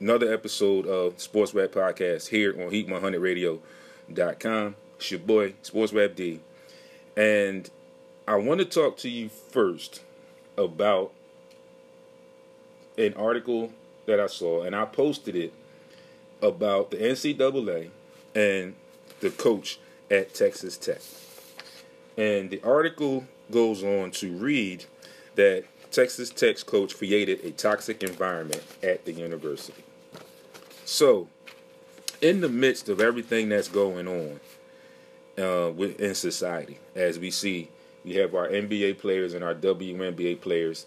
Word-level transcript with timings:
another 0.00 0.32
episode 0.32 0.86
of 0.86 1.20
Sports 1.20 1.54
Rap 1.54 1.70
Podcast 1.70 2.28
here 2.28 2.52
on 2.52 2.70
Heat100Radio.com. 2.70 4.76
It's 4.96 5.10
your 5.10 5.20
boy, 5.20 5.54
Sports 5.62 5.92
Rap 5.92 6.14
D. 6.14 6.40
And 7.16 7.68
I 8.28 8.36
want 8.36 8.60
to 8.60 8.64
talk 8.64 8.96
to 8.98 9.08
you 9.08 9.28
first 9.28 10.02
about 10.56 11.12
an 12.98 13.14
article 13.14 13.72
that 14.06 14.20
I 14.20 14.26
saw, 14.26 14.62
and 14.62 14.74
I 14.74 14.84
posted 14.84 15.36
it 15.36 15.52
about 16.42 16.90
the 16.90 16.98
NCAA 16.98 17.90
and 18.34 18.74
the 19.20 19.30
coach 19.30 19.78
at 20.10 20.34
Texas 20.34 20.76
Tech. 20.76 21.00
And 22.16 22.50
the 22.50 22.62
article 22.62 23.26
goes 23.50 23.82
on 23.82 24.10
to 24.12 24.32
read 24.32 24.84
that 25.36 25.64
Texas 25.90 26.30
Tech's 26.30 26.62
coach 26.62 26.96
created 26.96 27.44
a 27.44 27.50
toxic 27.50 28.02
environment 28.02 28.62
at 28.82 29.04
the 29.04 29.12
university. 29.12 29.84
So, 30.86 31.26
in 32.22 32.42
the 32.42 32.48
midst 32.48 32.88
of 32.88 33.00
everything 33.00 33.48
that's 33.48 33.66
going 33.66 34.06
on 34.06 34.40
uh, 35.36 35.72
in 35.74 36.14
society, 36.14 36.78
as 36.94 37.18
we 37.18 37.32
see, 37.32 37.70
we 38.04 38.14
have 38.14 38.36
our 38.36 38.46
NBA 38.46 38.98
players 38.98 39.34
and 39.34 39.42
our 39.42 39.52
WNBA 39.52 40.40
players 40.40 40.86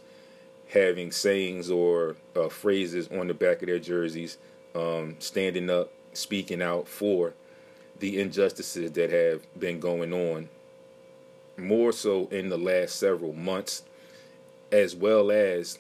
having 0.69 1.11
sayings 1.11 1.69
or 1.69 2.15
uh, 2.33 2.47
phrases 2.47 3.09
on 3.09 3.27
the 3.27 3.33
back 3.33 3.61
of 3.61 3.67
their 3.67 3.77
jerseys, 3.77 4.38
um, 4.73 5.17
standing 5.19 5.69
up, 5.69 5.91
speaking 6.13 6.61
out 6.61 6.88
for 6.88 7.33
the 7.99 8.21
injustices 8.21 8.93
that 8.93 9.11
have 9.11 9.41
been 9.59 9.81
going 9.81 10.13
on, 10.13 10.47
more 11.57 11.91
so 11.91 12.29
in 12.31 12.47
the 12.47 12.57
last 12.57 12.95
several 12.95 13.33
months, 13.33 13.83
as 14.71 14.95
well 14.95 15.29
as 15.29 15.77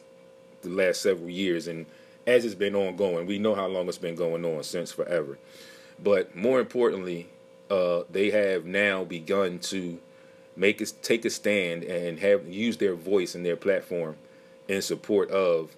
the 0.61 0.69
last 0.69 1.01
several 1.01 1.29
years. 1.29 1.67
And 1.67 1.85
as 2.27 2.45
it's 2.45 2.55
been 2.55 2.75
ongoing, 2.75 3.25
we 3.25 3.39
know 3.39 3.55
how 3.55 3.67
long 3.67 3.87
it's 3.87 3.97
been 3.97 4.15
going 4.15 4.45
on 4.45 4.63
since 4.63 4.91
forever. 4.91 5.37
But 6.01 6.35
more 6.35 6.59
importantly, 6.59 7.27
uh, 7.69 8.03
they 8.09 8.31
have 8.31 8.65
now 8.65 9.03
begun 9.03 9.59
to 9.59 9.99
make 10.55 10.81
us 10.81 10.91
take 10.91 11.25
a 11.25 11.29
stand 11.29 11.83
and 11.83 12.19
have 12.19 12.47
use 12.47 12.77
their 12.77 12.95
voice 12.95 13.35
and 13.35 13.45
their 13.45 13.55
platform 13.55 14.15
in 14.67 14.81
support 14.81 15.29
of 15.31 15.75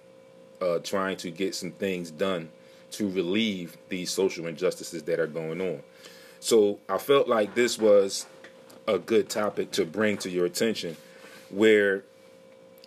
uh, 0.60 0.78
trying 0.78 1.16
to 1.18 1.30
get 1.30 1.54
some 1.54 1.72
things 1.72 2.10
done 2.10 2.50
to 2.92 3.08
relieve 3.10 3.76
these 3.88 4.10
social 4.10 4.46
injustices 4.46 5.02
that 5.04 5.18
are 5.18 5.26
going 5.26 5.60
on. 5.60 5.82
So 6.40 6.78
I 6.88 6.98
felt 6.98 7.28
like 7.28 7.54
this 7.54 7.78
was 7.78 8.26
a 8.86 8.98
good 8.98 9.28
topic 9.28 9.70
to 9.72 9.84
bring 9.84 10.18
to 10.18 10.30
your 10.30 10.44
attention 10.44 10.96
where 11.50 12.04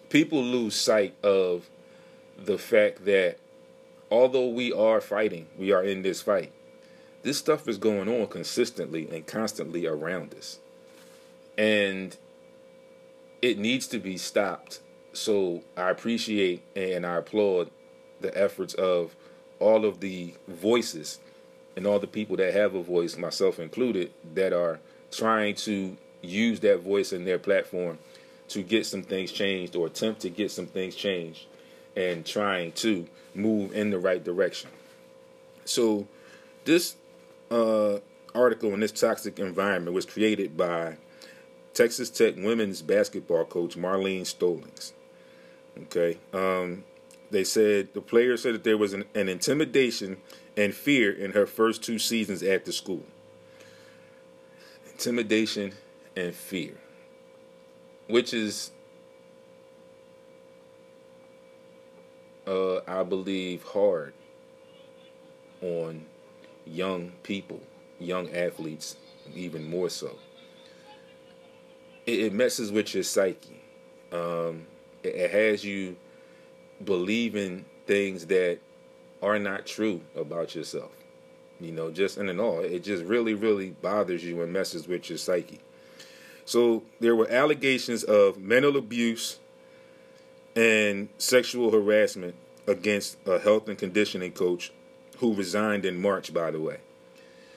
people 0.10 0.44
lose 0.44 0.76
sight 0.76 1.16
of 1.24 1.70
the 2.38 2.58
fact 2.58 3.06
that 3.06 3.40
although 4.12 4.48
we 4.48 4.72
are 4.72 5.02
fighting, 5.02 5.48
we 5.58 5.72
are 5.72 5.84
in 5.84 6.02
this 6.02 6.22
fight, 6.22 6.52
this 7.24 7.38
stuff 7.38 7.68
is 7.68 7.78
going 7.78 8.08
on 8.08 8.28
consistently 8.28 9.10
and 9.12 9.26
constantly 9.26 9.88
around 9.88 10.34
us. 10.36 10.60
And 11.58 12.16
it 13.42 13.58
needs 13.58 13.88
to 13.88 14.00
be 14.00 14.18
stopped. 14.18 14.80
So 15.14 15.64
I 15.76 15.90
appreciate 15.90 16.64
and 16.76 17.06
I 17.06 17.18
applaud 17.18 17.72
the 18.22 18.36
efforts 18.38 18.74
of 18.74 19.16
all 19.60 19.86
of 19.86 20.00
the 20.00 20.34
voices 20.48 21.20
and 21.76 21.86
all 21.86 22.00
the 22.00 22.08
people 22.08 22.38
that 22.38 22.54
have 22.54 22.76
a 22.76 22.82
voice, 22.82 23.18
myself 23.18 23.60
included, 23.60 24.12
that 24.34 24.54
are 24.54 24.80
trying 25.12 25.56
to 25.56 25.98
use 26.22 26.60
that 26.62 26.82
voice 26.82 27.14
in 27.14 27.26
their 27.26 27.40
platform 27.40 27.98
to 28.50 28.62
get 28.62 28.86
some 28.86 29.04
things 29.04 29.32
changed 29.32 29.76
or 29.76 29.88
attempt 29.88 30.22
to 30.22 30.30
get 30.30 30.52
some 30.52 30.68
things 30.68 30.96
changed 30.96 31.48
and 31.96 32.26
trying 32.26 32.72
to 32.74 33.08
move 33.36 33.74
in 33.74 33.90
the 33.90 34.00
right 34.00 34.24
direction. 34.24 34.70
So, 35.66 36.08
this 36.64 36.96
uh, 37.52 38.00
article 38.34 38.74
in 38.74 38.80
this 38.80 38.92
toxic 38.92 39.40
environment 39.40 39.96
was 39.96 40.06
created 40.06 40.58
by 40.58 40.98
Texas 41.74 42.10
Tech 42.10 42.36
women's 42.38 42.82
basketball 42.82 43.46
coach 43.46 43.76
Marlene 43.76 44.22
Stollings. 44.22 44.94
Okay. 45.78 46.18
Um, 46.34 46.84
they 47.32 47.44
said 47.44 47.94
the 47.94 48.02
player 48.02 48.38
said 48.38 48.56
that 48.56 48.64
there 48.64 48.78
was 48.78 48.94
an, 48.94 49.06
an 49.14 49.28
intimidation 49.28 50.18
and 50.56 50.74
fear 50.74 51.12
in 51.12 51.34
her 51.34 51.46
first 51.46 51.84
two 51.84 52.00
seasons 52.00 52.44
at 52.44 52.66
the 52.66 52.72
school. 52.72 53.04
Intimidation 54.94 55.74
and 56.16 56.34
fear, 56.34 56.78
which 58.08 58.34
is, 58.34 58.72
uh, 62.48 62.80
I 62.88 63.04
believe, 63.04 63.64
hard 63.64 64.14
on 65.62 66.06
young 66.66 67.12
people, 67.24 67.62
young 68.00 68.32
athletes, 68.34 68.96
even 69.34 69.70
more 69.70 69.90
so. 69.90 70.16
It, 72.06 72.20
it 72.20 72.34
messes 72.34 72.72
with 72.72 72.94
your 72.94 73.04
psyche. 73.04 73.62
Um, 74.12 74.68
it, 75.04 75.16
it 75.16 75.32
has 75.32 75.64
you 75.64 75.96
believing 76.84 77.66
things 77.88 78.26
that 78.28 78.60
are 79.22 79.40
not 79.40 79.66
true 79.66 80.02
about 80.16 80.56
yourself. 80.56 80.92
You 81.60 81.72
know, 81.72 81.90
just 81.90 82.18
in 82.18 82.28
and 82.28 82.42
all, 82.42 82.60
it 82.60 82.84
just 82.84 83.04
really, 83.06 83.34
really 83.34 83.70
bothers 83.70 84.24
you 84.24 84.42
and 84.42 84.52
messes 84.52 84.88
with 84.88 85.10
your 85.10 85.18
psyche. 85.18 85.62
So 86.44 86.84
there 87.00 87.16
were 87.16 87.30
allegations 87.30 88.04
of 88.04 88.38
mental 88.38 88.78
abuse 88.78 89.40
and 90.56 91.10
sexual 91.18 91.72
harassment 91.72 92.36
against 92.68 93.18
a 93.28 93.40
health 93.40 93.68
and 93.68 93.78
conditioning 93.78 94.32
coach 94.32 94.72
who 95.18 95.34
resigned 95.34 95.86
in 95.86 96.02
March, 96.02 96.34
by 96.34 96.52
the 96.52 96.60
way. 96.60 96.78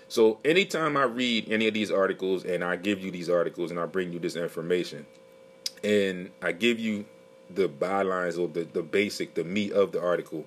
So 0.08 0.38
anytime 0.44 0.96
I 0.96 1.04
read 1.04 1.50
any 1.50 1.68
of 1.68 1.74
these 1.74 1.90
articles 1.90 2.44
and 2.44 2.64
I 2.64 2.76
give 2.76 3.00
you 3.00 3.10
these 3.10 3.28
articles 3.28 3.70
and 3.70 3.78
I 3.78 3.86
bring 3.86 4.12
you 4.12 4.18
this 4.18 4.36
information 4.36 5.06
and 5.84 6.30
I 6.42 6.52
give 6.52 6.78
you 6.78 7.04
the 7.50 7.68
bylines 7.68 8.38
or 8.38 8.48
the, 8.48 8.64
the 8.64 8.82
basic, 8.82 9.34
the 9.34 9.44
meat 9.44 9.72
of 9.72 9.92
the 9.92 10.02
article. 10.02 10.44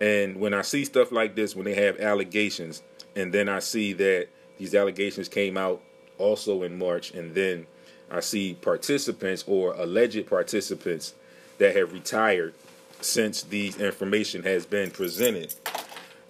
And 0.00 0.36
when 0.36 0.52
I 0.52 0.62
see 0.62 0.84
stuff 0.84 1.12
like 1.12 1.36
this, 1.36 1.54
when 1.54 1.64
they 1.64 1.74
have 1.74 2.00
allegations, 2.00 2.82
and 3.14 3.32
then 3.32 3.48
I 3.48 3.60
see 3.60 3.92
that 3.94 4.28
these 4.58 4.74
allegations 4.74 5.28
came 5.28 5.56
out 5.56 5.80
also 6.18 6.62
in 6.62 6.78
March, 6.78 7.12
and 7.12 7.34
then 7.34 7.66
I 8.10 8.20
see 8.20 8.54
participants 8.54 9.44
or 9.46 9.74
alleged 9.74 10.26
participants 10.26 11.14
that 11.62 11.76
have 11.76 11.92
retired 11.92 12.52
since 13.00 13.44
the 13.44 13.72
information 13.78 14.42
has 14.42 14.66
been 14.66 14.90
presented, 14.90 15.54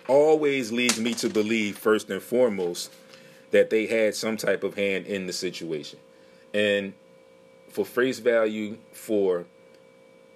always 0.06 0.70
leads 0.70 1.00
me 1.00 1.14
to 1.14 1.30
believe, 1.30 1.78
first 1.78 2.10
and 2.10 2.20
foremost, 2.20 2.92
that 3.50 3.70
they 3.70 3.86
had 3.86 4.14
some 4.14 4.36
type 4.36 4.62
of 4.62 4.74
hand 4.74 5.06
in 5.06 5.26
the 5.26 5.32
situation. 5.32 5.98
And 6.52 6.92
for 7.70 7.86
face 7.86 8.18
value, 8.18 8.76
for 8.92 9.46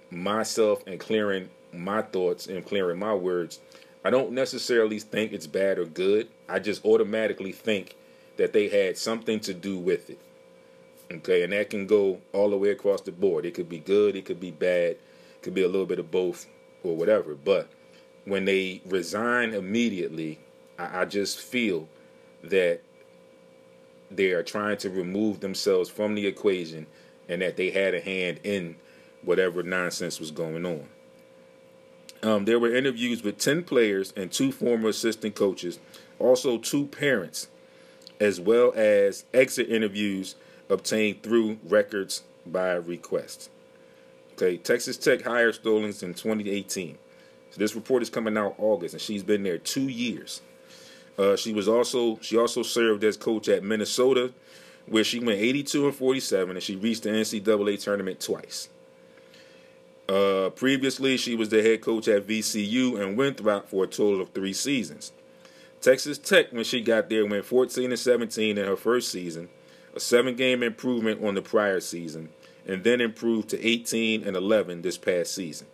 myself 0.09 0.81
and 0.87 0.99
clearing 0.99 1.51
my 1.71 2.01
thoughts 2.01 2.47
and 2.47 2.65
clearing 2.65 2.97
my 2.97 3.13
words, 3.13 3.59
I 4.03 4.09
don't 4.09 4.31
necessarily 4.31 4.97
think 4.97 5.31
it's 5.31 5.45
bad 5.45 5.77
or 5.77 5.85
good. 5.85 6.27
I 6.49 6.57
just 6.57 6.83
automatically 6.83 7.51
think 7.51 7.95
that 8.37 8.51
they 8.51 8.67
had 8.67 8.97
something 8.97 9.41
to 9.41 9.53
do 9.53 9.77
with 9.77 10.09
it. 10.09 10.19
Okay, 11.11 11.43
and 11.43 11.53
that 11.53 11.69
can 11.69 11.87
go 11.87 12.19
all 12.33 12.49
the 12.49 12.57
way 12.57 12.69
across 12.69 13.01
the 13.01 13.11
board. 13.11 13.45
It 13.45 13.53
could 13.53 13.69
be 13.69 13.79
good, 13.79 14.15
it 14.15 14.25
could 14.25 14.39
be 14.39 14.51
bad, 14.51 14.91
it 14.91 15.01
could 15.41 15.53
be 15.53 15.63
a 15.63 15.67
little 15.67 15.85
bit 15.85 15.99
of 15.99 16.11
both 16.11 16.45
or 16.83 16.95
whatever. 16.95 17.33
But 17.35 17.69
when 18.25 18.45
they 18.45 18.81
resign 18.85 19.53
immediately, 19.53 20.39
I, 20.77 21.01
I 21.01 21.05
just 21.05 21.39
feel 21.39 21.87
that 22.43 22.81
they 24.11 24.31
are 24.31 24.43
trying 24.43 24.77
to 24.77 24.89
remove 24.89 25.39
themselves 25.39 25.89
from 25.89 26.15
the 26.15 26.27
equation 26.27 26.87
and 27.29 27.41
that 27.41 27.57
they 27.57 27.71
had 27.71 27.93
a 27.93 28.01
hand 28.01 28.39
in 28.43 28.75
whatever 29.21 29.63
nonsense 29.63 30.19
was 30.19 30.31
going 30.31 30.65
on. 30.65 30.87
Um, 32.23 32.45
there 32.45 32.59
were 32.59 32.73
interviews 32.73 33.23
with 33.23 33.37
10 33.37 33.63
players 33.63 34.13
and 34.15 34.31
two 34.31 34.51
former 34.51 34.89
assistant 34.89 35.35
coaches, 35.35 35.79
also 36.19 36.57
two 36.57 36.87
parents, 36.87 37.47
as 38.19 38.39
well 38.39 38.73
as 38.75 39.25
exit 39.33 39.69
interviews 39.69 40.35
obtained 40.69 41.23
through 41.23 41.59
records 41.63 42.23
by 42.45 42.73
request. 42.73 43.49
Okay, 44.33 44.57
Texas 44.57 44.97
Tech 44.97 45.23
hired 45.23 45.55
Stollings 45.55 46.03
in 46.03 46.13
2018. 46.13 46.97
So 47.51 47.59
this 47.59 47.75
report 47.75 48.03
is 48.03 48.09
coming 48.09 48.37
out 48.37 48.55
August, 48.57 48.93
and 48.93 49.01
she's 49.01 49.23
been 49.23 49.43
there 49.43 49.57
two 49.57 49.87
years. 49.87 50.41
Uh, 51.17 51.35
she 51.35 51.53
was 51.53 51.67
also 51.67 52.19
she 52.21 52.37
also 52.37 52.61
served 52.61 53.03
as 53.03 53.17
coach 53.17 53.47
at 53.49 53.63
Minnesota, 53.63 54.31
where 54.85 55.03
she 55.03 55.19
went 55.19 55.39
82 55.39 55.87
and 55.87 55.95
47, 55.95 56.55
and 56.55 56.63
she 56.63 56.75
reached 56.75 57.03
the 57.03 57.09
NCAA 57.09 57.81
tournament 57.81 58.19
twice. 58.19 58.69
Uh, 60.07 60.49
previously, 60.51 61.17
she 61.17 61.35
was 61.35 61.49
the 61.49 61.61
head 61.61 61.81
coach 61.81 62.07
at 62.07 62.27
VCU 62.27 63.01
and 63.01 63.17
Winthrop 63.17 63.67
for 63.67 63.83
a 63.83 63.87
total 63.87 64.21
of 64.21 64.29
three 64.29 64.53
seasons. 64.53 65.11
Texas 65.81 66.17
Tech, 66.17 66.51
when 66.51 66.63
she 66.63 66.81
got 66.81 67.09
there, 67.09 67.25
went 67.25 67.45
14 67.45 67.91
and 67.91 67.99
17 67.99 68.57
in 68.57 68.65
her 68.65 68.75
first 68.75 69.09
season, 69.09 69.49
a 69.97 69.99
seven-game 69.99 70.61
improvement 70.61 71.23
on 71.25 71.33
the 71.33 71.41
prior 71.41 71.79
season, 71.79 72.29
and 72.67 72.83
then 72.83 73.01
improved 73.01 73.49
to 73.49 73.67
18 73.67 74.23
and 74.23 74.37
11 74.37 74.83
this 74.83 74.97
past 74.97 75.33
season. 75.33 75.67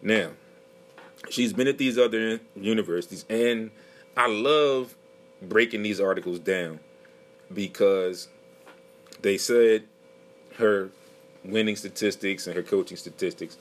Now, 0.00 0.30
she's 1.28 1.52
been 1.52 1.68
at 1.68 1.76
these 1.76 1.98
other 1.98 2.40
universities, 2.56 3.26
and 3.28 3.70
I 4.16 4.26
love 4.26 4.96
breaking 5.42 5.82
these 5.82 6.00
articles 6.00 6.38
down 6.38 6.80
because 7.52 8.28
they 9.20 9.36
said 9.36 9.84
her 10.56 10.88
winning 11.44 11.76
statistics 11.76 12.46
and 12.46 12.56
her 12.56 12.62
coaching 12.62 12.96
statistics 12.96 13.58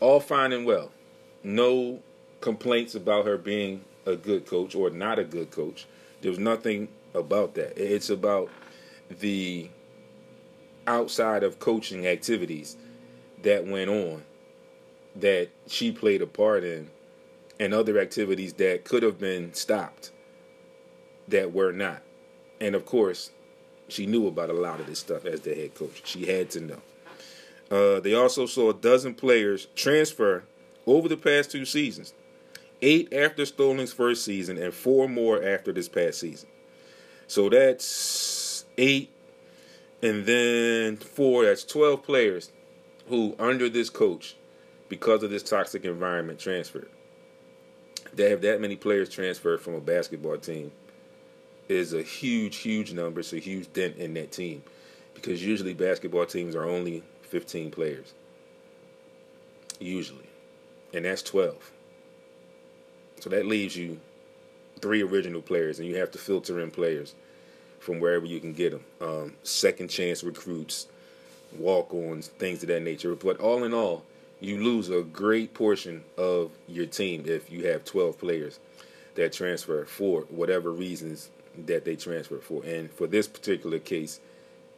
all 0.00 0.20
fine 0.20 0.52
and 0.52 0.66
well. 0.66 0.90
No 1.42 2.00
complaints 2.42 2.94
about 2.94 3.24
her 3.24 3.38
being 3.38 3.82
a 4.04 4.14
good 4.14 4.44
coach 4.46 4.74
or 4.74 4.90
not 4.90 5.18
a 5.18 5.24
good 5.24 5.50
coach. 5.50 5.86
There 6.20 6.30
was 6.30 6.38
nothing 6.38 6.88
about 7.14 7.54
that. 7.54 7.78
It's 7.82 8.10
about 8.10 8.50
the 9.08 9.70
outside 10.86 11.42
of 11.42 11.58
coaching 11.58 12.06
activities 12.06 12.76
that 13.42 13.66
went 13.66 13.90
on 13.90 14.22
that 15.16 15.48
she 15.66 15.90
played 15.90 16.22
a 16.22 16.26
part 16.26 16.64
in 16.64 16.90
and 17.58 17.72
other 17.72 17.98
activities 17.98 18.52
that 18.54 18.84
could 18.84 19.02
have 19.02 19.18
been 19.18 19.52
stopped 19.54 20.12
that 21.28 21.52
were 21.52 21.72
not. 21.72 22.02
And 22.60 22.74
of 22.74 22.84
course, 22.86 23.30
she 23.88 24.06
knew 24.06 24.26
about 24.26 24.50
a 24.50 24.54
lot 24.54 24.80
of 24.80 24.86
this 24.86 24.98
stuff 24.98 25.24
as 25.24 25.40
the 25.40 25.54
head 25.54 25.74
coach. 25.74 26.02
She 26.04 26.26
had 26.26 26.50
to 26.50 26.60
know. 26.60 26.82
Uh, 27.70 28.00
they 28.00 28.14
also 28.14 28.46
saw 28.46 28.70
a 28.70 28.74
dozen 28.74 29.14
players 29.14 29.66
transfer 29.74 30.44
over 30.86 31.08
the 31.08 31.16
past 31.16 31.50
two 31.50 31.64
seasons. 31.64 32.12
Eight 32.82 33.12
after 33.12 33.44
Stolling's 33.44 33.92
first 33.92 34.24
season 34.24 34.58
and 34.58 34.72
four 34.72 35.08
more 35.08 35.42
after 35.42 35.72
this 35.72 35.88
past 35.88 36.20
season. 36.20 36.48
So 37.26 37.48
that's 37.48 37.84
eight 38.78 39.10
and 40.02 40.26
then 40.26 40.96
four, 40.96 41.44
that's 41.44 41.64
12 41.64 42.02
players 42.02 42.52
who, 43.08 43.34
under 43.38 43.68
this 43.68 43.90
coach, 43.90 44.36
because 44.88 45.22
of 45.22 45.30
this 45.30 45.42
toxic 45.42 45.84
environment, 45.84 46.38
transferred. 46.38 46.90
They 48.14 48.30
have 48.30 48.42
that 48.42 48.60
many 48.60 48.76
players 48.76 49.08
transferred 49.08 49.60
from 49.60 49.74
a 49.74 49.80
basketball 49.80 50.38
team 50.38 50.70
is 51.68 51.92
a 51.92 52.02
huge, 52.02 52.58
huge 52.58 52.92
number. 52.92 53.20
It's 53.20 53.32
a 53.32 53.38
huge 53.38 53.72
dent 53.72 53.96
in 53.96 54.14
that 54.14 54.32
team 54.32 54.62
because 55.14 55.44
usually 55.44 55.74
basketball 55.74 56.26
teams 56.26 56.54
are 56.54 56.64
only 56.64 57.02
15 57.22 57.70
players. 57.70 58.14
Usually. 59.80 60.28
And 60.94 61.04
that's 61.04 61.22
12. 61.22 61.72
So 63.20 63.30
that 63.30 63.46
leaves 63.46 63.76
you 63.76 63.98
three 64.80 65.02
original 65.02 65.42
players, 65.42 65.78
and 65.78 65.88
you 65.88 65.96
have 65.96 66.10
to 66.12 66.18
filter 66.18 66.60
in 66.60 66.70
players 66.70 67.14
from 67.86 68.00
wherever 68.00 68.26
you 68.26 68.40
can 68.40 68.52
get 68.52 68.72
them. 68.72 68.84
Um, 69.00 69.32
second 69.44 69.88
chance 69.88 70.24
recruits, 70.24 70.88
walk 71.56 71.94
ons, 71.94 72.26
things 72.26 72.62
of 72.64 72.68
that 72.68 72.82
nature. 72.82 73.14
But 73.14 73.38
all 73.38 73.62
in 73.62 73.72
all, 73.72 74.02
you 74.40 74.60
lose 74.62 74.90
a 74.90 75.02
great 75.02 75.54
portion 75.54 76.02
of 76.18 76.50
your 76.66 76.86
team 76.86 77.22
if 77.26 77.48
you 77.48 77.68
have 77.68 77.84
12 77.84 78.18
players 78.18 78.58
that 79.14 79.32
transfer 79.32 79.84
for 79.84 80.22
whatever 80.22 80.72
reasons 80.72 81.30
that 81.66 81.84
they 81.84 81.94
transfer 81.94 82.38
for. 82.38 82.64
And 82.64 82.90
for 82.90 83.06
this 83.06 83.28
particular 83.28 83.78
case, 83.78 84.18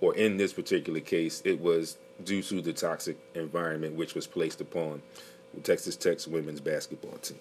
or 0.03 0.15
in 0.15 0.37
this 0.37 0.53
particular 0.53 1.01
case, 1.01 1.41
it 1.47 1.59
was 1.59 1.97
due 2.23 2.43
to 2.43 2.61
the 2.61 2.75
toxic 2.75 3.17
environment 3.35 3.95
which 3.97 4.15
was 4.15 4.27
placed 4.27 4.61
upon 4.61 5.01
Texas 5.63 5.97
Tech's 5.97 6.29
women's 6.29 6.61
basketball 6.61 7.17
team. 7.19 7.39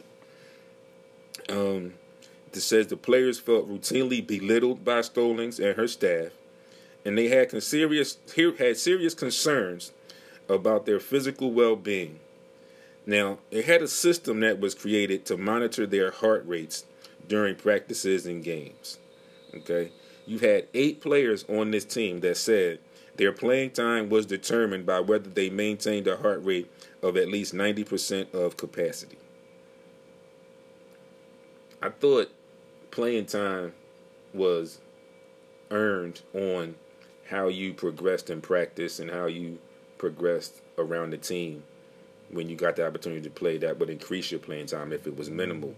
Um, 1.49 1.93
it 2.53 2.61
says 2.61 2.87
the 2.87 2.97
players 2.97 3.39
felt 3.39 3.69
routinely 3.69 4.25
belittled 4.25 4.83
by 4.83 5.01
Stollings 5.01 5.59
and 5.59 5.75
her 5.77 5.87
staff, 5.87 6.31
and 7.05 7.17
they 7.17 7.27
had 7.27 7.51
serious 7.61 8.17
had 8.57 8.77
serious 8.77 9.13
concerns 9.13 9.91
about 10.49 10.85
their 10.85 10.99
physical 10.99 11.51
well-being. 11.51 12.19
Now, 13.05 13.39
it 13.51 13.65
had 13.65 13.81
a 13.81 13.87
system 13.87 14.41
that 14.41 14.59
was 14.59 14.75
created 14.75 15.25
to 15.25 15.37
monitor 15.37 15.85
their 15.85 16.11
heart 16.11 16.43
rates 16.45 16.85
during 17.27 17.55
practices 17.55 18.25
and 18.25 18.43
games. 18.43 18.97
Okay, 19.55 19.91
you 20.25 20.39
had 20.39 20.67
eight 20.73 21.01
players 21.01 21.45
on 21.47 21.71
this 21.71 21.85
team 21.85 22.19
that 22.19 22.37
said 22.37 22.79
their 23.15 23.31
playing 23.31 23.71
time 23.71 24.09
was 24.09 24.25
determined 24.25 24.85
by 24.85 24.99
whether 24.99 25.29
they 25.29 25.49
maintained 25.49 26.07
a 26.07 26.17
heart 26.17 26.43
rate 26.43 26.69
of 27.01 27.17
at 27.17 27.29
least 27.29 27.53
90% 27.53 28.33
of 28.33 28.57
capacity. 28.57 29.17
I 31.81 31.89
thought 31.89 32.31
playing 32.97 33.27
time 33.27 33.71
was 34.33 34.79
earned 35.69 36.19
on 36.33 36.73
how 37.29 37.47
you 37.47 37.71
progressed 37.71 38.31
in 38.31 38.41
practice 38.41 38.99
and 38.99 39.11
how 39.11 39.27
you 39.27 39.59
progressed 39.99 40.63
around 40.79 41.11
the 41.11 41.17
team 41.17 41.63
when 42.31 42.49
you 42.49 42.55
got 42.55 42.75
the 42.75 42.87
opportunity 42.87 43.21
to 43.21 43.29
play 43.29 43.55
that 43.55 43.77
would 43.77 43.91
increase 43.91 44.31
your 44.31 44.39
playing 44.39 44.65
time 44.65 44.91
if 44.91 45.05
it 45.05 45.15
was 45.15 45.29
minimal. 45.29 45.75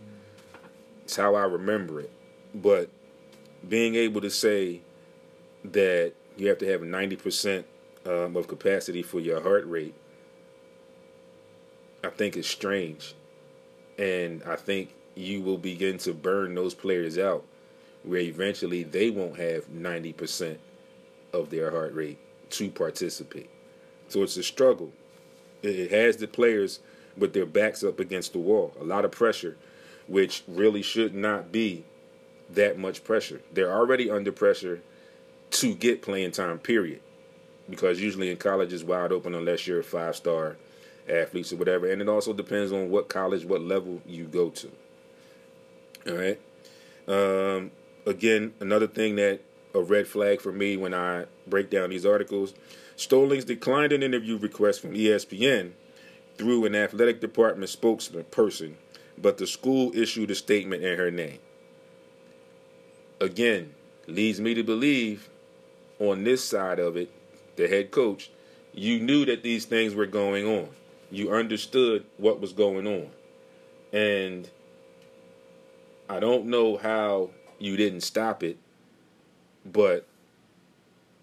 It's 1.04 1.18
how 1.18 1.36
I 1.36 1.44
remember 1.44 2.00
it. 2.00 2.12
But 2.56 2.90
being 3.68 3.96
able 3.96 4.22
to 4.22 4.30
say 4.30 4.80
that 5.66 6.14
you 6.38 6.48
have 6.48 6.60
to 6.60 6.72
have 6.72 6.80
90% 6.80 7.66
um, 8.06 8.38
of 8.38 8.48
capacity 8.48 9.04
for 9.04 9.20
your 9.20 9.42
heart 9.42 9.68
rate, 9.68 9.94
I 12.02 12.12
think 12.12 12.38
is 12.38 12.48
strange. 12.48 13.14
And 13.98 14.42
I 14.44 14.56
think 14.56 14.94
you 15.20 15.42
will 15.42 15.58
begin 15.58 15.98
to 16.00 16.14
burn 16.14 16.56
those 16.56 16.74
players 16.74 17.18
out 17.18 17.46
where 18.04 18.22
eventually 18.22 18.84
they 18.84 19.10
won't 19.10 19.38
have 19.38 19.68
90% 19.68 20.58
of 21.34 21.50
their 21.50 21.72
heart 21.72 21.94
rate 21.94 22.18
to 22.52 22.70
participate. 22.70 23.50
So 24.08 24.24
it's 24.24 24.38
a 24.38 24.44
struggle. 24.44 24.92
It 25.62 25.92
has 25.92 26.18
the 26.18 26.28
players 26.28 26.80
with 27.18 27.34
their 27.34 27.46
backs 27.46 27.84
up 27.84 28.00
against 28.00 28.32
the 28.32 28.40
wall, 28.40 28.74
a 28.80 28.84
lot 28.84 29.04
of 29.04 29.12
pressure, 29.12 29.58
which 30.08 30.44
really 30.48 30.82
should 30.82 31.14
not 31.14 31.52
be 31.52 31.84
that 32.50 32.80
much 32.80 33.04
pressure. 33.04 33.42
They're 33.54 33.74
already 33.74 34.10
under 34.10 34.32
pressure 34.32 34.82
to 35.52 35.76
get 35.76 36.02
playing 36.02 36.32
time, 36.32 36.60
period. 36.60 37.02
Because 37.70 38.02
usually 38.02 38.32
in 38.32 38.38
college 38.38 38.74
is 38.74 38.84
wide 38.84 39.12
open 39.12 39.36
unless 39.36 39.68
you're 39.68 39.82
a 39.82 39.84
five 39.84 40.16
star 40.16 40.56
athlete 41.08 41.52
or 41.52 41.58
whatever. 41.58 41.92
And 41.92 42.02
it 42.02 42.10
also 42.10 42.34
depends 42.34 42.72
on 42.72 42.90
what 42.90 43.10
college, 43.10 43.46
what 43.46 43.62
level 43.62 44.02
you 44.08 44.24
go 44.24 44.50
to. 44.50 44.72
All 46.08 46.16
right. 46.16 46.40
Um, 47.08 47.72
again, 48.06 48.54
another 48.60 48.88
thing 48.88 49.16
that 49.18 49.42
a 49.74 49.82
red 49.82 50.08
flag 50.08 50.42
for 50.42 50.52
me 50.52 50.78
when 50.78 50.94
I 50.94 51.26
break 51.48 51.70
down 51.70 51.90
these 51.90 52.06
articles. 52.06 52.54
Stollings 52.96 53.46
declined 53.46 53.94
an 53.94 54.04
interview 54.04 54.38
request 54.38 54.82
from 54.82 54.94
ESPN 54.94 55.72
through 56.38 56.66
an 56.66 56.76
athletic 56.76 57.22
department 57.22 57.72
spokesperson, 57.72 58.74
but 59.18 59.38
the 59.38 59.48
school 59.48 59.92
issued 59.96 60.32
a 60.32 60.36
statement 60.36 60.84
in 60.84 60.98
her 60.98 61.12
name 61.12 61.40
again, 63.20 63.74
leads 64.08 64.40
me 64.40 64.54
to 64.54 64.64
believe 64.64 65.30
on 66.00 66.24
this 66.24 66.44
side 66.44 66.80
of 66.80 66.98
it, 66.98 67.12
the 67.56 67.68
head 67.68 67.92
coach, 67.92 68.32
you 68.74 69.00
knew 69.00 69.26
that 69.26 69.44
these 69.44 69.66
things 69.66 69.94
were 69.94 70.06
going 70.06 70.46
on. 70.46 70.70
You 71.12 71.32
understood 71.34 72.06
what 72.18 72.40
was 72.40 72.54
going 72.54 72.88
on. 72.88 73.10
And 73.92 74.50
I 76.10 76.20
don't 76.20 76.48
know 76.48 76.78
how 76.78 77.30
you 77.60 77.78
didn't 77.78 78.02
stop 78.02 78.44
it, 78.44 78.58
but 79.66 80.08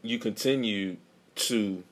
you 0.03 0.19
continue 0.19 0.97
to 1.35 1.83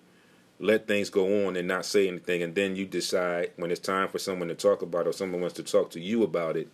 let 0.60 0.86
things 0.86 1.10
go 1.10 1.46
on 1.46 1.56
and 1.56 1.66
not 1.68 1.84
say 1.84 2.08
anything. 2.08 2.42
And 2.42 2.54
then 2.54 2.76
you 2.76 2.86
decide 2.86 3.50
when 3.56 3.70
it's 3.70 3.80
time 3.80 4.08
for 4.08 4.18
someone 4.18 4.48
to 4.48 4.54
talk 4.54 4.80
about 4.80 5.06
it 5.06 5.08
or 5.10 5.12
someone 5.12 5.40
wants 5.40 5.56
to 5.56 5.62
talk 5.62 5.90
to 5.90 6.00
you 6.00 6.22
about 6.22 6.56
it, 6.56 6.68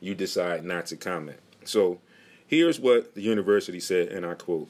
you 0.00 0.14
decide 0.14 0.64
not 0.64 0.86
to 0.86 0.96
comment. 0.96 1.40
So, 1.64 1.98
Here's 2.46 2.78
what 2.78 3.14
the 3.14 3.22
university 3.22 3.80
said, 3.80 4.08
and 4.08 4.24
I 4.26 4.34
quote 4.34 4.68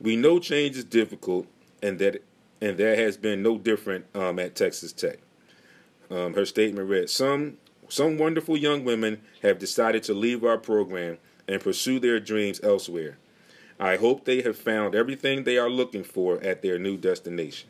We 0.00 0.16
know 0.16 0.38
change 0.38 0.76
is 0.76 0.84
difficult, 0.84 1.46
and 1.82 1.98
that 1.98 2.22
and 2.60 2.78
that 2.78 2.98
has 2.98 3.16
been 3.16 3.42
no 3.42 3.58
different 3.58 4.06
um, 4.14 4.38
at 4.38 4.54
Texas 4.54 4.92
Tech. 4.92 5.18
Um, 6.10 6.34
her 6.34 6.44
statement 6.44 6.88
read 6.88 7.10
Some 7.10 7.58
some 7.92 8.16
wonderful 8.16 8.56
young 8.56 8.84
women 8.84 9.20
have 9.42 9.58
decided 9.58 10.02
to 10.02 10.14
leave 10.14 10.44
our 10.44 10.56
program 10.56 11.18
and 11.46 11.60
pursue 11.60 12.00
their 12.00 12.18
dreams 12.18 12.58
elsewhere. 12.62 13.18
I 13.78 13.96
hope 13.96 14.24
they 14.24 14.40
have 14.40 14.56
found 14.56 14.94
everything 14.94 15.44
they 15.44 15.58
are 15.58 15.68
looking 15.68 16.02
for 16.02 16.40
at 16.42 16.62
their 16.62 16.78
new 16.78 16.96
destination. 16.96 17.68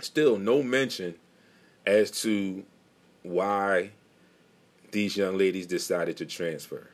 Still, 0.00 0.38
no 0.38 0.62
mention 0.62 1.16
as 1.84 2.10
to 2.22 2.64
why 3.22 3.90
these 4.92 5.18
young 5.18 5.36
ladies 5.36 5.66
decided 5.66 6.16
to 6.16 6.24
transfer. 6.24 6.88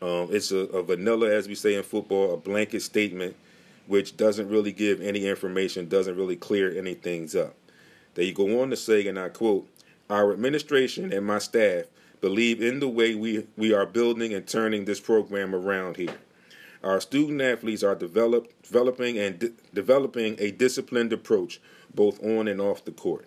Um, 0.00 0.28
it's 0.30 0.50
a, 0.50 0.60
a 0.70 0.82
vanilla, 0.82 1.28
as 1.28 1.48
we 1.48 1.54
say 1.54 1.74
in 1.74 1.82
football, 1.82 2.32
a 2.32 2.38
blanket 2.38 2.80
statement 2.80 3.36
which 3.86 4.16
doesn't 4.16 4.48
really 4.48 4.72
give 4.72 5.02
any 5.02 5.26
information, 5.26 5.86
doesn't 5.86 6.16
really 6.16 6.36
clear 6.36 6.74
any 6.78 6.94
things 6.94 7.36
up. 7.36 7.54
They 8.14 8.32
go 8.32 8.62
on 8.62 8.70
to 8.70 8.76
say, 8.76 9.06
and 9.06 9.18
I 9.18 9.28
quote, 9.28 9.68
Our 10.10 10.32
administration 10.32 11.12
and 11.12 11.26
my 11.26 11.38
staff 11.38 11.84
believe 12.20 12.62
in 12.62 12.80
the 12.80 12.88
way 12.88 13.14
we, 13.14 13.46
we 13.56 13.72
are 13.74 13.86
building 13.86 14.32
and 14.34 14.46
turning 14.46 14.84
this 14.84 15.00
program 15.00 15.54
around 15.54 15.96
here. 15.96 16.16
Our 16.82 17.00
student 17.00 17.42
athletes 17.42 17.82
are 17.82 17.94
develop, 17.94 18.52
developing 18.62 19.18
and 19.18 19.38
de- 19.38 19.52
developing 19.74 20.36
a 20.38 20.50
disciplined 20.50 21.12
approach 21.12 21.60
both 21.94 22.22
on 22.22 22.48
and 22.48 22.60
off 22.60 22.84
the 22.84 22.92
court. 22.92 23.26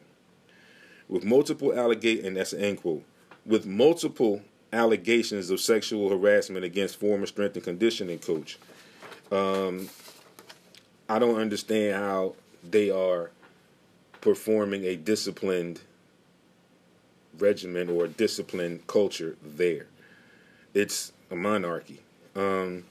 With 1.09 1.23
multiple 1.25 1.69
allegate 1.73 2.25
and 2.25 2.37
that's 2.37 2.53
an 2.53 2.61
end 2.61 2.81
quote. 2.81 3.03
with 3.45 3.65
multiple 3.65 4.41
allegations 4.73 5.49
of 5.49 5.59
sexual 5.59 6.09
harassment 6.09 6.63
against 6.63 6.97
former 6.99 7.25
strength 7.25 7.55
and 7.55 7.65
conditioning 7.65 8.19
coach. 8.19 8.57
Um, 9.31 9.89
I 11.09 11.19
don't 11.19 11.39
understand 11.39 11.95
how 11.95 12.35
they 12.69 12.89
are 12.89 13.31
performing 14.21 14.85
a 14.85 14.95
disciplined 14.95 15.81
regimen 17.37 17.89
or 17.89 18.07
discipline 18.07 18.81
culture 18.87 19.35
there. 19.43 19.87
It's 20.73 21.11
a 21.29 21.35
monarchy. 21.35 22.01
Um, 22.35 22.85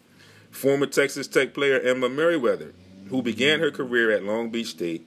former 0.50 0.86
Texas 0.86 1.26
Tech 1.26 1.54
player 1.54 1.80
Emma 1.80 2.08
Merriweather, 2.08 2.72
who 3.08 3.22
began 3.22 3.60
her 3.60 3.70
career 3.70 4.10
at 4.10 4.24
Long 4.24 4.50
Beach 4.50 4.68
State 4.68 5.06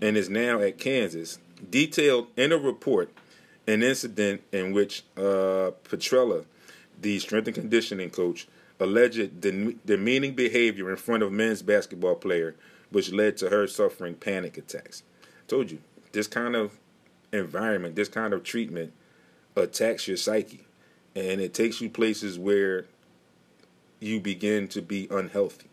and 0.00 0.16
is 0.16 0.28
now 0.28 0.60
at 0.60 0.78
Kansas, 0.78 1.38
detailed 1.70 2.28
in 2.36 2.52
a 2.52 2.56
report 2.56 3.10
an 3.66 3.82
incident 3.82 4.42
in 4.52 4.72
which 4.72 5.04
uh, 5.16 5.70
Petrella, 5.84 6.44
the 7.00 7.18
strength 7.18 7.46
and 7.46 7.54
conditioning 7.54 8.10
coach, 8.10 8.48
alleged 8.80 9.40
demeaning 9.40 10.34
behavior 10.34 10.90
in 10.90 10.96
front 10.96 11.22
of 11.22 11.30
men's 11.30 11.62
basketball 11.62 12.14
player, 12.14 12.56
which 12.90 13.12
led 13.12 13.36
to 13.36 13.50
her 13.50 13.66
suffering 13.66 14.14
panic 14.14 14.56
attacks. 14.58 15.02
I 15.22 15.46
told 15.46 15.70
you, 15.70 15.78
this 16.12 16.26
kind 16.26 16.56
of 16.56 16.79
environment, 17.32 17.96
this 17.96 18.08
kind 18.08 18.32
of 18.32 18.42
treatment 18.42 18.92
attacks 19.56 20.08
your 20.08 20.16
psyche. 20.16 20.64
And 21.14 21.40
it 21.40 21.54
takes 21.54 21.80
you 21.80 21.90
places 21.90 22.38
where 22.38 22.86
you 23.98 24.20
begin 24.20 24.68
to 24.68 24.80
be 24.80 25.08
unhealthy. 25.10 25.68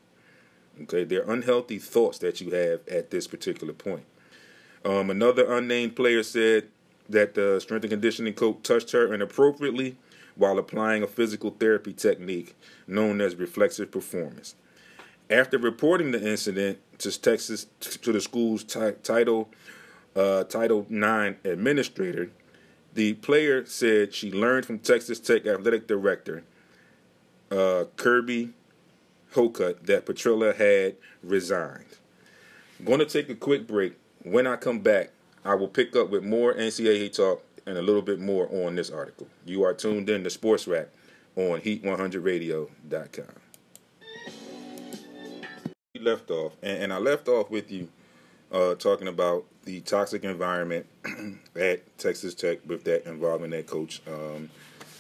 Okay, 0.84 1.04
they're 1.04 1.30
unhealthy 1.30 1.80
thoughts 1.80 2.20
that 2.20 2.40
you 2.42 2.52
have 2.52 2.88
at 2.88 3.10
this 3.10 3.28
particular 3.28 3.74
point. 3.74 4.06
Um, 4.86 5.10
another 5.10 5.52
unnamed 5.52 5.96
player 5.96 6.24
said 6.24 6.68
that 7.10 7.34
the 7.34 7.60
strength 7.60 7.84
and 7.84 7.92
conditioning 7.92 8.34
coach 8.34 8.64
touched 8.64 8.92
her 8.92 9.14
inappropriately 9.14 9.98
while 10.36 10.60
applying 10.60 11.02
a 11.02 11.08
physical 11.08 11.52
therapy 11.52 11.94
technique 11.94 12.56
known 12.88 13.22
as 13.22 13.36
reflexive 13.36 13.92
performance. 13.92 14.56
After 15.30 15.58
reporting 15.58 16.12
the 16.12 16.26
incident 16.26 16.80
to 17.00 17.20
Texas 17.20 17.68
to 17.80 18.12
the 18.12 18.22
school's 18.22 18.64
t- 18.64 18.92
title 19.04 19.50
uh, 20.18 20.44
Title 20.46 20.86
IX 20.90 21.38
administrator, 21.46 22.32
the 22.94 23.14
player 23.14 23.66
said 23.66 24.14
she 24.14 24.32
learned 24.32 24.66
from 24.66 24.80
Texas 24.80 25.20
Tech 25.20 25.46
athletic 25.46 25.88
director 25.88 26.44
uh, 27.52 27.86
Kirby 27.96 28.54
Hocutt 29.34 29.86
that 29.86 30.06
Petrella 30.06 30.56
had 30.56 30.96
resigned. 31.24 31.86
I'm 32.80 32.86
going 32.86 33.00
to 33.00 33.06
take 33.06 33.30
a 33.30 33.36
quick 33.36 33.68
break. 33.68 33.94
When 34.24 34.48
I 34.48 34.56
come 34.56 34.80
back, 34.80 35.12
I 35.46 35.56
will 35.56 35.68
pick 35.68 35.96
up 35.96 36.10
with 36.10 36.24
more 36.24 36.54
NCAA 36.54 37.16
talk 37.16 37.44
and 37.66 37.78
a 37.78 37.82
little 37.82 38.02
bit 38.02 38.20
more 38.20 38.50
on 38.66 38.76
this 38.76 38.90
article. 38.90 39.28
You 39.46 39.64
are 39.64 39.74
tuned 39.74 40.10
in 40.10 40.24
to 40.24 40.30
Sports 40.30 40.68
Wrap 40.68 40.90
on 41.36 41.62
Heat100Radio.com. 41.62 43.26
We 45.94 46.02
left 46.02 46.32
off, 46.32 46.54
and, 46.62 46.84
and 46.84 46.94
I 46.94 46.98
left 46.98 47.28
off 47.28 47.50
with 47.50 47.72
you 47.72 47.90
uh, 48.52 48.76
talking 48.76 49.08
about 49.08 49.46
the 49.68 49.82
toxic 49.82 50.24
environment 50.24 50.86
at 51.58 51.98
Texas 51.98 52.34
Tech 52.34 52.60
with 52.66 52.86
that 52.86 53.06
involving 53.06 53.50
that 53.50 53.68
coach, 53.68 54.02
um, 54.08 54.50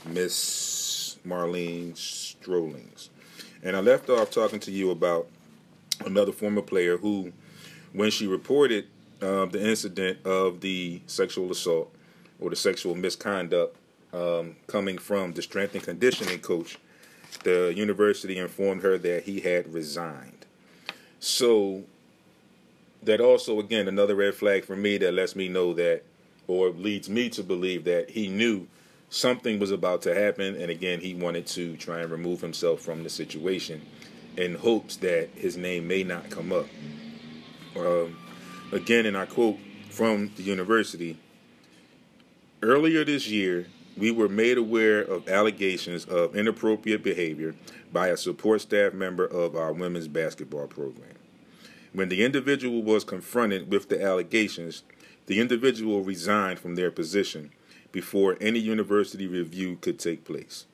Miss 0.05 1.17
Marlene 1.25 1.95
Strollings. 1.95 3.09
And 3.63 3.77
I 3.77 3.79
left 3.79 4.09
off 4.09 4.29
talking 4.29 4.59
to 4.59 4.71
you 4.71 4.91
about 4.91 5.29
another 6.05 6.33
former 6.33 6.61
player 6.61 6.97
who, 6.97 7.31
when 7.93 8.11
she 8.11 8.27
reported 8.27 8.87
uh, 9.21 9.45
the 9.45 9.65
incident 9.65 10.25
of 10.25 10.59
the 10.59 11.01
sexual 11.07 11.49
assault 11.49 11.95
or 12.41 12.49
the 12.49 12.57
sexual 12.57 12.93
misconduct 12.93 13.77
um, 14.11 14.57
coming 14.67 14.97
from 14.97 15.31
the 15.31 15.41
strength 15.41 15.75
and 15.75 15.83
conditioning 15.83 16.39
coach, 16.39 16.77
the 17.43 17.73
university 17.73 18.37
informed 18.37 18.83
her 18.83 18.97
that 18.97 19.23
he 19.23 19.39
had 19.39 19.73
resigned. 19.73 20.45
So 21.21 21.83
that 23.07 23.19
also 23.19 23.59
again 23.59 23.87
another 23.87 24.15
red 24.15 24.35
flag 24.35 24.63
for 24.63 24.75
me 24.75 24.97
that 24.97 25.13
lets 25.13 25.35
me 25.35 25.49
know 25.49 25.73
that 25.73 26.03
or 26.47 26.69
leads 26.69 27.09
me 27.09 27.29
to 27.29 27.43
believe 27.43 27.83
that 27.83 28.09
he 28.11 28.27
knew 28.27 28.67
something 29.09 29.59
was 29.59 29.71
about 29.71 30.01
to 30.01 30.13
happen 30.13 30.55
and 30.55 30.69
again 30.69 30.99
he 30.99 31.13
wanted 31.13 31.47
to 31.47 31.75
try 31.77 31.99
and 31.99 32.11
remove 32.11 32.41
himself 32.41 32.81
from 32.81 33.03
the 33.03 33.09
situation 33.09 33.81
in 34.37 34.55
hopes 34.55 34.97
that 34.97 35.29
his 35.35 35.57
name 35.57 35.87
may 35.87 36.03
not 36.03 36.29
come 36.29 36.51
up. 36.53 36.67
Um, 37.75 38.17
again 38.71 39.05
and 39.05 39.15
i 39.15 39.25
quote 39.25 39.57
from 39.89 40.31
the 40.35 40.43
university 40.43 41.17
earlier 42.61 43.05
this 43.05 43.27
year 43.29 43.67
we 43.95 44.11
were 44.11 44.29
made 44.29 44.57
aware 44.57 45.01
of 45.01 45.27
allegations 45.29 46.05
of 46.05 46.35
inappropriate 46.35 47.03
behavior 47.03 47.55
by 47.93 48.07
a 48.07 48.17
support 48.17 48.61
staff 48.61 48.93
member 48.93 49.25
of 49.25 49.55
our 49.55 49.73
women's 49.73 50.07
basketball 50.07 50.67
program 50.67 51.16
when 51.97 52.09
the 52.09 52.23
individual 52.23 52.83
was 52.83 53.03
confronted 53.03 53.71
with 53.71 53.89
the 53.89 53.99
allegations, 53.99 54.83
the 55.25 55.39
individual 55.39 56.03
resigned 56.03 56.59
from 56.59 56.75
their 56.75 56.91
position 56.91 57.49
before 57.91 58.37
any 58.39 58.59
university 58.59 59.25
review 59.25 59.79
could 59.81 59.97
take 59.97 60.23
place. 60.23 60.67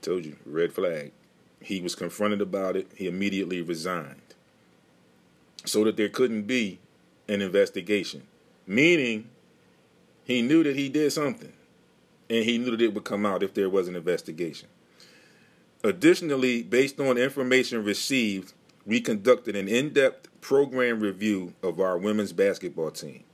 Told 0.00 0.24
you, 0.24 0.36
red 0.46 0.72
flag. 0.72 1.12
He 1.60 1.82
was 1.82 1.94
confronted 1.94 2.40
about 2.40 2.74
it, 2.74 2.90
he 2.94 3.06
immediately 3.06 3.60
resigned. 3.60 4.22
So 5.66 5.84
that 5.84 5.98
there 5.98 6.08
couldn't 6.08 6.44
be 6.44 6.78
an 7.28 7.42
investigation. 7.42 8.22
Meaning, 8.66 9.28
he 10.24 10.40
knew 10.40 10.62
that 10.62 10.76
he 10.76 10.88
did 10.88 11.12
something, 11.12 11.52
and 12.30 12.46
he 12.46 12.56
knew 12.56 12.70
that 12.70 12.80
it 12.80 12.94
would 12.94 13.04
come 13.04 13.26
out 13.26 13.42
if 13.42 13.52
there 13.52 13.68
was 13.68 13.88
an 13.88 13.96
investigation. 13.96 14.70
Additionally, 15.84 16.62
based 16.62 16.98
on 16.98 17.18
information 17.18 17.84
received 17.84 18.54
we 18.86 19.00
conducted 19.00 19.56
an 19.56 19.68
in 19.68 19.92
depth 19.92 20.28
program 20.40 21.00
review 21.00 21.52
of 21.62 21.80
our 21.80 21.98
women's 21.98 22.32
basketball 22.32 22.92
team. 22.92 23.24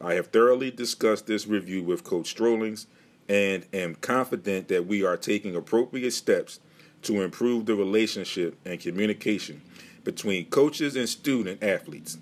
I 0.00 0.14
have 0.14 0.26
thoroughly 0.28 0.70
discussed 0.70 1.26
this 1.26 1.46
review 1.46 1.82
with 1.82 2.04
Coach 2.04 2.26
Strollings 2.26 2.88
and 3.28 3.64
am 3.72 3.94
confident 3.94 4.68
that 4.68 4.86
we 4.86 5.04
are 5.04 5.16
taking 5.16 5.54
appropriate 5.54 6.10
steps 6.12 6.58
to 7.02 7.22
improve 7.22 7.66
the 7.66 7.76
relationship 7.76 8.56
and 8.64 8.80
communication 8.80 9.62
between 10.02 10.46
coaches 10.46 10.96
and 10.96 11.08
student 11.08 11.62
athletes 11.62 12.18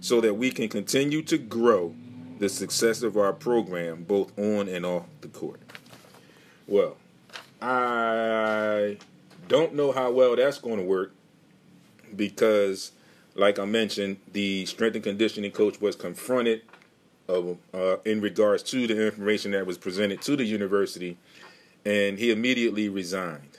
so 0.00 0.20
that 0.20 0.34
we 0.34 0.50
can 0.50 0.68
continue 0.68 1.22
to 1.22 1.38
grow 1.38 1.94
the 2.38 2.48
success 2.48 3.02
of 3.02 3.16
our 3.16 3.32
program 3.32 4.04
both 4.04 4.36
on 4.38 4.68
and 4.68 4.86
off 4.86 5.06
the 5.20 5.28
court. 5.28 5.60
Well, 6.66 6.96
I 7.60 8.96
don't 9.48 9.74
know 9.74 9.90
how 9.90 10.12
well 10.12 10.36
that's 10.36 10.58
going 10.58 10.78
to 10.78 10.84
work 10.84 11.12
because, 12.16 12.92
like 13.34 13.58
I 13.58 13.64
mentioned, 13.64 14.18
the 14.32 14.66
strength 14.66 14.94
and 14.94 15.04
conditioning 15.04 15.50
coach 15.50 15.80
was 15.80 15.96
confronted 15.96 16.62
uh, 17.28 17.54
uh, 17.72 17.96
in 18.04 18.20
regards 18.20 18.62
to 18.64 18.86
the 18.86 19.06
information 19.06 19.52
that 19.52 19.66
was 19.66 19.78
presented 19.78 20.20
to 20.22 20.36
the 20.36 20.44
university, 20.44 21.16
and 21.84 22.18
he 22.18 22.30
immediately 22.30 22.88
resigned. 22.88 23.58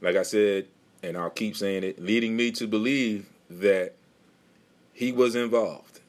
Like 0.00 0.16
I 0.16 0.22
said, 0.22 0.66
and 1.02 1.16
I'll 1.16 1.30
keep 1.30 1.56
saying 1.56 1.84
it, 1.84 2.00
leading 2.00 2.36
me 2.36 2.52
to 2.52 2.66
believe 2.66 3.28
that 3.50 3.94
he 4.92 5.12
was 5.12 5.34
involved. 5.34 6.00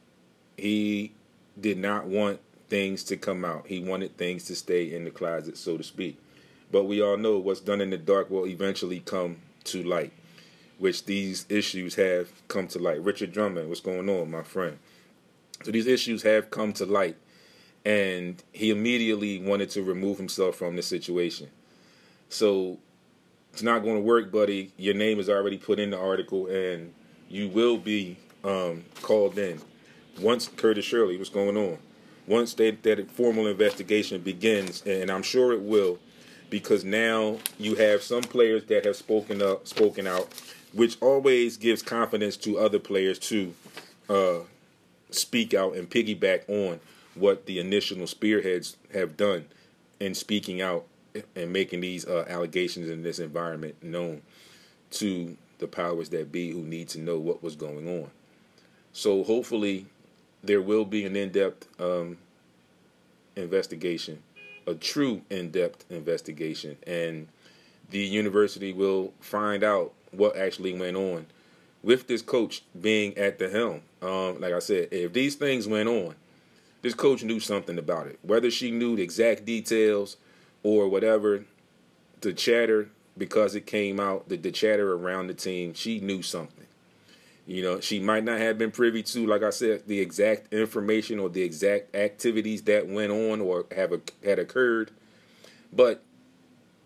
He 0.57 1.13
did 1.59 1.77
not 1.77 2.05
want 2.05 2.39
things 2.69 3.03
to 3.05 3.17
come 3.17 3.43
out. 3.43 3.67
He 3.67 3.79
wanted 3.79 4.17
things 4.17 4.45
to 4.45 4.55
stay 4.55 4.93
in 4.93 5.03
the 5.03 5.11
closet, 5.11 5.57
so 5.57 5.77
to 5.77 5.83
speak. 5.83 6.19
But 6.71 6.85
we 6.85 7.01
all 7.01 7.17
know 7.17 7.37
what's 7.37 7.59
done 7.59 7.81
in 7.81 7.89
the 7.89 7.97
dark 7.97 8.29
will 8.29 8.47
eventually 8.47 8.99
come 8.99 9.37
to 9.65 9.83
light 9.83 10.11
which 10.77 11.05
these 11.05 11.45
issues 11.49 11.95
have 11.95 12.31
come 12.47 12.67
to 12.67 12.79
light. 12.79 13.03
Richard 13.03 13.31
Drummond, 13.31 13.69
what's 13.69 13.81
going 13.81 14.09
on, 14.09 14.31
my 14.31 14.43
friend? 14.43 14.79
So 15.63 15.71
these 15.71 15.87
issues 15.87 16.23
have 16.23 16.49
come 16.49 16.73
to 16.73 16.85
light, 16.85 17.15
and 17.85 18.41
he 18.51 18.69
immediately 18.69 19.41
wanted 19.41 19.69
to 19.71 19.83
remove 19.83 20.17
himself 20.17 20.55
from 20.55 20.75
the 20.75 20.81
situation. 20.81 21.49
So 22.29 22.79
it's 23.51 23.63
not 23.63 23.83
going 23.83 23.95
to 23.95 24.01
work, 24.01 24.31
buddy. 24.31 24.73
Your 24.77 24.95
name 24.95 25.19
is 25.19 25.29
already 25.29 25.57
put 25.57 25.79
in 25.79 25.91
the 25.91 25.99
article, 25.99 26.47
and 26.47 26.93
you 27.29 27.47
will 27.49 27.77
be 27.77 28.17
um, 28.43 28.83
called 29.01 29.37
in. 29.37 29.61
Once 30.19 30.47
Curtis 30.47 30.85
Shirley, 30.85 31.17
what's 31.17 31.29
going 31.29 31.55
on? 31.57 31.77
Once 32.27 32.53
that, 32.55 32.83
that 32.83 33.11
formal 33.11 33.47
investigation 33.47 34.21
begins, 34.21 34.81
and 34.85 35.09
I'm 35.09 35.23
sure 35.23 35.53
it 35.53 35.61
will, 35.61 35.99
because 36.49 36.83
now 36.83 37.37
you 37.57 37.75
have 37.75 38.01
some 38.01 38.21
players 38.21 38.65
that 38.65 38.85
have 38.85 38.95
spoken 38.95 39.41
up, 39.41 39.67
spoken 39.67 40.07
out, 40.07 40.29
which 40.73 40.97
always 41.01 41.57
gives 41.57 41.81
confidence 41.81 42.37
to 42.37 42.57
other 42.57 42.79
players 42.79 43.19
to 43.19 43.53
uh, 44.09 44.39
speak 45.11 45.53
out 45.53 45.75
and 45.75 45.89
piggyback 45.89 46.47
on 46.49 46.79
what 47.15 47.45
the 47.45 47.59
initial 47.59 48.05
spearheads 48.07 48.75
have 48.93 49.15
done 49.15 49.45
in 49.99 50.13
speaking 50.15 50.61
out 50.61 50.85
and 51.35 51.53
making 51.53 51.81
these 51.81 52.05
uh, 52.07 52.25
allegations 52.27 52.89
in 52.89 53.03
this 53.03 53.19
environment 53.19 53.81
known 53.83 54.21
to 54.89 55.37
the 55.59 55.67
powers 55.67 56.09
that 56.09 56.31
be 56.31 56.51
who 56.51 56.61
need 56.61 56.89
to 56.89 56.99
know 56.99 57.19
what 57.19 57.43
was 57.43 57.55
going 57.55 57.87
on. 57.87 58.09
So 58.91 59.23
hopefully 59.23 59.85
there 60.43 60.61
will 60.61 60.85
be 60.85 61.05
an 61.05 61.15
in-depth 61.15 61.67
um, 61.79 62.17
investigation 63.35 64.23
a 64.65 64.73
true 64.73 65.21
in-depth 65.29 65.89
investigation, 65.91 66.77
and 66.87 67.27
the 67.89 67.99
university 67.99 68.73
will 68.73 69.13
find 69.19 69.63
out 69.63 69.93
what 70.13 70.37
actually 70.37 70.73
went 70.73 70.97
on 70.97 71.25
with 71.81 72.07
this 72.07 72.21
coach 72.21 72.63
being 72.79 73.17
at 73.17 73.39
the 73.39 73.49
helm. 73.49 73.81
Um, 74.01 74.39
like 74.39 74.53
I 74.53 74.59
said, 74.59 74.89
if 74.91 75.13
these 75.13 75.35
things 75.35 75.67
went 75.67 75.89
on, 75.89 76.15
this 76.81 76.93
coach 76.93 77.23
knew 77.23 77.39
something 77.39 77.77
about 77.77 78.07
it. 78.07 78.19
Whether 78.21 78.51
she 78.51 78.71
knew 78.71 78.95
the 78.95 79.03
exact 79.03 79.45
details 79.45 80.17
or 80.63 80.87
whatever, 80.87 81.45
the 82.21 82.33
chatter 82.33 82.89
because 83.17 83.55
it 83.55 83.65
came 83.65 83.99
out, 83.99 84.29
the, 84.29 84.37
the 84.37 84.51
chatter 84.51 84.93
around 84.93 85.27
the 85.27 85.33
team, 85.33 85.73
she 85.73 85.99
knew 85.99 86.21
something. 86.21 86.65
You 87.45 87.61
know, 87.61 87.79
she 87.81 87.99
might 87.99 88.23
not 88.23 88.39
have 88.39 88.57
been 88.57 88.71
privy 88.71 89.03
to, 89.03 89.27
like 89.27 89.43
I 89.43 89.49
said, 89.49 89.83
the 89.85 89.99
exact 89.99 90.53
information 90.53 91.19
or 91.19 91.29
the 91.29 91.41
exact 91.41 91.93
activities 91.95 92.63
that 92.63 92.87
went 92.87 93.11
on 93.11 93.41
or 93.41 93.65
have 93.75 93.91
a, 93.91 94.01
had 94.23 94.39
occurred, 94.39 94.91
but 95.71 96.01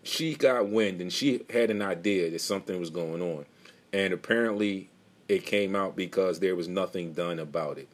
she 0.02 0.34
got 0.34 0.68
wind 0.68 1.00
and 1.00 1.12
she 1.12 1.44
had 1.50 1.70
an 1.70 1.82
idea 1.82 2.30
that 2.30 2.40
something 2.40 2.78
was 2.78 2.90
going 2.90 3.22
on, 3.22 3.44
and 3.92 4.12
apparently 4.12 4.88
it 5.28 5.44
came 5.44 5.76
out 5.76 5.96
because 5.96 6.40
there 6.40 6.56
was 6.56 6.68
nothing 6.68 7.12
done 7.12 7.38
about 7.38 7.78
it. 7.78 7.88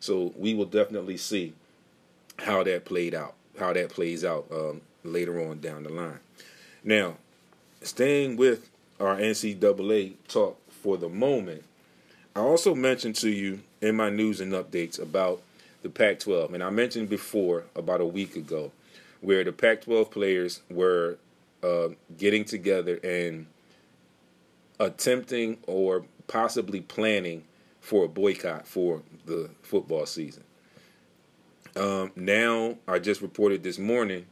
So 0.00 0.32
we 0.36 0.54
will 0.54 0.66
definitely 0.66 1.16
see 1.16 1.52
how 2.38 2.62
that 2.62 2.84
played 2.84 3.14
out, 3.14 3.34
how 3.58 3.72
that 3.72 3.90
plays 3.90 4.24
out 4.24 4.46
um, 4.50 4.80
later 5.04 5.48
on 5.48 5.60
down 5.60 5.84
the 5.84 5.90
line. 5.90 6.20
Now, 6.84 7.16
staying 7.82 8.36
with 8.36 8.70
our 9.00 9.16
NCAA 9.16 10.14
talk 10.28 10.58
for 10.70 10.96
the 10.96 11.08
moment, 11.08 11.64
I 12.34 12.40
also 12.40 12.74
mentioned 12.74 13.16
to 13.16 13.30
you 13.30 13.60
in 13.80 13.96
my 13.96 14.10
news 14.10 14.40
and 14.40 14.52
updates 14.52 15.00
about 15.00 15.42
the 15.82 15.88
Pac 15.88 16.20
12. 16.20 16.54
And 16.54 16.62
I 16.62 16.70
mentioned 16.70 17.08
before, 17.08 17.64
about 17.74 18.00
a 18.00 18.06
week 18.06 18.36
ago, 18.36 18.72
where 19.26 19.42
the 19.42 19.50
Pac 19.50 19.80
12 19.80 20.08
players 20.08 20.62
were 20.70 21.18
uh, 21.60 21.88
getting 22.16 22.44
together 22.44 23.00
and 23.02 23.46
attempting 24.78 25.58
or 25.66 26.04
possibly 26.28 26.80
planning 26.80 27.42
for 27.80 28.04
a 28.04 28.08
boycott 28.08 28.68
for 28.68 29.02
the 29.24 29.50
football 29.62 30.06
season. 30.06 30.44
Um, 31.74 32.12
now, 32.14 32.76
I 32.86 33.00
just 33.00 33.20
reported 33.20 33.64
this 33.64 33.80
morning 33.80 34.26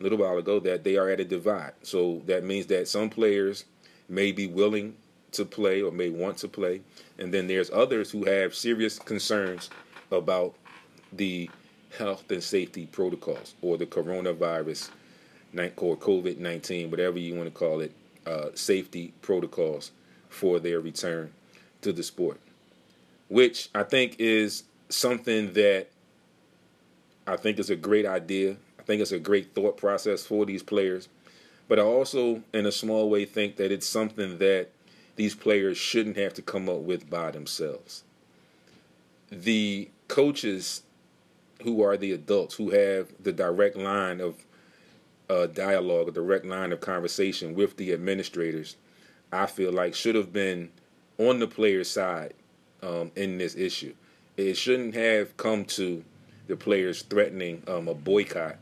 a 0.00 0.02
little 0.02 0.18
while 0.18 0.36
ago 0.38 0.58
that 0.58 0.82
they 0.82 0.96
are 0.96 1.08
at 1.08 1.20
a 1.20 1.24
divide. 1.24 1.74
So 1.84 2.20
that 2.26 2.42
means 2.42 2.66
that 2.66 2.88
some 2.88 3.10
players 3.10 3.64
may 4.08 4.32
be 4.32 4.48
willing 4.48 4.96
to 5.30 5.44
play 5.44 5.82
or 5.82 5.92
may 5.92 6.10
want 6.10 6.38
to 6.38 6.48
play, 6.48 6.80
and 7.16 7.32
then 7.32 7.46
there's 7.46 7.70
others 7.70 8.10
who 8.10 8.24
have 8.24 8.56
serious 8.56 8.98
concerns 8.98 9.70
about 10.10 10.56
the 11.12 11.48
health 11.98 12.30
and 12.30 12.42
safety 12.42 12.86
protocols 12.86 13.54
or 13.62 13.76
the 13.76 13.86
coronavirus 13.86 14.90
or 15.76 15.96
COVID 15.96 16.38
19, 16.38 16.90
whatever 16.90 17.18
you 17.18 17.34
want 17.34 17.52
to 17.52 17.58
call 17.58 17.80
it, 17.80 17.92
uh, 18.26 18.48
safety 18.54 19.12
protocols 19.20 19.90
for 20.28 20.58
their 20.58 20.80
return 20.80 21.32
to 21.82 21.92
the 21.92 22.02
sport, 22.02 22.40
which 23.28 23.68
I 23.74 23.82
think 23.82 24.16
is 24.18 24.64
something 24.88 25.52
that 25.52 25.88
I 27.26 27.36
think 27.36 27.58
is 27.58 27.70
a 27.70 27.76
great 27.76 28.06
idea. 28.06 28.56
I 28.78 28.82
think 28.82 29.02
it's 29.02 29.12
a 29.12 29.18
great 29.18 29.54
thought 29.54 29.76
process 29.76 30.24
for 30.24 30.46
these 30.46 30.62
players. 30.62 31.08
But 31.68 31.78
I 31.78 31.82
also, 31.82 32.42
in 32.52 32.66
a 32.66 32.72
small 32.72 33.08
way, 33.08 33.24
think 33.24 33.56
that 33.56 33.70
it's 33.70 33.86
something 33.86 34.38
that 34.38 34.70
these 35.16 35.34
players 35.34 35.76
shouldn't 35.76 36.16
have 36.16 36.34
to 36.34 36.42
come 36.42 36.68
up 36.68 36.80
with 36.80 37.08
by 37.08 37.30
themselves. 37.30 38.02
The 39.30 39.88
coaches 40.08 40.82
who 41.62 41.82
are 41.82 41.96
the 41.96 42.12
adults, 42.12 42.54
who 42.54 42.70
have 42.70 43.08
the 43.22 43.32
direct 43.32 43.76
line 43.76 44.20
of 44.20 44.44
uh, 45.28 45.46
dialogue, 45.46 46.08
a 46.08 46.12
direct 46.12 46.44
line 46.44 46.72
of 46.72 46.80
conversation 46.80 47.54
with 47.54 47.76
the 47.76 47.92
administrators, 47.92 48.76
I 49.32 49.46
feel 49.46 49.72
like 49.72 49.94
should 49.94 50.14
have 50.14 50.32
been 50.32 50.70
on 51.18 51.38
the 51.38 51.46
player's 51.46 51.90
side 51.90 52.34
um, 52.82 53.10
in 53.16 53.38
this 53.38 53.56
issue. 53.56 53.94
It 54.36 54.54
shouldn't 54.54 54.94
have 54.94 55.36
come 55.36 55.64
to 55.66 56.04
the 56.48 56.56
players 56.56 57.02
threatening 57.02 57.62
um, 57.68 57.88
a 57.88 57.94
boycott 57.94 58.56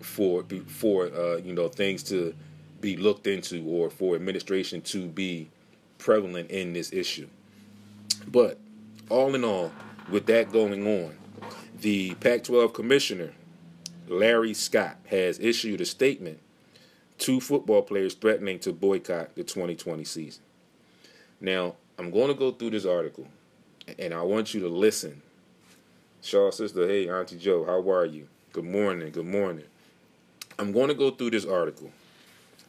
for 0.00 0.44
for 0.66 1.06
uh, 1.06 1.36
you 1.36 1.52
know 1.52 1.68
things 1.68 2.02
to 2.04 2.34
be 2.80 2.96
looked 2.96 3.26
into 3.26 3.64
or 3.66 3.90
for 3.90 4.14
administration 4.14 4.80
to 4.82 5.06
be 5.06 5.48
prevalent 5.98 6.50
in 6.50 6.72
this 6.72 6.92
issue. 6.92 7.28
But 8.28 8.58
all 9.08 9.34
in 9.34 9.44
all, 9.44 9.72
with 10.10 10.26
that 10.26 10.52
going 10.52 10.86
on, 10.86 11.16
the 11.80 12.14
Pac-12 12.14 12.72
commissioner 12.72 13.32
Larry 14.08 14.54
Scott 14.54 14.96
has 15.08 15.38
issued 15.38 15.80
a 15.80 15.84
statement 15.84 16.38
to 17.18 17.40
football 17.40 17.82
players 17.82 18.14
threatening 18.14 18.58
to 18.60 18.72
boycott 18.72 19.34
the 19.34 19.44
2020 19.44 20.04
season. 20.04 20.42
Now, 21.40 21.74
I'm 21.98 22.10
going 22.10 22.28
to 22.28 22.34
go 22.34 22.50
through 22.50 22.70
this 22.70 22.86
article, 22.86 23.26
and 23.98 24.14
I 24.14 24.22
want 24.22 24.54
you 24.54 24.60
to 24.60 24.68
listen. 24.68 25.20
Shaw 26.22 26.50
sister, 26.50 26.86
hey 26.88 27.08
Auntie 27.08 27.38
Joe, 27.38 27.64
how 27.64 27.90
are 27.90 28.06
you? 28.06 28.26
Good 28.52 28.64
morning, 28.64 29.12
good 29.12 29.26
morning. 29.26 29.66
I'm 30.58 30.72
going 30.72 30.88
to 30.88 30.94
go 30.94 31.10
through 31.10 31.30
this 31.30 31.44
article. 31.44 31.90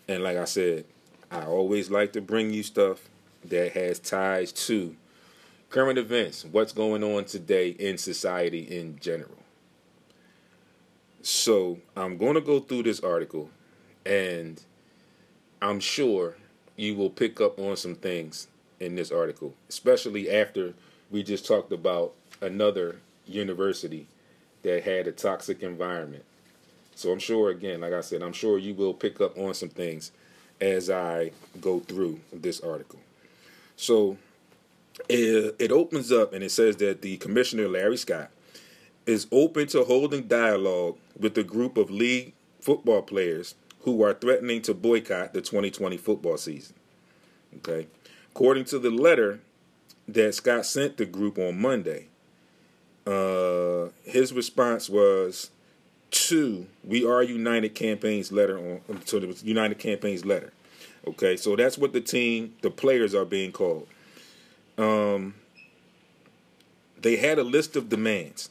And 0.08 0.22
like 0.24 0.38
I 0.38 0.46
said, 0.46 0.86
I 1.32 1.46
always 1.46 1.90
like 1.90 2.14
to 2.14 2.22
bring 2.22 2.52
you 2.52 2.64
stuff 2.64 3.08
that 3.46 3.72
has 3.72 4.00
ties 4.00 4.52
to 4.52 4.96
current 5.70 5.98
events, 5.98 6.46
what's 6.46 6.72
going 6.72 7.04
on 7.04 7.26
today 7.26 7.70
in 7.70 7.98
society 7.98 8.60
in 8.60 8.98
general. 9.00 9.38
So 11.22 11.80
I'm 11.96 12.18
going 12.18 12.36
to 12.36 12.42
go 12.42 12.60
through 12.60 12.84
this 12.84 13.02
article, 13.02 13.50
and 14.06 14.62
I'm 15.62 15.80
sure 15.80 16.36
you 16.78 16.96
will 16.96 17.10
pick 17.10 17.42
up 17.42 17.60
on 17.60 17.76
some 17.76 17.96
things 17.96 18.48
in 18.80 18.96
this 18.96 19.12
article, 19.12 19.54
especially 19.68 20.30
after 20.30 20.74
we 21.12 21.24
just 21.24 21.46
talked 21.46 21.72
about 21.72 22.14
another 22.42 22.98
university 23.26 24.08
that 24.64 24.84
had 24.84 25.08
a 25.08 25.12
toxic 25.12 25.64
environment. 25.64 26.24
So 26.96 27.12
I'm 27.12 27.20
sure, 27.20 27.50
again, 27.50 27.82
like 27.82 27.94
I 27.94 28.02
said, 28.02 28.24
I'm 28.24 28.34
sure 28.34 28.58
you 28.58 28.74
will 28.74 28.94
pick 28.94 29.20
up 29.20 29.38
on 29.38 29.54
some 29.54 29.70
things 29.70 30.12
as 30.62 30.90
I 30.90 31.32
go 31.60 31.80
through 31.80 32.20
this 32.32 32.62
article. 32.62 33.00
So 33.76 34.18
it, 35.10 35.56
it 35.60 35.72
opens 35.72 36.12
up 36.12 36.34
and 36.34 36.44
it 36.44 36.52
says 36.52 36.78
that 36.78 37.02
the 37.02 37.18
commissioner, 37.18 37.68
Larry 37.68 37.98
Scott, 37.98 38.30
is 39.06 39.28
open 39.32 39.68
to 39.68 39.84
holding 39.84 40.28
dialogue 40.28 40.98
with 41.18 41.38
a 41.38 41.44
group 41.44 41.78
of 41.78 41.90
league 41.90 42.34
football 42.60 43.02
players 43.02 43.56
who 43.82 44.04
are 44.04 44.14
threatening 44.14 44.62
to 44.64 44.74
boycott 44.74 45.34
the 45.34 45.42
2020 45.42 45.98
football 45.98 46.38
season. 46.38 46.76
Okay. 47.58 47.88
According 48.32 48.66
to 48.66 48.80
the 48.80 48.92
letter 48.92 49.40
that 50.08 50.36
Scott 50.36 50.66
sent 50.66 50.98
the 50.98 51.06
group 51.06 51.38
on 51.38 51.60
Monday, 51.60 52.08
uh, 53.06 53.90
his 54.04 54.34
response 54.34 54.90
was 54.90 55.50
to 56.10 56.68
We 56.84 57.06
Are 57.06 57.24
United 57.24 57.76
campaign's 57.76 58.32
letter 58.32 58.58
on 58.58 58.82
to 59.06 59.20
the 59.20 59.46
United 59.46 59.80
campaign's 59.80 60.26
letter. 60.26 60.52
Okay, 61.08 61.38
so 61.38 61.56
that's 61.56 61.78
what 61.78 61.94
the 61.94 62.02
team, 62.02 62.56
the 62.62 62.70
players 62.70 63.16
are 63.16 63.24
being 63.26 63.52
called. 63.52 63.88
Um, 64.78 65.36
they 67.00 67.16
had 67.18 67.40
a 67.40 67.44
list 67.44 67.76
of 67.76 67.90
demands. 67.90 68.50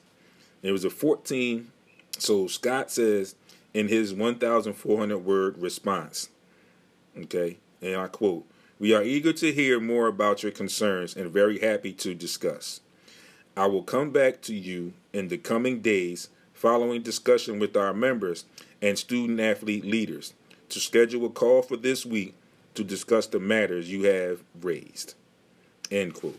It 0.63 0.73
was 0.73 0.85
a 0.85 0.91
14. 0.91 1.71
So 2.19 2.47
Scott 2.47 2.91
says 2.91 3.35
in 3.75 3.89
his 3.89 4.15
1,400 4.15 5.19
word 5.19 5.59
response, 5.59 6.31
okay, 7.17 7.59
and 7.83 7.97
I 7.97 8.09
quote, 8.09 8.47
We 8.79 8.95
are 8.95 9.03
eager 9.03 9.33
to 9.35 9.53
hear 9.53 9.81
more 9.81 10.07
about 10.07 10.43
your 10.43 10.53
concerns 10.53 11.15
and 11.15 11.31
very 11.31 11.59
happy 11.59 11.93
to 11.95 12.15
discuss. 12.15 12.81
I 13.57 13.67
will 13.67 13.83
come 13.83 14.11
back 14.11 14.43
to 14.43 14.55
you 14.55 14.95
in 15.13 15.29
the 15.29 15.39
coming 15.39 15.81
days 15.81 16.29
following 16.53 17.03
discussion 17.03 17.59
with 17.59 17.77
our 17.77 17.93
members 17.93 18.45
and 18.81 18.99
student 18.99 19.41
athlete 19.41 19.85
leaders 19.85 20.35
to 20.71 20.81
schedule 20.81 21.27
a 21.27 21.31
call 21.31 21.63
for 21.63 21.77
this 21.77 22.05
week 22.05 22.35
to 22.75 22.83
discuss 22.85 23.27
the 23.27 23.39
matters 23.41 23.91
you 23.91 24.05
have 24.05 24.43
raised. 24.61 25.15
End 25.91 26.15
quote. 26.15 26.39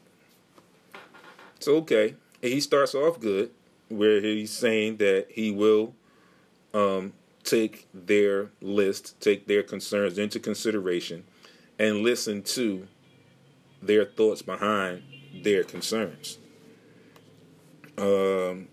So, 1.59 1.77
okay, 1.77 2.15
he 2.41 2.59
starts 2.59 2.93
off 2.93 3.19
good 3.19 3.51
where 3.89 4.21
he's 4.21 4.51
saying 4.51 4.97
that 4.97 5.27
he 5.29 5.51
will 5.51 5.93
um, 6.73 7.13
take 7.43 7.87
their 7.93 8.49
list, 8.61 9.19
take 9.21 9.47
their 9.47 9.63
concerns 9.63 10.17
into 10.17 10.39
consideration, 10.39 11.23
and 11.79 11.99
listen 11.99 12.43
to 12.43 12.87
their 13.81 14.05
thoughts 14.05 14.41
behind 14.41 15.03
their 15.43 15.63
concerns 15.63 16.37
um, 17.97 18.67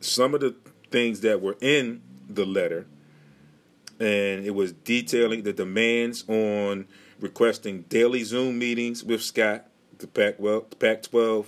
some 0.00 0.34
of 0.34 0.40
the 0.40 0.54
things 0.90 1.20
that 1.20 1.40
were 1.40 1.56
in 1.60 2.02
the 2.28 2.44
letter, 2.44 2.86
and 4.00 4.44
it 4.44 4.54
was 4.54 4.72
detailing 4.72 5.42
the 5.42 5.52
demands 5.52 6.24
on 6.28 6.86
requesting 7.24 7.86
daily 7.88 8.22
Zoom 8.22 8.58
meetings 8.58 9.02
with 9.02 9.22
Scott, 9.22 9.64
the 9.98 10.06
Pac 10.06 10.38
well, 10.38 10.60
Pac-12 10.60 11.46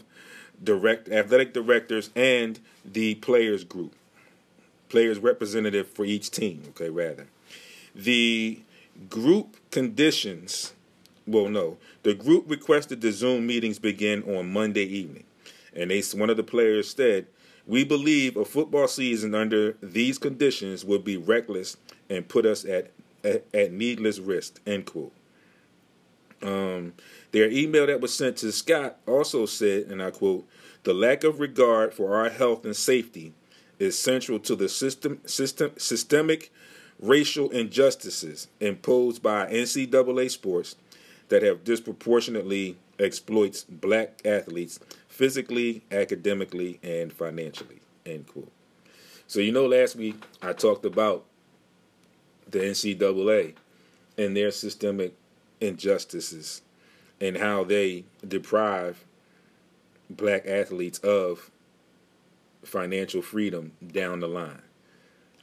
direct 0.64 1.10
athletic 1.10 1.52
directors, 1.52 2.08
and 2.16 2.58
the 2.82 3.16
players 3.16 3.62
group. 3.62 3.94
players 4.88 5.18
representative 5.18 5.86
for 5.86 6.06
each 6.06 6.30
team. 6.30 6.62
Okay, 6.70 6.88
rather 6.88 7.26
the 7.94 8.60
group 9.10 9.58
conditions. 9.70 10.72
Well, 11.26 11.50
no, 11.50 11.76
the 12.04 12.14
group 12.14 12.48
requested 12.48 13.02
the 13.02 13.12
Zoom 13.12 13.46
meetings 13.46 13.78
begin 13.78 14.22
on 14.22 14.50
Monday 14.50 14.84
evening, 14.84 15.24
and 15.74 15.90
they 15.90 16.00
one 16.14 16.30
of 16.30 16.38
the 16.38 16.42
players 16.42 16.90
said, 16.90 17.26
"We 17.66 17.84
believe 17.84 18.38
a 18.38 18.46
football 18.46 18.88
season 18.88 19.34
under 19.34 19.76
these 19.82 20.16
conditions 20.16 20.86
would 20.86 21.04
be 21.04 21.18
reckless 21.18 21.76
and 22.08 22.26
put 22.26 22.46
us 22.46 22.64
at 22.64 22.92
at, 23.22 23.44
at 23.52 23.72
needless 23.72 24.18
risk." 24.20 24.60
End 24.66 24.86
quote. 24.86 25.12
Um, 26.42 26.94
their 27.32 27.50
email 27.50 27.86
that 27.86 28.00
was 28.00 28.14
sent 28.14 28.36
to 28.38 28.52
Scott 28.52 28.98
also 29.06 29.46
said, 29.46 29.84
and 29.84 30.02
I 30.02 30.10
quote, 30.10 30.46
"The 30.84 30.94
lack 30.94 31.24
of 31.24 31.40
regard 31.40 31.94
for 31.94 32.16
our 32.16 32.30
health 32.30 32.64
and 32.64 32.76
safety 32.76 33.32
is 33.78 33.98
central 33.98 34.38
to 34.40 34.54
the 34.54 34.68
system, 34.68 35.20
system 35.26 35.72
systemic 35.76 36.50
racial 36.98 37.50
injustices 37.50 38.48
imposed 38.60 39.22
by 39.22 39.46
NCAA 39.50 40.28
sports 40.30 40.76
that 41.28 41.42
have 41.42 41.64
disproportionately 41.64 42.76
exploits 42.98 43.64
black 43.64 44.20
athletes 44.24 44.78
physically, 45.08 45.82
academically, 45.90 46.78
and 46.82 47.12
financially." 47.12 47.80
End 48.04 48.26
quote. 48.26 48.52
So 49.26 49.40
you 49.40 49.52
know, 49.52 49.66
last 49.66 49.96
week 49.96 50.16
I 50.40 50.52
talked 50.52 50.84
about 50.84 51.24
the 52.48 52.60
NCAA 52.60 53.54
and 54.16 54.36
their 54.36 54.50
systemic 54.50 55.14
injustices 55.60 56.62
and 57.20 57.36
how 57.38 57.64
they 57.64 58.04
deprive 58.26 59.04
black 60.10 60.46
athletes 60.46 60.98
of 61.00 61.50
financial 62.62 63.22
freedom 63.22 63.72
down 63.86 64.20
the 64.20 64.28
line. 64.28 64.62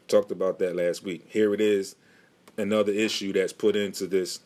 Talked 0.08 0.32
about 0.32 0.60
that 0.60 0.76
last 0.76 1.04
week. 1.04 1.26
Here 1.30 1.54
it 1.54 1.62
is, 1.62 1.95
another 2.58 2.91
issue 2.91 3.34
that's 3.34 3.54
put 3.54 3.76
into 3.76 4.08
this 4.08 4.39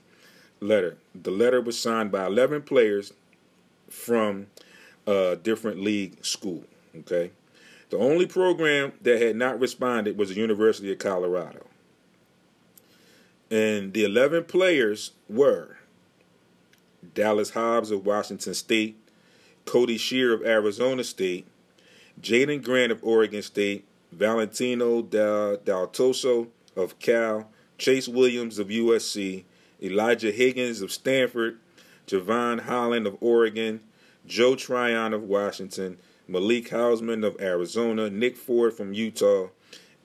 letter. 0.60 0.98
The 1.14 1.32
letter 1.32 1.62
was 1.62 1.80
signed 1.80 2.12
by 2.12 2.26
11 2.26 2.64
players 2.64 3.14
from 3.90 4.48
a 5.06 5.38
different 5.42 5.82
league 5.82 6.24
school. 6.24 6.64
Okay. 7.00 7.32
The 7.90 7.98
only 7.98 8.26
program 8.26 8.94
that 9.02 9.22
had 9.22 9.36
not 9.36 9.60
responded 9.60 10.18
was 10.18 10.30
the 10.30 10.36
University 10.36 10.92
of 10.92 11.00
Colorado. 11.00 11.67
And 13.50 13.94
the 13.94 14.04
11 14.04 14.46
players 14.46 15.12
were 15.30 15.78
Dallas 17.14 17.52
Hobbs 17.52 17.92
of 17.92 18.06
Washington 18.06 18.54
State, 18.54 18.98
Cody 19.66 19.98
Shear 19.98 20.34
of 20.34 20.46
Arizona 20.46 21.04
State, 21.04 21.48
Jaden 22.22 22.64
Grant 22.64 22.92
of 22.92 23.04
Oregon 23.04 23.42
State, 23.42 23.86
Valentino 24.12 25.02
Del 25.02 25.58
Daltoso 25.58 26.48
of 26.76 27.00
Cal, 27.00 27.50
Chase 27.78 28.08
Williams 28.08 28.60
of 28.60 28.68
USC, 28.68 29.44
Elijah 29.82 30.32
Higgins 30.32 30.82
of 30.82 30.92
Stanford, 30.92 31.60
Jevon 32.08 32.62
Holland 32.62 33.06
of 33.06 33.18
Oregon, 33.22 33.82
Joe 34.26 34.56
Tryon 34.56 35.14
of 35.14 35.24
Washington, 35.24 35.98
Malik 36.28 36.70
Hausman 36.70 37.26
of 37.26 37.40
Arizona, 37.40 38.10
Nick 38.10 38.36
Ford 38.36 38.74
from 38.74 38.94
Utah, 38.94 39.48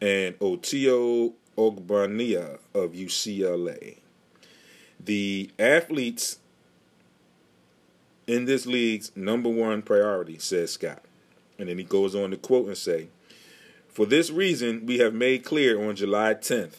and 0.01 0.39
Otio 0.39 1.33
Ogbonnia 1.57 2.59
of 2.75 2.93
UCLA. 2.93 3.99
The 4.99 5.51
athletes 5.59 6.39
in 8.27 8.45
this 8.45 8.67
league's 8.67 9.13
number 9.17 9.49
one 9.49 9.83
priority, 9.83 10.39
says 10.39 10.73
Scott. 10.73 11.03
And 11.59 11.69
then 11.69 11.79
he 11.79 11.85
goes 11.85 12.15
on 12.15 12.31
to 12.31 12.37
quote 12.37 12.67
and 12.67 12.77
say, 12.77 13.09
For 13.89 14.07
this 14.07 14.31
reason, 14.31 14.87
we 14.87 14.99
have 14.99 15.15
made 15.15 15.45
clear 15.45 15.83
on 15.83 15.97
July 15.97 16.35
10th 16.35 16.77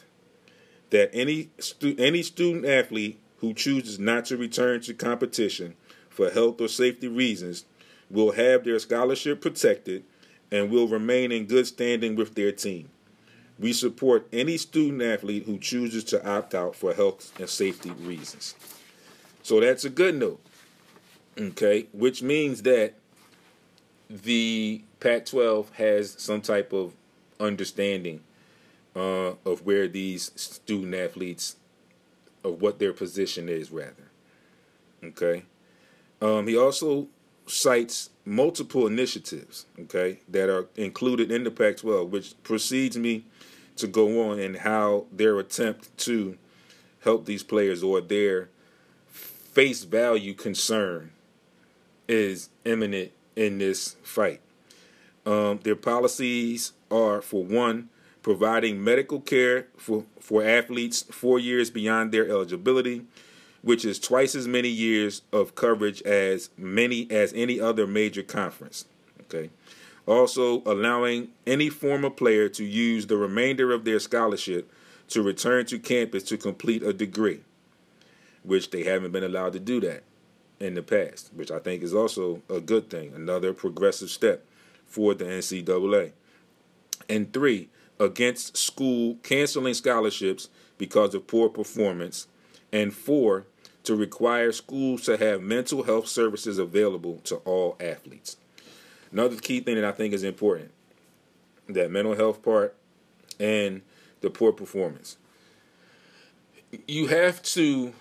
that 0.90 1.10
any, 1.14 1.50
stu- 1.60 1.96
any 1.98 2.22
student 2.24 2.66
athlete 2.66 3.20
who 3.38 3.54
chooses 3.54 4.00
not 4.00 4.26
to 4.26 4.38
return 4.38 4.82
to 4.82 4.94
competition 4.94 5.76
for 6.10 6.30
health 6.30 6.62
or 6.62 6.68
safety 6.68 7.08
reasons 7.08 7.66
will 8.10 8.32
have 8.32 8.64
their 8.64 8.80
scholarship 8.80 9.42
protected 9.42 10.04
and 10.52 10.70
will 10.70 10.88
remain 10.88 11.32
in 11.32 11.46
good 11.46 11.66
standing 11.66 12.16
with 12.16 12.36
their 12.36 12.52
team. 12.52 12.90
We 13.60 13.74
support 13.74 14.28
any 14.34 14.58
student 14.58 15.02
athlete 15.02 15.46
who 15.46 15.58
chooses 15.60 16.04
to 16.06 16.28
opt 16.28 16.56
out 16.56 16.76
for 16.76 16.94
health 16.94 17.32
and 17.39 17.50
safety 17.50 17.92
reasons. 17.92 18.56
So 19.44 19.60
that's 19.60 19.86
a 19.86 19.89
good 19.89 20.16
note. 20.16 20.39
Okay, 21.38 21.88
which 21.94 22.22
means 22.22 22.62
that 22.63 22.94
the 24.10 24.84
Pac 25.00 25.26
12 25.26 25.72
has 25.74 26.16
some 26.20 26.42
type 26.42 26.72
of 26.74 26.94
understanding 27.39 28.22
uh, 28.96 29.34
of 29.46 29.66
where 29.66 29.88
these 29.88 30.32
student 30.36 30.94
athletes, 30.94 31.56
of 32.44 32.62
what 32.62 32.80
their 32.80 32.94
position 32.94 33.50
is, 33.50 33.72
rather. 33.72 34.12
Okay. 35.04 35.44
Um, 36.22 36.48
he 36.48 36.56
also 36.56 37.08
cites 37.48 38.12
multiple 38.26 38.88
initiatives, 38.88 39.66
okay, 39.82 40.20
that 40.30 40.50
are 40.50 40.68
included 40.76 41.32
in 41.32 41.44
the 41.44 41.52
Pac 41.52 41.78
12, 41.78 42.12
which 42.12 42.44
precedes 42.44 42.98
me 42.98 43.26
to 43.78 43.88
go 43.88 44.30
on 44.30 44.40
and 44.40 44.58
how 44.58 45.06
their 45.12 45.40
attempt 45.40 45.96
to 46.00 46.38
help 47.02 47.26
these 47.26 47.44
players 47.44 47.84
or 47.84 48.02
their 48.02 48.50
face 49.10 49.84
value 49.84 50.34
concern 50.34 51.12
is 52.08 52.50
imminent 52.66 53.12
in 53.36 53.58
this 53.58 53.96
fight. 54.04 54.42
Um, 55.26 55.60
their 55.64 55.76
policies 55.76 56.74
are, 56.92 57.22
for 57.22 57.44
one, 57.44 57.90
providing 58.22 58.84
medical 58.84 59.20
care 59.20 59.68
for, 59.78 60.06
for 60.20 60.44
athletes 60.44 61.04
four 61.04 61.40
years 61.40 61.70
beyond 61.70 62.12
their 62.12 62.28
eligibility, 62.28 63.04
which 63.62 63.86
is 63.86 64.00
twice 64.00 64.36
as 64.36 64.48
many 64.48 64.70
years 64.70 65.22
of 65.32 65.56
coverage 65.56 66.02
as 66.04 66.50
many 66.58 67.10
as 67.12 67.32
any 67.34 67.60
other 67.60 67.86
major 67.86 68.24
conference. 68.24 68.86
Okay. 69.22 69.50
Also, 70.06 70.62
allowing 70.66 71.30
any 71.48 71.70
former 71.70 72.10
player 72.10 72.50
to 72.50 72.63
use 72.63 73.08
the 73.08 73.18
remainder 73.18 73.72
of 73.72 73.86
their 73.86 74.00
scholarship 74.00 74.72
to 75.08 75.24
return 75.24 75.66
to 75.66 75.80
campus 75.80 76.24
to 76.24 76.38
complete 76.38 76.84
a 76.84 76.92
degree, 76.92 77.42
which 78.44 78.72
they 78.72 78.84
haven't 78.84 79.12
been 79.12 79.24
allowed 79.24 79.54
to 79.54 79.60
do 79.60 79.80
that 79.80 80.04
in 80.60 80.76
the 80.76 80.82
past, 80.82 81.30
which 81.34 81.52
I 81.52 81.60
think 81.60 81.84
is 81.84 81.94
also 81.94 82.42
a 82.50 82.60
good 82.60 82.89
thing, 82.89 83.13
another 83.13 83.54
progressive 83.54 84.10
step 84.10 84.46
for 84.86 85.13
the 85.13 85.26
NCAA. 85.26 86.12
And 87.10 87.32
three, 87.32 87.70
against 88.00 88.58
school 88.58 89.18
canceling 89.24 89.74
scholarships 89.74 90.50
because 90.78 91.16
of 91.16 91.28
poor 91.28 91.50
performance. 91.50 92.28
And 92.72 92.94
four, 92.94 93.46
to 93.84 93.96
require 93.96 94.52
schools 94.52 95.04
to 95.04 95.18
have 95.18 95.42
mental 95.42 95.84
health 95.84 96.08
services 96.08 96.58
available 96.58 97.20
to 97.26 97.36
all 97.38 97.76
athletes. 97.80 98.38
Another 99.13 99.38
key 99.38 99.60
thing 99.60 99.76
that 99.76 99.86
I 99.86 99.91
think 99.91 100.13
is 100.13 100.23
important 100.23 100.71
that 101.69 101.89
mental 101.89 102.15
health 102.15 102.41
part 102.41 102.76
and 103.39 103.82
the 104.21 104.30
poor 104.30 104.52
performance. 104.52 105.17
You 106.88 107.08
have 107.08 107.41
to 107.43 107.93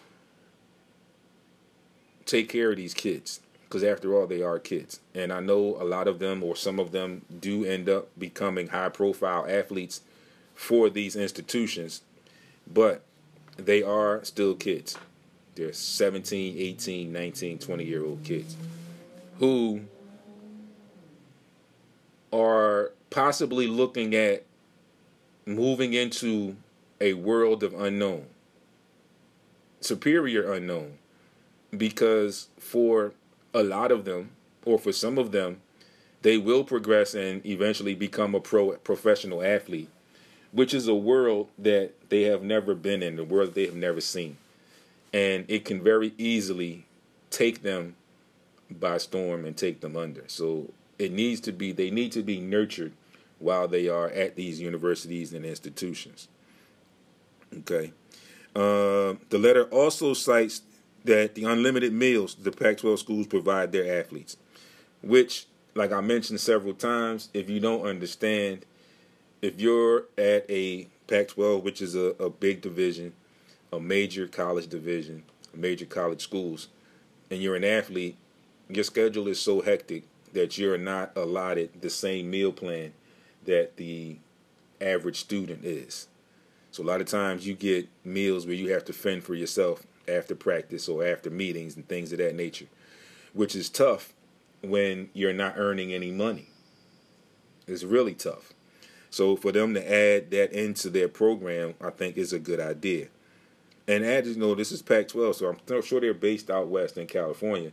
take 2.24 2.48
care 2.48 2.70
of 2.70 2.76
these 2.76 2.94
kids 2.94 3.40
because 3.64 3.84
after 3.84 4.14
all 4.14 4.26
they 4.26 4.42
are 4.42 4.58
kids 4.58 5.00
and 5.14 5.32
i 5.32 5.40
know 5.40 5.76
a 5.80 5.84
lot 5.84 6.06
of 6.06 6.18
them 6.18 6.42
or 6.42 6.54
some 6.54 6.78
of 6.78 6.92
them 6.92 7.22
do 7.40 7.64
end 7.64 7.88
up 7.88 8.08
becoming 8.18 8.68
high 8.68 8.88
profile 8.88 9.44
athletes 9.48 10.02
for 10.54 10.88
these 10.88 11.16
institutions 11.16 12.02
but 12.72 13.02
they 13.56 13.82
are 13.82 14.22
still 14.24 14.54
kids 14.54 14.96
they're 15.56 15.72
17 15.72 16.56
18 16.56 17.12
19 17.12 17.58
20 17.58 17.84
year 17.84 18.04
old 18.04 18.22
kids 18.22 18.56
who 19.38 19.80
are 22.32 22.92
possibly 23.10 23.66
looking 23.66 24.14
at 24.14 24.44
moving 25.44 25.92
into 25.92 26.56
a 27.00 27.14
world 27.14 27.62
of 27.62 27.74
unknown 27.74 28.26
superior 29.84 30.52
unknown 30.52 30.98
because 31.76 32.48
for 32.58 33.12
a 33.54 33.62
lot 33.62 33.90
of 33.90 34.04
them, 34.04 34.30
or 34.64 34.78
for 34.78 34.92
some 34.92 35.18
of 35.18 35.32
them, 35.32 35.60
they 36.22 36.38
will 36.38 36.64
progress 36.64 37.14
and 37.14 37.44
eventually 37.44 37.94
become 37.94 38.34
a 38.34 38.40
pro 38.40 38.72
professional 38.72 39.42
athlete, 39.42 39.88
which 40.52 40.72
is 40.72 40.86
a 40.86 40.94
world 40.94 41.48
that 41.58 41.92
they 42.08 42.22
have 42.22 42.42
never 42.42 42.74
been 42.74 43.02
in, 43.02 43.18
a 43.18 43.24
world 43.24 43.54
they 43.54 43.66
have 43.66 43.74
never 43.74 44.00
seen. 44.00 44.36
And 45.12 45.44
it 45.48 45.64
can 45.64 45.82
very 45.82 46.14
easily 46.16 46.86
take 47.30 47.62
them 47.62 47.96
by 48.70 48.98
storm 48.98 49.44
and 49.44 49.56
take 49.56 49.80
them 49.80 49.96
under. 49.96 50.24
So 50.28 50.70
it 51.02 51.12
needs 51.12 51.40
to 51.40 51.52
be 51.52 51.72
they 51.72 51.90
need 51.90 52.12
to 52.12 52.22
be 52.22 52.40
nurtured 52.40 52.92
while 53.38 53.66
they 53.66 53.88
are 53.88 54.08
at 54.10 54.36
these 54.36 54.60
universities 54.60 55.32
and 55.32 55.44
institutions. 55.44 56.28
Okay. 57.58 57.92
Uh, 58.54 59.14
the 59.30 59.38
letter 59.38 59.64
also 59.64 60.14
cites 60.14 60.62
that 61.04 61.34
the 61.34 61.44
unlimited 61.44 61.92
meals 61.92 62.36
the 62.36 62.52
Pac 62.52 62.78
12 62.78 63.00
schools 63.00 63.26
provide 63.26 63.72
their 63.72 64.00
athletes, 64.00 64.36
which, 65.02 65.46
like 65.74 65.90
I 65.90 66.00
mentioned 66.00 66.40
several 66.40 66.74
times, 66.74 67.28
if 67.34 67.50
you 67.50 67.58
don't 67.58 67.84
understand, 67.84 68.64
if 69.40 69.60
you're 69.60 70.04
at 70.16 70.48
a 70.48 70.86
Pac-12, 71.08 71.62
which 71.62 71.82
is 71.82 71.96
a, 71.96 72.14
a 72.20 72.30
big 72.30 72.60
division, 72.60 73.12
a 73.72 73.80
major 73.80 74.28
college 74.28 74.68
division, 74.68 75.24
major 75.52 75.84
college 75.84 76.22
schools, 76.22 76.68
and 77.30 77.42
you're 77.42 77.56
an 77.56 77.64
athlete, 77.64 78.16
your 78.68 78.84
schedule 78.84 79.26
is 79.26 79.40
so 79.40 79.60
hectic 79.60 80.04
that 80.32 80.58
you're 80.58 80.78
not 80.78 81.16
allotted 81.16 81.80
the 81.80 81.90
same 81.90 82.30
meal 82.30 82.52
plan 82.52 82.92
that 83.44 83.76
the 83.76 84.16
average 84.80 85.20
student 85.20 85.64
is. 85.64 86.08
So 86.70 86.82
a 86.82 86.86
lot 86.86 87.00
of 87.00 87.06
times 87.06 87.46
you 87.46 87.54
get 87.54 87.88
meals 88.04 88.46
where 88.46 88.54
you 88.54 88.72
have 88.72 88.84
to 88.86 88.92
fend 88.92 89.24
for 89.24 89.34
yourself 89.34 89.84
after 90.08 90.34
practice 90.34 90.88
or 90.88 91.06
after 91.06 91.30
meetings 91.30 91.76
and 91.76 91.86
things 91.86 92.12
of 92.12 92.18
that 92.18 92.34
nature, 92.34 92.66
which 93.32 93.54
is 93.54 93.68
tough 93.68 94.14
when 94.62 95.10
you're 95.12 95.32
not 95.32 95.54
earning 95.56 95.92
any 95.92 96.10
money. 96.10 96.48
It's 97.66 97.84
really 97.84 98.14
tough. 98.14 98.52
So 99.10 99.36
for 99.36 99.52
them 99.52 99.74
to 99.74 99.80
add 99.84 100.30
that 100.30 100.52
into 100.52 100.88
their 100.88 101.08
program, 101.08 101.74
I 101.80 101.90
think 101.90 102.16
is 102.16 102.32
a 102.32 102.38
good 102.38 102.60
idea. 102.60 103.08
And 103.86 104.04
as 104.04 104.26
you 104.28 104.36
know, 104.36 104.54
this 104.54 104.72
is 104.72 104.80
Pac-12, 104.80 105.34
so 105.34 105.56
I'm 105.68 105.82
sure 105.82 106.00
they're 106.00 106.14
based 106.14 106.50
out 106.50 106.68
west 106.68 106.96
in 106.96 107.06
California, 107.06 107.72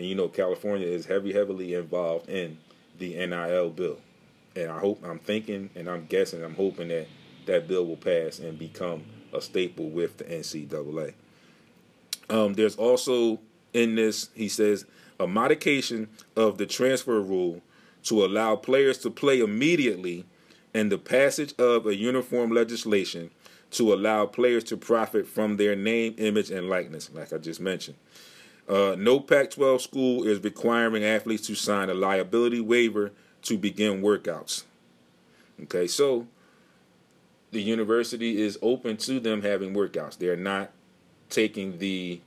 and 0.00 0.08
you 0.08 0.14
know 0.14 0.28
California 0.28 0.86
is 0.86 1.04
heavy, 1.04 1.30
heavily 1.30 1.74
involved 1.74 2.26
in 2.30 2.56
the 2.98 3.14
NIL 3.26 3.68
bill. 3.68 3.98
And 4.56 4.70
I 4.70 4.78
hope, 4.78 5.04
I'm 5.04 5.18
thinking, 5.18 5.68
and 5.74 5.90
I'm 5.90 6.06
guessing, 6.06 6.42
I'm 6.42 6.54
hoping 6.54 6.88
that 6.88 7.06
that 7.44 7.68
bill 7.68 7.84
will 7.84 7.98
pass 7.98 8.38
and 8.38 8.58
become 8.58 9.04
a 9.34 9.42
staple 9.42 9.90
with 9.90 10.16
the 10.16 10.24
NCAA. 10.24 11.12
Um, 12.30 12.54
there's 12.54 12.76
also 12.76 13.40
in 13.74 13.94
this, 13.94 14.30
he 14.34 14.48
says, 14.48 14.86
a 15.18 15.26
modification 15.26 16.08
of 16.34 16.56
the 16.56 16.64
transfer 16.64 17.20
rule 17.20 17.60
to 18.04 18.24
allow 18.24 18.56
players 18.56 18.96
to 19.00 19.10
play 19.10 19.40
immediately 19.40 20.24
and 20.72 20.90
the 20.90 20.96
passage 20.96 21.52
of 21.58 21.86
a 21.86 21.94
uniform 21.94 22.52
legislation 22.52 23.30
to 23.72 23.92
allow 23.92 24.24
players 24.24 24.64
to 24.64 24.78
profit 24.78 25.26
from 25.26 25.58
their 25.58 25.76
name, 25.76 26.14
image, 26.16 26.50
and 26.50 26.70
likeness, 26.70 27.10
like 27.12 27.34
I 27.34 27.36
just 27.36 27.60
mentioned. 27.60 27.98
Uh, 28.70 28.94
no 28.96 29.18
Pac 29.18 29.50
12 29.50 29.82
school 29.82 30.22
is 30.22 30.38
requiring 30.44 31.04
athletes 31.04 31.44
to 31.48 31.56
sign 31.56 31.90
a 31.90 31.94
liability 31.94 32.60
waiver 32.60 33.10
to 33.42 33.58
begin 33.58 34.00
workouts. 34.00 34.62
Okay, 35.64 35.88
so 35.88 36.28
the 37.50 37.60
university 37.60 38.40
is 38.40 38.56
open 38.62 38.96
to 38.98 39.18
them 39.18 39.42
having 39.42 39.74
workouts. 39.74 40.16
They're 40.16 40.36
not 40.36 40.70
taking 41.30 41.78
the 41.78 42.20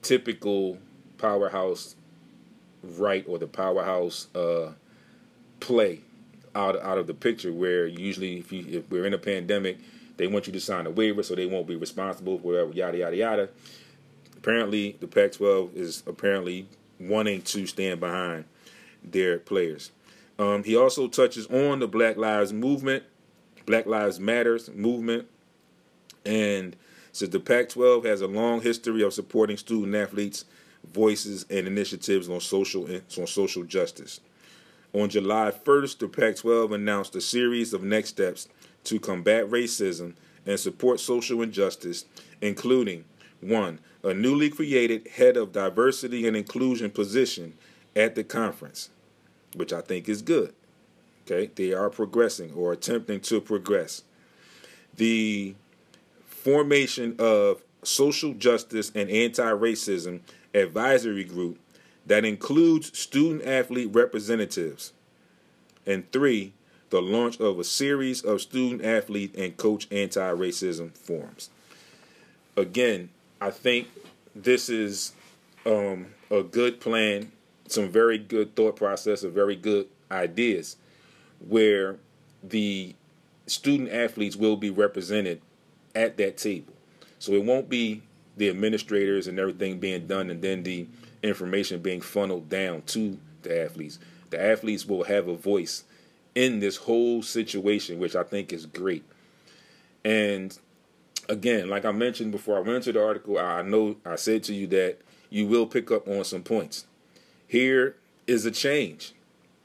typical 0.00 0.78
powerhouse 1.18 1.96
right 2.84 3.24
or 3.26 3.38
the 3.38 3.48
powerhouse 3.48 4.28
uh, 4.36 4.74
play 5.58 6.02
out 6.54 6.80
out 6.80 6.98
of 6.98 7.08
the 7.08 7.14
picture. 7.14 7.52
Where 7.52 7.84
usually, 7.84 8.38
if 8.38 8.52
you 8.52 8.64
if 8.68 8.90
we're 8.90 9.06
in 9.06 9.14
a 9.14 9.18
pandemic, 9.18 9.78
they 10.18 10.28
want 10.28 10.46
you 10.46 10.52
to 10.52 10.60
sign 10.60 10.86
a 10.86 10.90
waiver 10.90 11.24
so 11.24 11.34
they 11.34 11.46
won't 11.46 11.66
be 11.66 11.74
responsible 11.74 12.38
for 12.38 12.44
whatever 12.44 12.72
yada 12.72 12.98
yada 12.98 13.16
yada. 13.16 13.48
Apparently, 14.48 14.96
the 14.98 15.06
Pac-12 15.06 15.76
is 15.76 16.02
apparently 16.06 16.66
wanting 16.98 17.42
to 17.42 17.66
stand 17.66 18.00
behind 18.00 18.46
their 19.04 19.38
players. 19.38 19.90
Um, 20.38 20.64
he 20.64 20.74
also 20.74 21.06
touches 21.06 21.46
on 21.48 21.80
the 21.80 21.86
Black 21.86 22.16
Lives 22.16 22.50
Movement, 22.50 23.04
Black 23.66 23.84
Lives 23.84 24.18
Matters 24.18 24.70
movement, 24.70 25.28
and 26.24 26.74
says 27.12 27.28
the 27.28 27.40
Pac-12 27.40 28.06
has 28.06 28.22
a 28.22 28.26
long 28.26 28.62
history 28.62 29.02
of 29.02 29.12
supporting 29.12 29.58
student 29.58 29.94
athletes' 29.94 30.46
voices 30.94 31.44
and 31.50 31.66
initiatives 31.66 32.30
on 32.30 32.40
social 32.40 32.88
on 32.90 33.26
social 33.26 33.64
justice. 33.64 34.18
On 34.94 35.10
July 35.10 35.50
1st, 35.50 35.98
the 35.98 36.08
Pac 36.08 36.36
12 36.36 36.72
announced 36.72 37.14
a 37.14 37.20
series 37.20 37.74
of 37.74 37.82
next 37.82 38.08
steps 38.08 38.48
to 38.84 38.98
combat 38.98 39.44
racism 39.50 40.14
and 40.46 40.58
support 40.58 41.00
social 41.00 41.42
injustice, 41.42 42.06
including 42.40 43.04
1. 43.42 43.80
A 44.08 44.14
newly 44.14 44.48
created 44.48 45.06
head 45.06 45.36
of 45.36 45.52
diversity 45.52 46.26
and 46.26 46.34
inclusion 46.34 46.90
position 46.90 47.52
at 47.94 48.14
the 48.14 48.24
conference, 48.24 48.88
which 49.54 49.70
I 49.70 49.82
think 49.82 50.08
is 50.08 50.22
good. 50.22 50.54
Okay, 51.26 51.50
they 51.54 51.74
are 51.74 51.90
progressing 51.90 52.54
or 52.54 52.72
attempting 52.72 53.20
to 53.20 53.38
progress. 53.38 54.02
The 54.96 55.54
formation 56.24 57.16
of 57.18 57.60
social 57.82 58.32
justice 58.32 58.90
and 58.94 59.10
anti 59.10 59.50
racism 59.50 60.20
advisory 60.54 61.24
group 61.24 61.58
that 62.06 62.24
includes 62.24 62.98
student 62.98 63.44
athlete 63.44 63.90
representatives. 63.92 64.94
And 65.84 66.10
three, 66.12 66.54
the 66.88 67.02
launch 67.02 67.38
of 67.40 67.58
a 67.58 67.64
series 67.64 68.22
of 68.22 68.40
student 68.40 68.82
athlete 68.82 69.34
and 69.36 69.54
coach 69.58 69.86
anti 69.90 70.30
racism 70.30 70.96
forums. 70.96 71.50
Again, 72.56 73.10
I 73.40 73.50
think 73.50 73.88
this 74.34 74.68
is 74.68 75.12
um, 75.64 76.06
a 76.30 76.42
good 76.42 76.80
plan, 76.80 77.32
some 77.66 77.88
very 77.88 78.18
good 78.18 78.56
thought 78.56 78.76
process, 78.76 79.22
a 79.22 79.28
very 79.28 79.56
good 79.56 79.88
ideas 80.10 80.76
where 81.46 81.96
the 82.42 82.94
student 83.46 83.90
athletes 83.90 84.36
will 84.36 84.56
be 84.56 84.70
represented 84.70 85.40
at 85.94 86.16
that 86.16 86.36
table. 86.36 86.74
So 87.18 87.32
it 87.32 87.44
won't 87.44 87.68
be 87.68 88.02
the 88.36 88.48
administrators 88.48 89.26
and 89.26 89.38
everything 89.38 89.78
being 89.78 90.06
done 90.06 90.30
and 90.30 90.42
then 90.42 90.62
the 90.62 90.86
information 91.22 91.80
being 91.80 92.00
funneled 92.00 92.48
down 92.48 92.82
to 92.82 93.18
the 93.42 93.64
athletes. 93.64 93.98
The 94.30 94.42
athletes 94.42 94.86
will 94.86 95.04
have 95.04 95.28
a 95.28 95.36
voice 95.36 95.84
in 96.34 96.60
this 96.60 96.76
whole 96.76 97.22
situation, 97.22 97.98
which 97.98 98.14
I 98.14 98.22
think 98.22 98.52
is 98.52 98.66
great. 98.66 99.04
And 100.04 100.56
again, 101.28 101.68
like 101.68 101.84
I 101.84 101.92
mentioned 101.92 102.32
before 102.32 102.56
I 102.56 102.60
went 102.60 102.76
into 102.76 102.92
the 102.92 103.04
article, 103.04 103.38
I 103.38 103.62
know 103.62 103.96
I 104.04 104.16
said 104.16 104.42
to 104.44 104.54
you 104.54 104.66
that 104.68 104.98
you 105.30 105.46
will 105.46 105.66
pick 105.66 105.90
up 105.90 106.08
on 106.08 106.24
some 106.24 106.42
points. 106.42 106.86
Here 107.46 107.96
is 108.26 108.44
a 108.44 108.50
change 108.50 109.12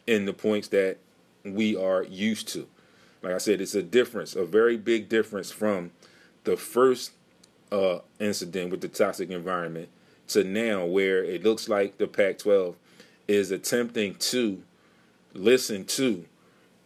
in 0.08 0.26
the 0.26 0.34
points 0.34 0.68
that 0.70 0.98
we 1.44 1.76
are 1.76 2.04
used 2.04 2.48
to. 2.50 2.68
Like 3.22 3.34
I 3.34 3.38
said, 3.38 3.62
it's 3.62 3.76
a 3.76 3.84
difference, 3.84 4.36
a 4.36 4.46
very 4.46 4.78
big 4.78 5.08
difference 5.10 5.52
from 5.52 5.92
the 6.44 6.58
first 6.58 7.12
uh, 7.72 8.00
incident 8.20 8.72
with 8.72 8.82
the 8.82 8.88
toxic 8.88 9.30
environment 9.30 9.90
to 10.28 10.44
now 10.44 10.86
where 10.86 11.24
it 11.24 11.44
looks 11.44 11.70
like 11.70 11.98
the 11.98 12.08
Pac 12.08 12.40
12 12.40 12.76
is 13.28 13.52
attempting 13.52 14.16
to 14.16 14.62
listen 15.34 15.86
to 15.86 16.26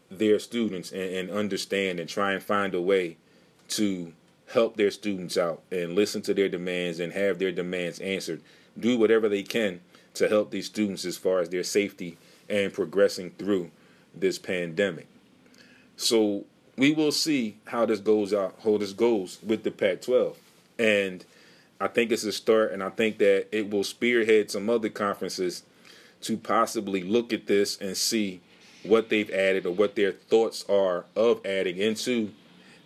their 0.09 0.39
students 0.39 0.91
and, 0.91 1.01
and, 1.01 1.29
understand 1.29 1.99
and 1.99 2.07
try 2.07 2.31
and 2.31 2.41
find 2.41 2.73
a 2.73 2.81
way 2.81 3.17
to 3.67 4.13
help 4.53 4.77
their 4.77 4.91
students 4.91 5.38
out 5.38 5.62
and 5.71 5.93
listen 5.93 6.21
to 6.23 6.33
their 6.33 6.49
demands 6.49 6.99
and 6.99 7.13
have 7.13 7.39
their 7.39 7.51
demands 7.51 7.99
answered. 7.99 8.41
Do 8.79 8.97
whatever 8.97 9.27
they 9.27 9.43
can 9.43 9.81
to 10.13 10.29
help 10.29 10.51
these 10.51 10.65
students 10.67 11.05
as 11.05 11.17
far 11.17 11.39
as 11.39 11.49
their 11.49 11.63
safety 11.63 12.17
and 12.49 12.73
progressing 12.73 13.31
through 13.31 13.71
this 14.15 14.39
pandemic. 14.39 15.07
So 15.97 16.45
we 16.77 16.93
will 16.93 17.12
see 17.12 17.57
how 17.65 17.86
this 17.86 17.99
goes 17.99 18.33
out, 18.33 18.55
how 18.63 18.77
this 18.77 18.93
goes 18.93 19.39
with 19.45 19.63
the 19.63 19.71
Pac 19.71 20.01
12. 20.01 20.38
And 20.79 21.25
I 21.79 21.88
think 21.88 22.12
it's 22.12 22.23
a 22.23 22.31
start, 22.31 22.71
and 22.71 22.81
I 22.81 22.89
think 22.89 23.17
that 23.17 23.47
it 23.51 23.69
will 23.69 23.83
spearhead 23.83 24.49
some 24.49 24.69
other 24.69 24.89
conferences 24.89 25.63
to 26.21 26.38
possibly 26.38 27.03
look 27.03 27.33
at 27.33 27.47
this 27.47 27.79
and 27.79 27.95
see 27.95 28.41
what 28.83 29.10
they've 29.10 29.29
added 29.29 29.65
or 29.65 29.73
what 29.73 29.95
their 29.95 30.12
thoughts 30.12 30.65
are 30.69 31.05
of 31.15 31.45
adding 31.45 31.77
into 31.77 32.31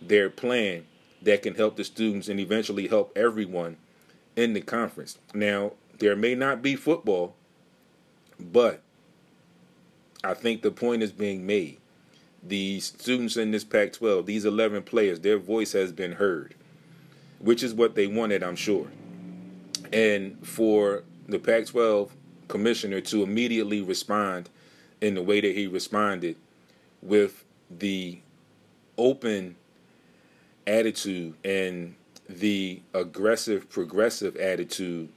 their 0.00 0.28
plan 0.28 0.84
that 1.22 1.42
can 1.42 1.54
help 1.54 1.76
the 1.76 1.84
students 1.84 2.28
and 2.28 2.40
eventually 2.40 2.88
help 2.88 3.12
everyone 3.16 3.76
in 4.36 4.52
the 4.52 4.60
conference. 4.60 5.18
Now, 5.34 5.72
there 5.98 6.16
may 6.16 6.34
not 6.34 6.62
be 6.62 6.76
football, 6.76 7.34
but 8.40 8.82
I 10.24 10.34
think 10.34 10.62
the 10.62 10.70
point 10.70 11.02
is 11.02 11.12
being 11.12 11.46
made. 11.46 11.78
The 12.42 12.80
students 12.80 13.36
in 13.36 13.52
this 13.52 13.64
Pac 13.64 13.92
12, 13.92 14.26
these 14.26 14.44
11 14.44 14.82
players, 14.82 15.20
their 15.20 15.38
voice 15.38 15.72
has 15.72 15.92
been 15.92 16.12
heard 16.12 16.54
which 17.42 17.62
is 17.62 17.74
what 17.74 17.94
they 17.94 18.06
wanted, 18.06 18.42
I'm 18.42 18.56
sure. 18.56 18.86
And 19.92 20.46
for 20.46 21.02
the 21.28 21.38
Pac 21.38 21.66
12 21.66 22.14
commissioner 22.48 23.00
to 23.02 23.22
immediately 23.22 23.82
respond 23.82 24.48
in 25.00 25.14
the 25.14 25.22
way 25.22 25.40
that 25.40 25.54
he 25.54 25.66
responded 25.66 26.36
with 27.02 27.44
the 27.68 28.20
open 28.96 29.56
attitude 30.66 31.34
and 31.44 31.94
the 32.28 32.80
aggressive, 32.94 33.68
progressive 33.70 34.36
attitude. 34.36 35.08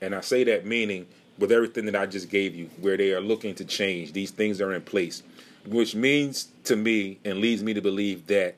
And 0.00 0.14
I 0.14 0.20
say 0.20 0.44
that 0.44 0.66
meaning 0.66 1.06
with 1.38 1.52
everything 1.52 1.86
that 1.86 1.96
I 1.96 2.06
just 2.06 2.28
gave 2.28 2.54
you, 2.54 2.68
where 2.80 2.96
they 2.96 3.12
are 3.12 3.20
looking 3.20 3.54
to 3.56 3.64
change, 3.64 4.12
these 4.12 4.30
things 4.30 4.60
are 4.60 4.72
in 4.72 4.82
place, 4.82 5.22
which 5.66 5.94
means 5.94 6.48
to 6.64 6.76
me 6.76 7.18
and 7.24 7.38
leads 7.38 7.62
me 7.62 7.74
to 7.74 7.80
believe 7.80 8.26
that 8.26 8.56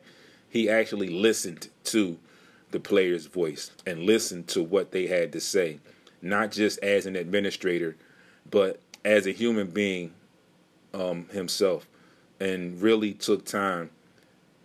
he 0.48 0.68
actually 0.68 1.08
listened 1.08 1.68
to 1.84 2.18
the 2.70 2.80
player's 2.80 3.26
voice 3.26 3.70
and 3.86 4.04
listened 4.04 4.48
to 4.48 4.62
what 4.62 4.92
they 4.92 5.06
had 5.06 5.32
to 5.32 5.40
say, 5.40 5.78
not 6.22 6.52
just 6.52 6.78
as 6.80 7.06
an 7.06 7.16
administrator, 7.16 7.96
but 8.50 8.80
as 9.04 9.26
a 9.26 9.32
human 9.32 9.68
being 9.68 10.12
um, 10.94 11.26
himself, 11.32 11.86
and 12.38 12.80
really 12.80 13.12
took 13.12 13.44
time 13.44 13.90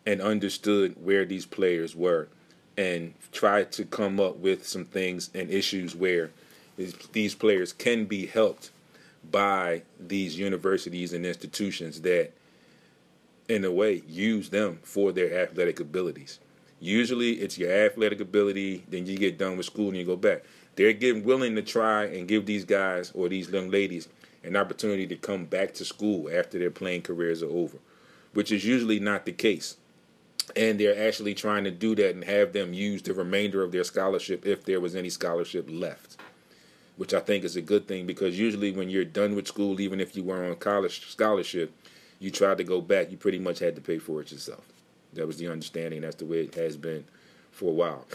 and 0.06 0.22
understood 0.22 0.96
where 1.04 1.26
these 1.26 1.46
players 1.46 1.96
were 1.96 2.28
and 2.78 3.14
tried 3.32 3.72
to 3.72 3.86
come 3.86 4.20
up 4.20 4.38
with 4.38 4.68
some 4.68 4.86
things 4.86 5.30
and 5.34 5.50
issues 5.50 5.96
where 5.96 6.32
these 7.12 7.36
players 7.36 7.72
can 7.72 8.06
be 8.06 8.26
helped 8.26 8.70
by 9.32 9.82
these 10.00 10.38
universities 10.38 11.14
and 11.14 11.26
institutions 11.26 12.02
that 12.02 12.32
in 13.48 13.64
a 13.64 13.72
way 13.72 14.04
use 14.08 14.50
them 14.50 14.80
for 14.84 15.12
their 15.12 15.42
athletic 15.42 15.80
abilities. 15.80 16.40
Usually 16.80 17.34
it's 17.34 17.58
your 17.58 17.72
athletic 17.72 18.20
ability, 18.20 18.84
then 18.90 19.06
you 19.06 19.18
get 19.18 19.38
done 19.38 19.58
with 19.58 19.66
school 19.66 19.88
and 19.88 19.98
you 19.98 20.04
go 20.04 20.16
back. 20.16 20.44
They're 20.76 20.94
getting 20.94 21.24
willing 21.24 21.56
to 21.56 21.62
try 21.62 22.06
and 22.06 22.28
give 22.28 22.46
these 22.46 22.66
guys 22.66 23.12
or 23.16 23.30
these 23.30 23.50
young 23.50 23.70
ladies 23.72 24.10
an 24.44 24.56
opportunity 24.56 25.08
to 25.08 25.16
come 25.16 25.46
back 25.46 25.74
to 25.76 25.86
school 25.86 26.30
after 26.30 26.60
their 26.60 26.70
playing 26.70 27.04
careers 27.04 27.42
are 27.42 27.50
over, 27.50 27.78
which 28.34 28.52
is 28.52 28.66
usually 28.66 29.00
not 29.00 29.26
the 29.26 29.32
case. 29.32 29.78
And 30.56 30.80
they're 30.80 31.08
actually 31.08 31.34
trying 31.34 31.64
to 31.64 31.72
do 31.72 31.96
that 31.96 32.14
and 32.14 32.24
have 32.24 32.54
them 32.54 32.74
use 32.74 33.02
the 33.02 33.14
remainder 33.14 33.64
of 33.64 33.72
their 33.72 33.84
scholarship 33.84 34.46
if 34.46 34.64
there 34.64 34.80
was 34.80 34.96
any 34.96 35.10
scholarship 35.10 35.66
left, 35.70 36.18
which 36.98 37.14
I 37.14 37.20
think 37.20 37.44
is 37.44 37.56
a 37.56 37.62
good 37.62 37.88
thing 37.88 38.06
because 38.06 38.40
usually 38.40 38.72
when 38.72 38.90
you're 38.90 39.06
done 39.06 39.36
with 39.36 39.48
school, 39.48 39.82
even 39.82 40.00
if 40.00 40.16
you 40.16 40.24
were 40.24 40.46
on 40.46 40.56
college 40.58 41.08
scholarship, 41.10 41.74
you 42.20 42.32
tried 42.32 42.58
to 42.60 42.64
go 42.64 42.80
back, 42.80 43.12
you 43.12 43.18
pretty 43.18 43.40
much 43.40 43.60
had 43.60 43.76
to 43.76 43.82
pay 43.82 43.98
for 43.98 44.22
it 44.22 44.32
yourself. 44.32 44.64
That 45.14 45.28
was 45.28 45.38
the 45.38 45.48
understanding. 45.48 46.02
That's 46.02 46.16
the 46.16 46.26
way 46.26 46.42
it 46.42 46.56
has 46.56 46.78
been 46.78 47.06
for 47.52 47.70
a 47.70 47.74
while. 47.74 48.06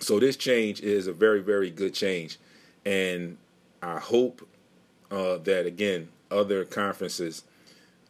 So 0.00 0.18
this 0.18 0.36
change 0.36 0.80
is 0.80 1.06
a 1.06 1.12
very, 1.12 1.40
very 1.40 1.70
good 1.70 1.94
change, 1.94 2.38
and 2.84 3.36
I 3.82 3.98
hope 3.98 4.46
uh, 5.10 5.38
that 5.38 5.66
again 5.66 6.08
other 6.30 6.64
conferences 6.64 7.44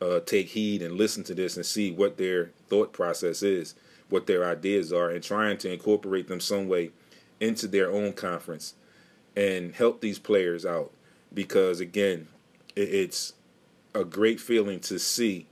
uh, 0.00 0.20
take 0.20 0.48
heed 0.48 0.82
and 0.82 0.96
listen 0.96 1.24
to 1.24 1.34
this 1.34 1.56
and 1.56 1.66
see 1.66 1.90
what 1.90 2.16
their 2.16 2.50
thought 2.72 2.94
process 2.94 3.42
is, 3.42 3.74
what 4.08 4.26
their 4.26 4.48
ideas 4.48 4.94
are, 4.94 5.10
and 5.10 5.22
trying 5.22 5.58
to 5.58 5.70
incorporate 5.70 6.26
them 6.26 6.40
some 6.40 6.68
way 6.68 6.90
into 7.38 7.68
their 7.68 7.90
own 7.90 8.14
conference 8.14 8.72
and 9.36 9.74
help 9.74 10.00
these 10.00 10.18
players 10.18 10.64
out. 10.64 10.90
Because 11.34 11.80
again, 11.80 12.28
it's 12.74 13.34
a 13.94 14.04
great 14.04 14.40
feeling 14.40 14.80
to 14.80 14.98
see 14.98 15.46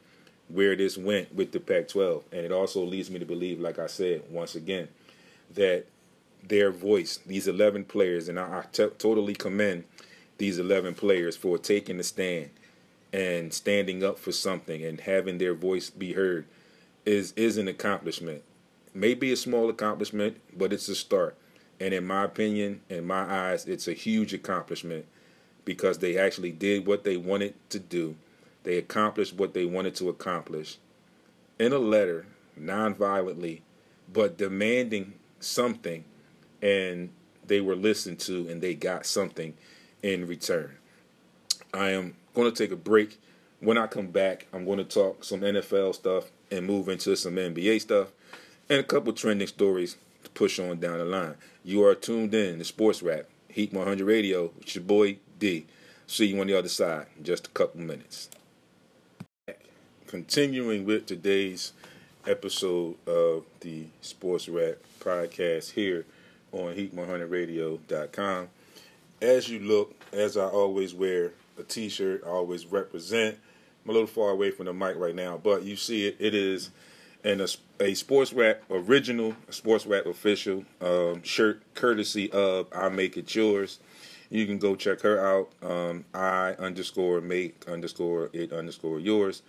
where 0.48 0.74
this 0.74 0.96
went 0.96 1.34
with 1.34 1.52
the 1.52 1.60
Pac 1.60 1.88
12. 1.88 2.24
And 2.32 2.40
it 2.40 2.52
also 2.52 2.82
leads 2.82 3.10
me 3.10 3.18
to 3.18 3.26
believe, 3.26 3.60
like 3.60 3.78
I 3.78 3.86
said, 3.86 4.22
once 4.30 4.54
again, 4.54 4.88
that 5.52 5.84
their 6.42 6.70
voice, 6.70 7.18
these 7.26 7.46
11 7.46 7.84
players, 7.84 8.30
and 8.30 8.40
I, 8.40 8.60
I 8.60 8.64
t- 8.72 8.88
totally 8.96 9.34
commend 9.34 9.84
these 10.38 10.58
11 10.58 10.94
players 10.94 11.36
for 11.36 11.58
taking 11.58 11.98
the 11.98 12.02
stand 12.02 12.48
and 13.12 13.52
standing 13.52 14.02
up 14.02 14.18
for 14.18 14.32
something 14.32 14.82
and 14.82 15.02
having 15.02 15.36
their 15.36 15.52
voice 15.52 15.90
be 15.90 16.14
heard 16.14 16.46
is 17.10 17.32
is 17.36 17.56
an 17.56 17.68
accomplishment. 17.68 18.42
Maybe 18.92 19.32
a 19.32 19.36
small 19.36 19.68
accomplishment, 19.70 20.40
but 20.56 20.72
it's 20.72 20.88
a 20.88 20.94
start. 20.94 21.36
And 21.78 21.94
in 21.94 22.06
my 22.06 22.24
opinion, 22.24 22.80
in 22.88 23.06
my 23.06 23.50
eyes, 23.50 23.66
it's 23.66 23.88
a 23.88 23.92
huge 23.92 24.34
accomplishment 24.34 25.06
because 25.64 25.98
they 25.98 26.18
actually 26.18 26.52
did 26.52 26.86
what 26.86 27.04
they 27.04 27.16
wanted 27.16 27.54
to 27.70 27.78
do 27.78 28.16
they 28.62 28.76
accomplished 28.76 29.34
what 29.34 29.54
they 29.54 29.64
wanted 29.64 29.94
to 29.96 30.08
accomplish 30.08 30.78
in 31.58 31.72
a 31.72 31.78
letter, 31.78 32.26
non-violently, 32.56 33.62
but 34.12 34.36
demanding 34.36 35.14
something, 35.40 36.04
and 36.60 37.10
they 37.46 37.60
were 37.60 37.76
listened 37.76 38.18
to 38.20 38.48
and 38.48 38.60
they 38.60 38.74
got 38.74 39.06
something 39.06 39.54
in 40.02 40.26
return. 40.26 40.76
I 41.72 41.90
am 41.90 42.16
going 42.34 42.52
to 42.52 42.56
take 42.56 42.72
a 42.72 42.76
break. 42.76 43.18
When 43.60 43.78
I 43.78 43.86
come 43.86 44.08
back, 44.08 44.46
I'm 44.52 44.64
going 44.64 44.78
to 44.78 44.84
talk 44.84 45.24
some 45.24 45.40
NFL 45.40 45.94
stuff 45.94 46.30
and 46.50 46.66
move 46.66 46.88
into 46.88 47.16
some 47.16 47.36
NBA 47.36 47.80
stuff 47.80 48.08
and 48.68 48.80
a 48.80 48.84
couple 48.84 49.12
trending 49.12 49.46
stories 49.46 49.96
to 50.24 50.30
push 50.30 50.58
on 50.58 50.80
down 50.80 50.98
the 50.98 51.04
line. 51.04 51.36
You 51.64 51.84
are 51.84 51.94
tuned 51.94 52.34
in 52.34 52.58
to 52.58 52.64
Sports 52.64 53.02
Rap, 53.02 53.26
Heat 53.48 53.72
100 53.72 54.04
Radio. 54.04 54.52
It's 54.60 54.74
your 54.74 54.84
boy 54.84 55.18
D. 55.38 55.66
See 56.06 56.26
you 56.26 56.40
on 56.40 56.46
the 56.46 56.58
other 56.58 56.68
side 56.68 57.06
in 57.16 57.24
just 57.24 57.46
a 57.46 57.50
couple 57.50 57.80
minutes 57.80 58.30
continuing 60.10 60.84
with 60.84 61.06
today's 61.06 61.72
episode 62.26 62.96
of 63.06 63.44
the 63.60 63.84
Sports 64.00 64.48
Rap 64.48 64.78
podcast 64.98 65.70
here 65.70 66.04
on 66.50 66.74
Heat100Radio.com. 66.74 68.48
As 69.22 69.48
you 69.48 69.60
look, 69.60 69.94
as 70.12 70.36
I 70.36 70.46
always 70.46 70.92
wear 70.94 71.30
a 71.56 71.62
t-shirt, 71.62 72.24
I 72.26 72.30
always 72.30 72.66
represent. 72.66 73.38
I'm 73.84 73.90
a 73.90 73.92
little 73.92 74.06
far 74.06 74.30
away 74.30 74.50
from 74.50 74.66
the 74.66 74.72
mic 74.72 74.96
right 74.96 75.14
now, 75.14 75.38
but 75.42 75.62
you 75.62 75.76
see 75.76 76.06
it. 76.06 76.16
It 76.18 76.34
is 76.34 76.70
an, 77.24 77.40
a, 77.40 77.46
a 77.80 77.94
Sports 77.94 78.32
Rap 78.32 78.62
original, 78.70 79.34
Sports 79.48 79.86
Rap 79.86 80.06
official 80.06 80.64
um, 80.80 81.22
shirt, 81.22 81.62
courtesy 81.74 82.30
of 82.32 82.66
I 82.72 82.88
Make 82.88 83.16
It 83.16 83.34
Yours. 83.34 83.78
You 84.28 84.46
can 84.46 84.58
go 84.58 84.76
check 84.76 85.00
her 85.00 85.18
out. 85.18 85.50
Um, 85.68 86.04
I 86.14 86.54
underscore 86.58 87.20
make 87.20 87.66
underscore 87.68 88.30
it 88.32 88.52
underscore 88.52 89.00
yours 89.00 89.42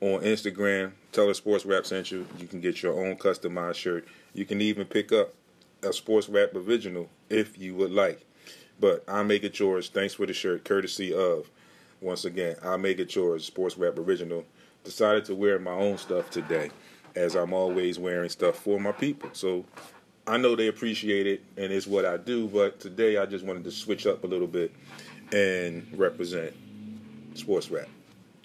on 0.00 0.20
Instagram. 0.20 0.92
Tell 1.12 1.28
her 1.28 1.34
Sports 1.34 1.64
Rap 1.64 1.86
sent 1.86 2.10
you. 2.10 2.26
You 2.38 2.46
can 2.46 2.60
get 2.60 2.82
your 2.82 3.00
own 3.02 3.16
customized 3.16 3.76
shirt. 3.76 4.06
You 4.34 4.44
can 4.44 4.60
even 4.60 4.86
pick 4.86 5.12
up 5.12 5.32
a 5.82 5.92
Sports 5.92 6.28
Rap 6.28 6.54
original 6.54 7.08
if 7.30 7.56
you 7.56 7.74
would 7.76 7.92
like. 7.92 8.26
But 8.78 9.04
I'll 9.08 9.24
make 9.24 9.42
it 9.42 9.58
yours. 9.58 9.88
Thanks 9.88 10.14
for 10.14 10.26
the 10.26 10.34
shirt, 10.34 10.64
courtesy 10.64 11.14
of, 11.14 11.50
once 12.06 12.24
again, 12.24 12.54
I'll 12.62 12.78
make 12.78 13.00
it 13.00 13.14
yours, 13.16 13.44
Sports 13.44 13.76
Rap 13.76 13.98
original. 13.98 14.46
Decided 14.84 15.24
to 15.24 15.34
wear 15.34 15.58
my 15.58 15.72
own 15.72 15.98
stuff 15.98 16.30
today, 16.30 16.70
as 17.16 17.34
I'm 17.34 17.52
always 17.52 17.98
wearing 17.98 18.28
stuff 18.28 18.56
for 18.56 18.78
my 18.78 18.92
people. 18.92 19.28
So 19.32 19.64
I 20.24 20.36
know 20.36 20.54
they 20.54 20.68
appreciate 20.68 21.26
it, 21.26 21.42
and 21.56 21.72
it's 21.72 21.86
what 21.86 22.04
I 22.04 22.16
do. 22.16 22.46
But 22.46 22.78
today 22.78 23.18
I 23.18 23.26
just 23.26 23.44
wanted 23.44 23.64
to 23.64 23.72
switch 23.72 24.06
up 24.06 24.22
a 24.22 24.26
little 24.28 24.46
bit 24.46 24.72
and 25.32 25.84
represent 25.98 26.54
sports 27.34 27.72
rap 27.72 27.88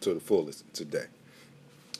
to 0.01 0.15
the 0.15 0.19
fullest 0.19 0.73
today. 0.73 1.05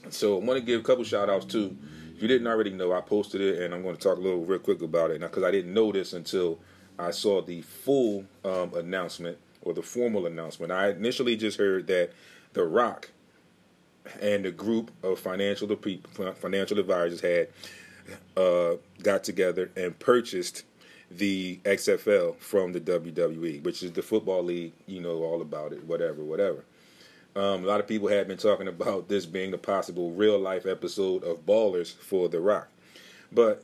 So 0.10 0.41
I 0.41 0.43
want 0.43 0.60
to 0.60 0.65
give 0.65 0.80
a 0.80 0.84
couple 0.84 1.04
shout 1.04 1.30
outs 1.30 1.45
too. 1.45 1.78
If 2.15 2.24
you 2.24 2.28
didn't 2.28 2.47
already 2.47 2.71
know, 2.71 2.91
I 2.91 3.02
posted 3.02 3.39
it 3.39 3.62
and 3.62 3.71
I'm 3.71 3.84
going 3.84 3.95
to 3.95 4.02
talk 4.02 4.17
a 4.17 4.21
little 4.21 4.43
real 4.43 4.58
quick 4.58 4.82
about 4.82 5.12
it 5.12 5.21
now 5.21 5.28
because 5.28 5.43
I 5.43 5.52
didn't 5.52 5.76
know 5.76 5.91
this 5.91 6.13
until 6.13 6.58
I 6.97 7.12
saw 7.12 7.43
the 7.43 7.62
full 7.62 8.26
um, 8.43 8.74
announcement 8.74 9.38
or 9.62 9.74
the 9.74 9.82
formal 9.82 10.26
announcement. 10.26 10.71
I 10.71 10.89
initially 10.89 11.36
just 11.36 11.58
heard 11.58 11.88
that 11.88 12.12
The 12.54 12.63
Rock 12.63 13.12
and 14.21 14.45
a 14.45 14.52
group 14.52 14.91
of 15.04 15.19
financial 15.19 15.76
financial 16.36 16.80
advisors 16.80 17.21
had 17.21 17.47
uh, 18.36 18.78
got 19.04 19.24
together 19.24 19.71
and 19.76 19.97
purchased 20.00 20.63
the 21.10 21.60
XFL 21.65 22.38
from 22.38 22.74
the 22.74 22.80
WWE, 22.80 23.63
which 23.63 23.84
is 23.84 23.91
the 23.91 24.02
football 24.02 24.43
league. 24.43 24.74
You 24.88 25.02
know 25.02 25.24
all 25.24 25.41
about 25.41 25.74
it, 25.74 25.84
whatever, 25.86 26.24
whatever. 26.24 26.63
Um, 27.36 27.63
a 27.63 27.67
lot 27.67 27.80
of 27.80 27.88
people 27.88 28.08
have 28.10 28.28
been 28.28 28.38
talking 28.38 28.67
about 28.67 29.08
this 29.08 29.26
being 29.26 29.52
the 29.52 29.58
possible 29.58 30.12
real 30.12 30.39
life 30.39 30.65
episode 30.65 31.24
of 31.24 31.45
Ballers 31.45 31.93
for 31.93 32.30
The 32.30 32.39
Rock. 32.39 32.69
But 33.32 33.63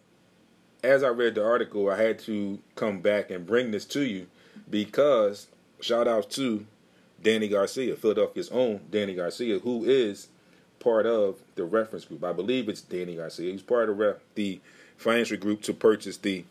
as 0.84 1.04
I 1.04 1.10
read 1.10 1.36
the 1.36 1.46
article, 1.46 1.90
I 1.90 2.02
had 2.02 2.20
to 2.20 2.60
come 2.76 3.00
back 3.00 3.32
and 3.32 3.46
bring 3.46 3.72
this 3.72 3.86
to 3.86 4.02
you 4.02 4.28
because 4.70 5.48
shout 5.80 6.08
out 6.08 6.30
to 6.32 6.66
Danny 7.22 7.48
Garcia, 7.48 7.96
Philadelphia's 7.96 8.50
own 8.50 8.82
Danny 8.92 9.16
Garcia, 9.16 9.60
who 9.60 9.86
is 9.86 10.28
part 10.80 11.06
of 11.06 11.42
the 11.56 11.66
reference 11.66 12.06
group. 12.06 12.24
I 12.24 12.34
believe 12.34 12.70
it's 12.70 12.82
Danny 12.82 13.16
Garcia. 13.16 13.52
He's 13.52 13.62
part 13.62 13.90
of 13.90 14.00
the 14.36 14.60
financial 14.98 15.38
group 15.38 15.62
to 15.64 15.74
purchase 15.74 16.18
the 16.18 16.46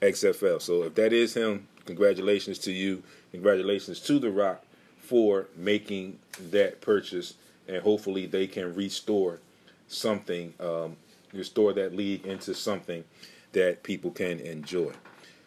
XFL. 0.00 0.60
So 0.60 0.84
if 0.84 0.94
that 0.94 1.12
is 1.12 1.34
him, 1.34 1.68
congratulations 1.84 2.58
to 2.60 2.72
you. 2.72 3.02
Congratulations 3.32 4.00
to 4.00 4.18
The 4.18 4.30
Rock 4.30 4.64
for 4.98 5.46
making 5.56 6.18
that 6.50 6.80
purchase, 6.80 7.34
and 7.68 7.82
hopefully 7.82 8.26
they 8.26 8.46
can 8.46 8.74
restore 8.74 9.40
something, 9.88 10.52
um, 10.58 10.96
restore 11.32 11.72
that 11.74 11.94
league 11.94 12.26
into 12.26 12.54
something 12.54 13.04
that 13.52 13.82
people 13.82 14.10
can 14.10 14.40
enjoy. 14.40 14.92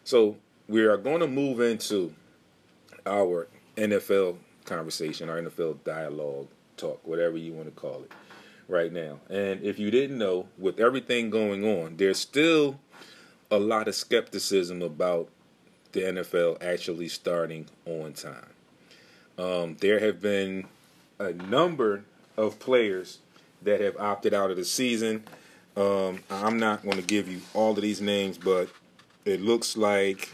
So 0.03 0.37
we 0.67 0.83
are 0.85 0.97
going 0.97 1.19
to 1.19 1.27
move 1.27 1.59
into 1.59 2.13
our 3.05 3.47
NFL 3.75 4.37
conversation, 4.65 5.29
our 5.29 5.41
NFL 5.41 5.83
dialogue, 5.83 6.47
talk, 6.77 6.99
whatever 7.05 7.37
you 7.37 7.53
want 7.53 7.65
to 7.65 7.71
call 7.79 8.03
it, 8.03 8.11
right 8.67 8.91
now. 8.91 9.19
And 9.29 9.61
if 9.63 9.79
you 9.79 9.91
didn't 9.91 10.17
know, 10.17 10.47
with 10.57 10.79
everything 10.79 11.29
going 11.29 11.65
on, 11.65 11.97
there's 11.97 12.19
still 12.19 12.79
a 13.51 13.59
lot 13.59 13.87
of 13.87 13.95
skepticism 13.95 14.81
about 14.81 15.29
the 15.91 16.01
NFL 16.01 16.63
actually 16.63 17.07
starting 17.07 17.65
on 17.85 18.13
time. 18.13 18.45
Um, 19.37 19.77
there 19.79 19.99
have 19.99 20.21
been 20.21 20.65
a 21.17 21.33
number 21.33 22.03
of 22.37 22.59
players 22.59 23.19
that 23.63 23.81
have 23.81 23.97
opted 23.97 24.33
out 24.33 24.51
of 24.51 24.57
the 24.57 24.65
season. 24.65 25.23
Um, 25.75 26.19
I'm 26.29 26.59
not 26.59 26.83
going 26.83 26.97
to 26.97 27.03
give 27.03 27.27
you 27.27 27.41
all 27.53 27.71
of 27.71 27.81
these 27.81 28.01
names, 28.01 28.37
but 28.37 28.69
it 29.25 29.41
looks 29.41 29.75
like 29.75 30.29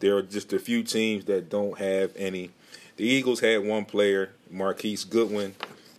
there 0.00 0.16
are 0.16 0.22
just 0.22 0.52
a 0.52 0.58
few 0.58 0.82
teams 0.82 1.24
that 1.26 1.48
don't 1.48 1.78
have 1.78 2.12
any. 2.16 2.50
The 2.96 3.04
Eagles 3.04 3.40
had 3.40 3.64
one 3.64 3.84
player, 3.84 4.32
Marquise 4.50 5.04
Goodwin, 5.04 5.54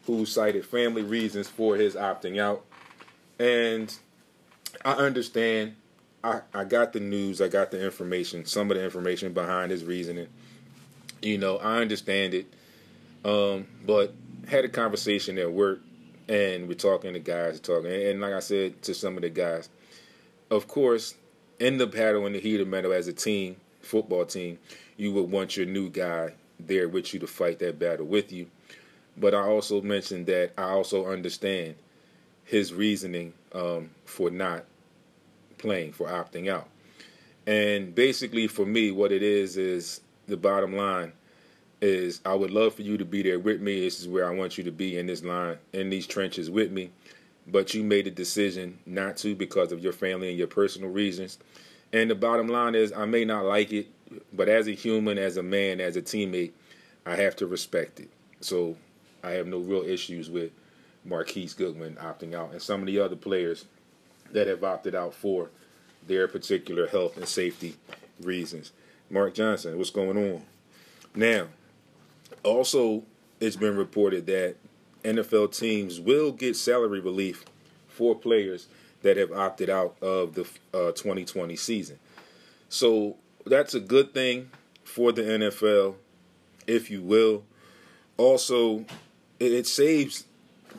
who 0.06 0.26
cited 0.26 0.66
family 0.66 1.04
reasons 1.04 1.48
for 1.48 1.76
his 1.76 1.96
opting 1.96 2.40
out. 2.40 2.66
And 3.40 3.96
I 4.84 4.94
understand. 4.94 5.76
I, 6.24 6.42
I 6.54 6.64
got 6.64 6.94
the 6.94 7.00
news. 7.00 7.42
I 7.42 7.48
got 7.48 7.72
the 7.72 7.84
information. 7.84 8.46
Some 8.46 8.72
of 8.72 8.78
the 8.78 8.84
information 8.84 9.34
behind 9.34 9.72
his 9.72 9.84
reasoning. 9.84 10.28
You 11.22 11.38
know, 11.38 11.58
I 11.58 11.78
understand 11.78 12.34
it. 12.34 12.54
Um, 13.24 13.68
but 13.86 14.14
had 14.48 14.66
a 14.66 14.70
conversation 14.70 15.38
at 15.38 15.52
work, 15.52 15.82
and 16.28 16.68
we're 16.68 16.76
talking 16.76 17.14
to 17.14 17.20
guys, 17.20 17.60
talking, 17.60 17.92
and 17.92 18.22
like 18.22 18.34
I 18.34 18.40
said 18.40 18.82
to 18.84 18.94
some 18.94 19.16
of 19.18 19.22
the 19.22 19.30
guys, 19.30 19.70
of 20.50 20.68
course, 20.68 21.16
in 21.60 21.78
the 21.78 21.88
battle, 21.88 22.26
in 22.26 22.34
the 22.34 22.40
heat 22.40 22.62
of 22.62 22.72
battle, 22.72 22.94
as 22.94 23.08
a 23.08 23.14
team, 23.14 23.58
football 23.88 24.26
team, 24.26 24.60
you 24.98 25.12
would 25.14 25.32
want 25.32 25.58
your 25.58 25.66
new 25.66 25.90
guy 25.90 26.34
there 26.60 26.88
with 26.88 27.14
you 27.14 27.20
to 27.20 27.28
fight 27.28 27.60
that 27.60 27.80
battle 27.80 28.06
with 28.06 28.32
you. 28.32 28.48
But 29.18 29.34
I 29.34 29.42
also 29.42 29.82
mentioned 29.82 30.28
that 30.28 30.52
I 30.58 30.70
also 30.70 31.08
understand 31.08 31.76
his 32.44 32.74
reasoning 32.74 33.34
um, 33.54 33.90
for 34.06 34.30
not 34.30 34.66
playing, 35.58 35.94
for 35.94 36.08
opting 36.08 36.50
out. 36.50 36.68
And 37.46 37.96
basically, 37.96 38.48
for 38.48 38.66
me, 38.66 38.92
what 38.92 39.12
it 39.12 39.24
is 39.24 39.58
is 39.58 40.02
the 40.28 40.38
bottom 40.38 40.76
line 40.76 41.14
is 41.82 42.22
I 42.26 42.34
would 42.34 42.52
love 42.52 42.76
for 42.76 42.82
you 42.82 42.98
to 42.98 43.06
be 43.06 43.22
there 43.22 43.40
with 43.40 43.62
me. 43.62 43.80
This 43.80 44.00
is 44.00 44.08
where 44.08 44.28
I 44.28 44.36
want 44.36 44.58
you 44.58 44.64
to 44.66 44.72
be 44.72 44.98
in 44.98 45.08
this 45.08 45.24
line, 45.24 45.58
in 45.74 45.90
these 45.90 46.08
trenches 46.08 46.50
with 46.50 46.72
me. 46.72 46.92
But 47.48 47.74
you 47.74 47.84
made 47.84 48.08
a 48.08 48.12
decision 48.12 48.80
not 48.86 49.18
to 49.18 49.36
because 49.36 49.72
of 49.72 49.80
your 49.80 49.94
family 49.94 50.30
and 50.30 50.38
your 50.38 50.48
personal 50.48 50.90
reasons. 50.90 51.38
And 51.94 52.10
the 52.10 52.16
bottom 52.16 52.48
line 52.48 52.76
is, 52.76 52.92
I 52.92 53.06
may 53.06 53.26
not 53.26 53.46
like 53.46 53.72
it, 53.72 53.88
but 54.34 54.50
as 54.50 54.68
a 54.68 54.72
human, 54.72 55.18
as 55.18 55.38
a 55.38 55.44
man, 55.44 55.80
as 55.80 55.96
a 55.96 56.02
teammate, 56.02 56.52
I 57.06 57.16
have 57.16 57.36
to 57.38 57.48
respect 57.48 58.00
it. 58.00 58.10
So 58.42 58.76
I 59.24 59.32
have 59.32 59.48
no 59.48 59.60
real 59.60 59.84
issues 59.84 60.30
with 60.30 60.52
Marquise 61.06 61.54
Goodwin 61.54 61.96
opting 61.96 62.34
out 62.34 62.52
and 62.52 62.62
some 62.62 62.82
of 62.82 62.88
the 62.88 63.00
other 63.00 63.16
players 63.16 63.66
that 64.32 64.48
have 64.48 64.64
opted 64.64 64.94
out 64.94 65.14
for 65.14 65.50
their 66.06 66.28
particular 66.28 66.88
health 66.88 67.18
and 67.18 67.28
safety 67.28 67.76
reasons. 68.22 68.72
Mark 69.10 69.34
Johnson, 69.34 69.78
what's 69.78 69.90
going 69.90 70.18
on? 70.18 70.44
Now, 71.16 71.48
also, 72.44 73.04
it's 73.40 73.56
been 73.56 73.78
reported 73.78 74.26
that 74.28 74.56
NFL 75.04 75.58
teams 75.58 76.00
will 76.00 76.32
get 76.32 76.56
salary 76.56 77.00
relief 77.00 77.46
for 77.88 78.16
players 78.16 78.68
that 79.02 79.18
have 79.18 79.32
opted 79.32 79.70
out 79.70 79.96
of 80.02 80.36
the 80.36 80.42
uh, 80.74 80.92
2020 80.92 81.56
season. 81.56 82.00
So 82.70 83.16
that's 83.46 83.74
a 83.74 83.80
good 83.80 84.14
thing 84.14 84.50
for 84.84 85.12
the 85.12 85.22
NFL, 85.22 85.96
if 86.66 86.90
you 86.90 87.02
will. 87.02 87.44
Also, 88.18 88.86
it 89.40 89.68
saves 89.68 90.26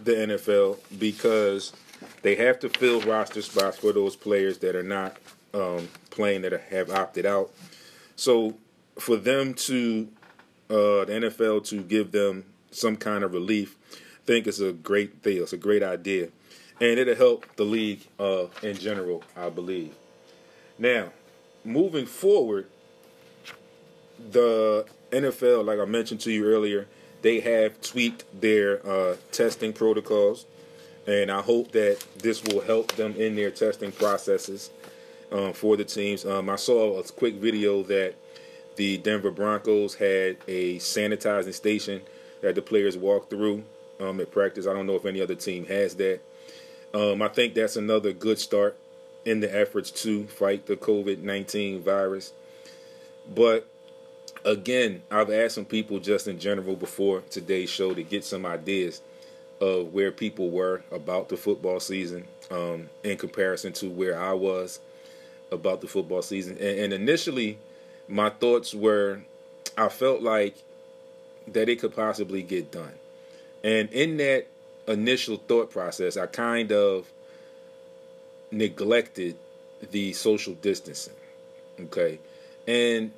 the 0.04 0.12
NFL 0.12 0.78
because 0.98 1.72
they 2.22 2.34
have 2.36 2.58
to 2.60 2.68
fill 2.68 3.00
roster 3.02 3.42
spots 3.42 3.78
for 3.78 3.92
those 3.92 4.16
players 4.16 4.58
that 4.58 4.74
are 4.74 4.82
not 4.82 5.16
um, 5.54 5.88
playing 6.10 6.42
that 6.42 6.52
have 6.70 6.90
opted 6.90 7.26
out. 7.26 7.50
So 8.16 8.56
for 8.98 9.16
them 9.16 9.54
to 9.54 10.08
uh, 10.70 11.04
the 11.04 11.12
NFL 11.30 11.66
to 11.68 11.82
give 11.82 12.12
them 12.12 12.44
some 12.70 12.96
kind 12.96 13.24
of 13.24 13.32
relief, 13.32 13.76
I 13.92 14.26
think 14.26 14.46
it's 14.46 14.60
a 14.60 14.72
great 14.72 15.22
thing. 15.22 15.40
It's 15.42 15.52
a 15.52 15.58
great 15.58 15.82
idea, 15.82 16.28
and 16.80 16.98
it'll 16.98 17.14
help 17.14 17.46
the 17.56 17.64
league 17.64 18.06
uh, 18.18 18.46
in 18.62 18.76
general, 18.76 19.22
I 19.36 19.50
believe. 19.50 19.94
Now, 20.78 21.10
moving 21.64 22.06
forward, 22.06 22.66
the 24.30 24.86
NFL, 25.10 25.64
like 25.64 25.78
I 25.78 25.84
mentioned 25.84 26.20
to 26.20 26.32
you 26.32 26.46
earlier, 26.46 26.86
they 27.22 27.40
have 27.40 27.80
tweaked 27.80 28.24
their 28.40 28.86
uh, 28.86 29.16
testing 29.32 29.72
protocols, 29.72 30.46
and 31.06 31.30
I 31.30 31.40
hope 31.40 31.72
that 31.72 32.04
this 32.18 32.44
will 32.44 32.60
help 32.60 32.92
them 32.92 33.14
in 33.16 33.34
their 33.34 33.50
testing 33.50 33.90
processes 33.90 34.70
um, 35.32 35.52
for 35.52 35.76
the 35.76 35.84
teams. 35.84 36.24
Um, 36.24 36.48
I 36.48 36.56
saw 36.56 36.98
a 36.98 37.02
quick 37.04 37.34
video 37.34 37.82
that 37.84 38.14
the 38.76 38.98
Denver 38.98 39.32
Broncos 39.32 39.94
had 39.94 40.36
a 40.46 40.76
sanitizing 40.76 41.54
station 41.54 42.02
that 42.42 42.54
the 42.54 42.62
players 42.62 42.96
walk 42.96 43.28
through 43.28 43.64
um, 44.00 44.20
at 44.20 44.30
practice. 44.30 44.66
I 44.66 44.72
don't 44.72 44.86
know 44.86 44.94
if 44.94 45.04
any 45.04 45.20
other 45.20 45.34
team 45.34 45.66
has 45.66 45.96
that. 45.96 46.20
Um, 46.94 47.22
I 47.22 47.28
think 47.28 47.54
that's 47.54 47.76
another 47.76 48.12
good 48.12 48.38
start 48.38 48.76
in 49.24 49.40
the 49.40 49.54
efforts 49.54 49.90
to 49.90 50.26
fight 50.26 50.66
the 50.66 50.76
COVID 50.76 51.22
19 51.22 51.82
virus. 51.82 52.32
But 53.34 53.66
again, 54.44 55.02
I've 55.10 55.30
asked 55.30 55.56
some 55.56 55.64
people 55.64 55.98
just 55.98 56.28
in 56.28 56.38
general 56.38 56.76
before 56.76 57.22
today's 57.30 57.70
show 57.70 57.94
to 57.94 58.02
get 58.02 58.24
some 58.24 58.46
ideas 58.46 59.02
of 59.60 59.92
where 59.92 60.12
people 60.12 60.50
were 60.50 60.82
about 60.90 61.28
the 61.28 61.36
football 61.36 61.80
season 61.80 62.26
um, 62.50 62.88
in 63.02 63.18
comparison 63.18 63.72
to 63.74 63.90
where 63.90 64.20
I 64.20 64.32
was 64.32 64.80
about 65.50 65.80
the 65.80 65.88
football 65.88 66.22
season. 66.22 66.56
And, 66.58 66.78
and 66.78 66.92
initially, 66.92 67.58
my 68.06 68.30
thoughts 68.30 68.74
were 68.74 69.20
I 69.76 69.88
felt 69.88 70.22
like 70.22 70.56
that 71.46 71.68
it 71.68 71.80
could 71.80 71.94
possibly 71.94 72.42
get 72.42 72.72
done. 72.72 72.92
And 73.62 73.90
in 73.90 74.16
that 74.18 74.46
initial 74.88 75.36
thought 75.36 75.70
process, 75.70 76.16
I 76.16 76.26
kind 76.26 76.72
of 76.72 77.10
neglected 78.50 79.36
the 79.90 80.12
social 80.12 80.54
distancing. 80.54 81.14
Okay. 81.80 82.18
And 82.66 83.12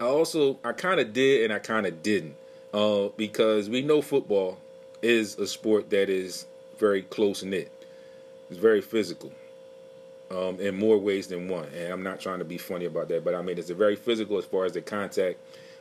I 0.00 0.04
also, 0.04 0.58
I 0.64 0.72
kind 0.72 0.98
of 0.98 1.12
did 1.12 1.44
and 1.44 1.52
I 1.52 1.58
kind 1.58 1.86
of 1.86 2.02
didn't. 2.02 2.36
Uh, 2.72 3.08
because 3.16 3.68
we 3.68 3.82
know 3.82 4.00
football 4.00 4.58
is 5.02 5.38
a 5.38 5.46
sport 5.46 5.90
that 5.90 6.08
is 6.08 6.46
very 6.78 7.02
close 7.02 7.42
knit, 7.42 7.70
it's 8.48 8.58
very 8.58 8.80
physical 8.80 9.32
um, 10.30 10.60
in 10.60 10.78
more 10.78 10.96
ways 10.96 11.26
than 11.26 11.48
one. 11.48 11.68
And 11.74 11.92
I'm 11.92 12.02
not 12.02 12.20
trying 12.20 12.38
to 12.38 12.44
be 12.44 12.58
funny 12.58 12.84
about 12.84 13.08
that, 13.08 13.24
but 13.24 13.34
I 13.34 13.42
mean, 13.42 13.58
it's 13.58 13.70
a 13.70 13.74
very 13.74 13.96
physical 13.96 14.38
as 14.38 14.44
far 14.44 14.64
as 14.64 14.72
the 14.72 14.80
contact, 14.80 15.38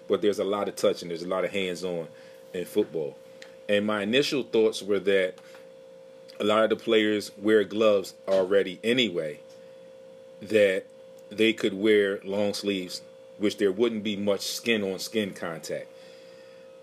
but 0.07 0.21
there's 0.21 0.39
a 0.39 0.43
lot 0.43 0.67
of 0.67 0.75
touching, 0.75 1.09
there's 1.09 1.23
a 1.23 1.27
lot 1.27 1.45
of 1.45 1.51
hands 1.51 1.83
on 1.83 2.07
in 2.53 2.65
football. 2.65 3.15
And 3.69 3.85
my 3.85 4.01
initial 4.01 4.41
thoughts 4.41 4.81
were 4.81 4.99
that 5.01 5.35
a 6.39 6.43
lot 6.43 6.63
of 6.63 6.71
the 6.71 6.75
players 6.75 7.31
wear 7.37 7.63
gloves 7.63 8.15
already 8.27 8.79
anyway, 8.83 9.39
that 10.41 10.85
they 11.29 11.53
could 11.53 11.75
wear 11.75 12.19
long 12.23 12.55
sleeves, 12.55 13.03
which 13.37 13.57
there 13.57 13.71
wouldn't 13.71 14.03
be 14.03 14.15
much 14.15 14.41
skin 14.41 14.83
on 14.83 14.97
skin 14.97 15.33
contact. 15.33 15.87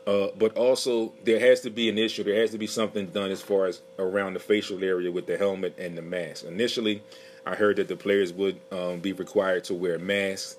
Uh, 0.07 0.29
but 0.39 0.57
also, 0.57 1.13
there 1.25 1.41
has 1.41 1.63
to 1.63 1.71
be 1.71 1.89
an 1.89 1.99
issue. 1.99 2.23
There 2.23 2.41
has 2.41 2.53
to 2.53 2.59
be 2.59 2.69
something 2.69 3.07
done 3.07 3.33
as 3.33 3.43
far 3.43 3.67
as 3.67 3.81
around 3.99 4.35
the 4.35 4.41
facial 4.41 4.85
area 4.85 5.11
with 5.11 5.27
the 5.27 5.37
helmet 5.37 5.75
and 5.79 5.99
the 5.99 6.03
mask. 6.03 6.45
Initially, 6.45 7.03
I 7.45 7.57
heard 7.57 7.77
that 7.77 7.89
the 7.89 7.97
players 7.97 8.33
would 8.33 8.61
um, 8.71 9.01
be 9.01 9.13
required 9.13 9.65
to 9.65 9.75
wear 9.75 9.99
masks, 9.99 10.57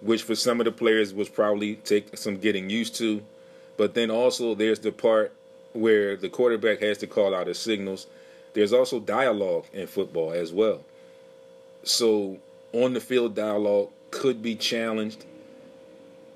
which 0.00 0.22
for 0.22 0.36
some 0.36 0.60
of 0.60 0.66
the 0.66 0.72
players 0.72 1.12
was 1.12 1.28
probably 1.28 1.74
take 1.76 2.16
some 2.16 2.36
getting 2.36 2.70
used 2.70 2.94
to. 2.96 3.24
But 3.76 3.94
then 3.94 4.12
also 4.12 4.54
there's 4.54 4.78
the 4.78 4.92
part 4.92 5.32
where 5.76 6.16
the 6.16 6.28
quarterback 6.28 6.80
has 6.80 6.98
to 6.98 7.06
call 7.06 7.34
out 7.34 7.46
his 7.46 7.58
signals. 7.58 8.06
There's 8.54 8.72
also 8.72 9.00
dialogue 9.00 9.66
in 9.72 9.86
football 9.86 10.32
as 10.32 10.52
well. 10.52 10.82
So 11.82 12.38
on 12.72 12.94
the 12.94 13.00
field 13.00 13.34
dialogue 13.34 13.90
could 14.10 14.42
be 14.42 14.56
challenged. 14.56 15.24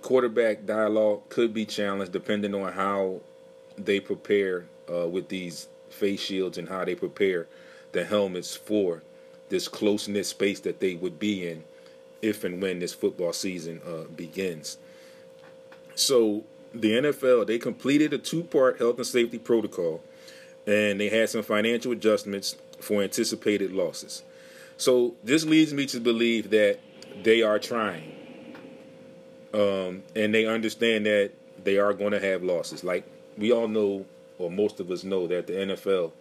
Quarterback 0.03 0.67
dialogue 0.67 1.29
could 1.29 1.53
be 1.53 1.65
challenged 1.65 2.13
depending 2.13 2.55
on 2.55 2.73
how 2.73 3.21
they 3.77 4.01
prepare 4.01 4.67
uh, 4.93 5.09
with 5.09 5.29
these 5.29 5.69
face 5.89 6.21
shields 6.21 6.59
and 6.59 6.69
how 6.69 6.85
they 6.85 6.95
prepare 6.95 7.47
the 7.93 8.05
helmets 8.05 8.55
for 8.55 9.03
this 9.49 9.69
close 9.69 10.07
knit 10.09 10.27
space 10.27 10.61
that 10.61 10.81
they 10.81 10.95
would 10.95 11.19
be 11.19 11.49
in 11.49 11.65
if 12.23 12.45
and 12.45 12.63
when 12.63 12.79
this 12.79 12.95
football 12.95 13.33
season 13.33 13.81
uh, 13.87 14.05
begins. 14.17 14.79
So 15.95 16.45
the 16.75 16.93
NFL 16.93 17.47
they 17.47 17.59
completed 17.59 18.13
a 18.13 18.19
two 18.19 18.45
part 18.45 18.79
health 18.79 18.97
and 18.97 19.07
safety 19.07 19.39
protocol, 19.39 20.03
and 20.67 21.01
they 21.01 21.09
had 21.09 21.29
some 21.29 21.43
financial 21.43 21.93
adjustments 21.93 22.57
for 22.81 23.03
anticipated 23.03 23.73
losses. 23.73 24.23
So 24.77 25.15
this 25.23 25.45
leads 25.45 25.75
me 25.75 25.87
to 25.87 26.01
believe 26.01 26.51
that 26.51 26.79
they 27.23 27.43
are 27.43 27.59
trying, 27.59 28.15
um, 29.53 30.03
and 30.15 30.35
they 30.35 30.47
understand 30.47 31.07
that 31.07 31.33
they 31.63 31.79
are 31.79 31.93
going 31.93 32.13
to 32.13 32.21
have 32.21 32.43
losses. 32.43 32.85
Like 32.85 33.05
we 33.37 33.53
all 33.53 33.69
know, 33.69 34.07
or 34.39 34.51
most 34.51 34.81
of 34.81 34.91
us 34.91 35.05
know, 35.05 35.27
that 35.27 35.47
the 35.47 35.55
NFL 35.55 36.13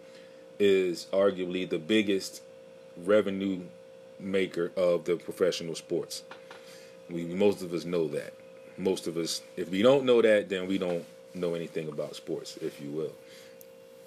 is 0.58 1.06
arguably 1.12 1.68
the 1.68 1.78
biggest 1.78 2.42
revenue 3.04 3.62
maker 4.18 4.70
of 4.76 5.04
the 5.04 5.16
professional 5.16 5.74
sports. 5.74 6.22
We 7.08 7.24
most 7.24 7.62
of 7.62 7.72
us 7.72 7.84
know 7.84 8.08
that. 8.08 8.34
Most 8.80 9.06
of 9.06 9.16
us, 9.16 9.42
if 9.56 9.68
we 9.70 9.82
don't 9.82 10.04
know 10.04 10.22
that, 10.22 10.48
then 10.48 10.66
we 10.66 10.78
don't 10.78 11.04
know 11.34 11.54
anything 11.54 11.88
about 11.88 12.16
sports, 12.16 12.56
if 12.60 12.80
you 12.80 12.90
will. 12.90 13.12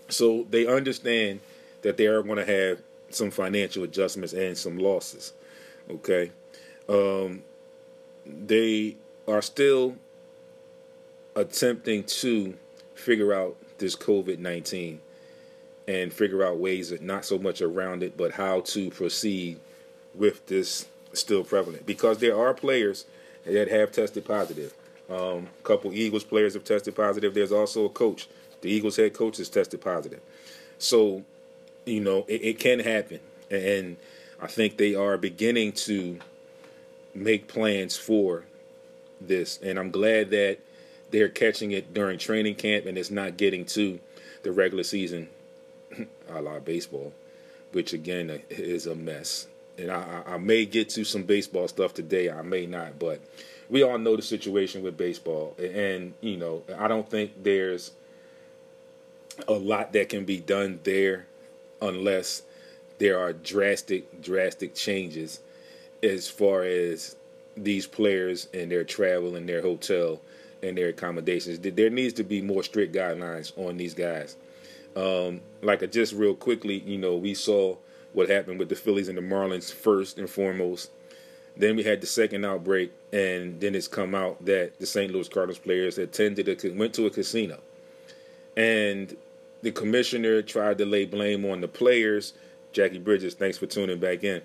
So 0.10 0.46
they 0.50 0.68
understand 0.68 1.40
that 1.82 1.98
they 1.98 2.08
are 2.08 2.22
going 2.24 2.38
to 2.38 2.46
have 2.46 2.80
some 3.10 3.32
financial 3.32 3.84
adjustments 3.84 4.34
and 4.34 4.58
some 4.58 4.78
losses. 4.78 5.34
Okay, 5.90 6.32
um, 6.90 7.44
they 8.26 8.96
are 9.28 9.42
still 9.42 9.96
attempting 11.36 12.04
to 12.04 12.56
figure 12.96 13.34
out 13.34 13.56
this 13.78 13.96
COVID 13.96 14.40
nineteen 14.40 15.02
and 15.88 16.14
figure 16.14 16.44
out 16.44 16.58
ways 16.58 16.92
of 16.92 17.02
not 17.02 17.26
so 17.26 17.38
much 17.38 17.62
around 17.62 18.04
it, 18.04 18.16
but 18.16 18.32
how 18.32 18.62
to 18.62 18.90
proceed 18.90 19.60
with 20.16 20.46
this 20.48 20.88
still 21.12 21.44
prevalent 21.44 21.86
because 21.86 22.20
there 22.20 22.38
are 22.38 22.54
players 22.54 23.06
that 23.46 23.68
have 23.70 23.92
tested 23.92 24.26
positive. 24.26 24.74
Um, 25.10 25.48
a 25.60 25.64
couple 25.64 25.94
Eagles 25.94 26.24
players 26.24 26.54
have 26.54 26.64
tested 26.64 26.96
positive. 26.96 27.34
There's 27.34 27.52
also 27.52 27.86
a 27.86 27.90
coach. 27.90 28.28
The 28.62 28.70
Eagles 28.70 28.96
head 28.96 29.14
coach 29.14 29.38
has 29.38 29.50
tested 29.50 29.82
positive. 29.82 30.22
So, 30.78 31.24
you 31.86 32.00
know, 32.00 32.26
it, 32.28 32.44
it 32.44 32.60
can 32.60 32.80
happen. 32.80 33.20
And 33.52 33.98
I 34.42 34.48
think 34.48 34.78
they 34.78 34.96
are 34.96 35.18
beginning 35.18 35.74
to 35.74 36.20
make 37.14 37.48
plans 37.48 37.98
for 37.98 38.46
this. 39.20 39.60
And 39.62 39.78
I'm 39.78 39.92
glad 39.92 40.30
that 40.32 40.60
they're 41.12 41.30
catching 41.30 41.72
it 41.72 41.94
during 41.94 42.18
training 42.18 42.56
camp 42.56 42.86
and 42.86 42.98
it's 42.98 43.12
not 43.12 43.38
getting 43.38 43.66
to 43.66 44.00
the 44.44 44.52
regular 44.52 44.84
season 44.84 45.30
a 46.30 46.42
la 46.42 46.60
baseball, 46.60 47.14
which 47.72 47.94
again 47.94 48.42
is 48.50 48.88
a 48.88 48.96
mess. 48.96 49.48
And 49.78 49.92
I, 49.92 50.24
I 50.28 50.38
may 50.38 50.66
get 50.66 50.90
to 50.90 51.04
some 51.04 51.24
baseball 51.24 51.68
stuff 51.68 51.94
today, 51.94 52.30
I 52.30 52.42
may 52.44 52.66
not, 52.66 53.00
but 53.00 53.20
we 53.70 53.84
all 53.84 53.98
know 53.98 54.16
the 54.16 54.22
situation 54.22 54.84
with 54.84 54.98
baseball. 54.98 55.56
And, 55.58 56.14
you 56.22 56.38
know, 56.38 56.64
I 56.78 56.88
don't 56.88 57.10
think 57.10 57.44
there's 57.44 57.92
a 59.48 59.54
lot 59.54 59.94
that 59.94 60.10
can 60.10 60.26
be 60.26 60.40
done 60.40 60.80
there 60.84 61.26
unless 61.82 62.44
there 63.00 63.20
are 63.20 63.34
drastic, 63.34 64.22
drastic 64.22 64.76
changes 64.76 65.40
as 66.04 66.30
far 66.30 66.64
as 66.64 67.16
these 67.58 67.88
players 67.88 68.48
and 68.54 68.72
their 68.72 68.84
travel 68.84 69.36
and 69.36 69.48
their 69.48 69.62
hotel 69.62 70.22
and 70.62 70.78
their 70.78 70.90
accommodations. 70.90 71.60
There 71.60 71.90
needs 71.90 72.14
to 72.14 72.24
be 72.24 72.42
more 72.42 72.64
strict 72.64 72.94
guidelines 72.94 73.52
on 73.58 73.78
these 73.78 73.94
guys. 73.94 74.36
Um, 74.96 75.42
like 75.62 75.90
just 75.92 76.14
real 76.14 76.36
quickly, 76.36 76.80
you 76.80 76.98
know, 76.98 77.16
we 77.16 77.34
saw 77.34 77.78
what 78.14 78.30
happened 78.30 78.60
with 78.60 78.70
the 78.70 78.76
Phillies 78.76 79.10
and 79.10 79.18
the 79.18 79.22
Marlins 79.22 79.74
first 79.74 80.18
and 80.18 80.30
foremost. 80.30 80.92
Then 81.56 81.76
we 81.76 81.84
had 81.84 82.02
the 82.02 82.08
second 82.08 82.46
outbreak, 82.46 82.92
and 83.12 83.60
then 83.60 83.76
it's 83.76 83.88
come 83.88 84.16
out 84.16 84.44
that 84.46 84.80
the 84.80 84.86
St. 84.86 85.12
Louis 85.12 85.28
Cardinals 85.28 85.60
players 85.60 85.98
attended 85.98 86.48
a, 86.48 86.70
went 86.72 86.94
to 86.96 87.06
a 87.06 87.10
casino, 87.12 87.60
and 88.58 89.16
the 89.62 89.72
commissioner 89.72 90.42
tried 90.42 90.78
to 90.80 90.86
lay 90.86 91.06
blame 91.06 91.46
on 91.46 91.62
the 91.62 91.68
players. 91.68 92.34
Jackie 92.72 92.98
Bridges, 92.98 93.36
thanks 93.36 93.58
for 93.58 93.68
tuning 93.68 94.00
back 94.00 94.24
in. 94.24 94.42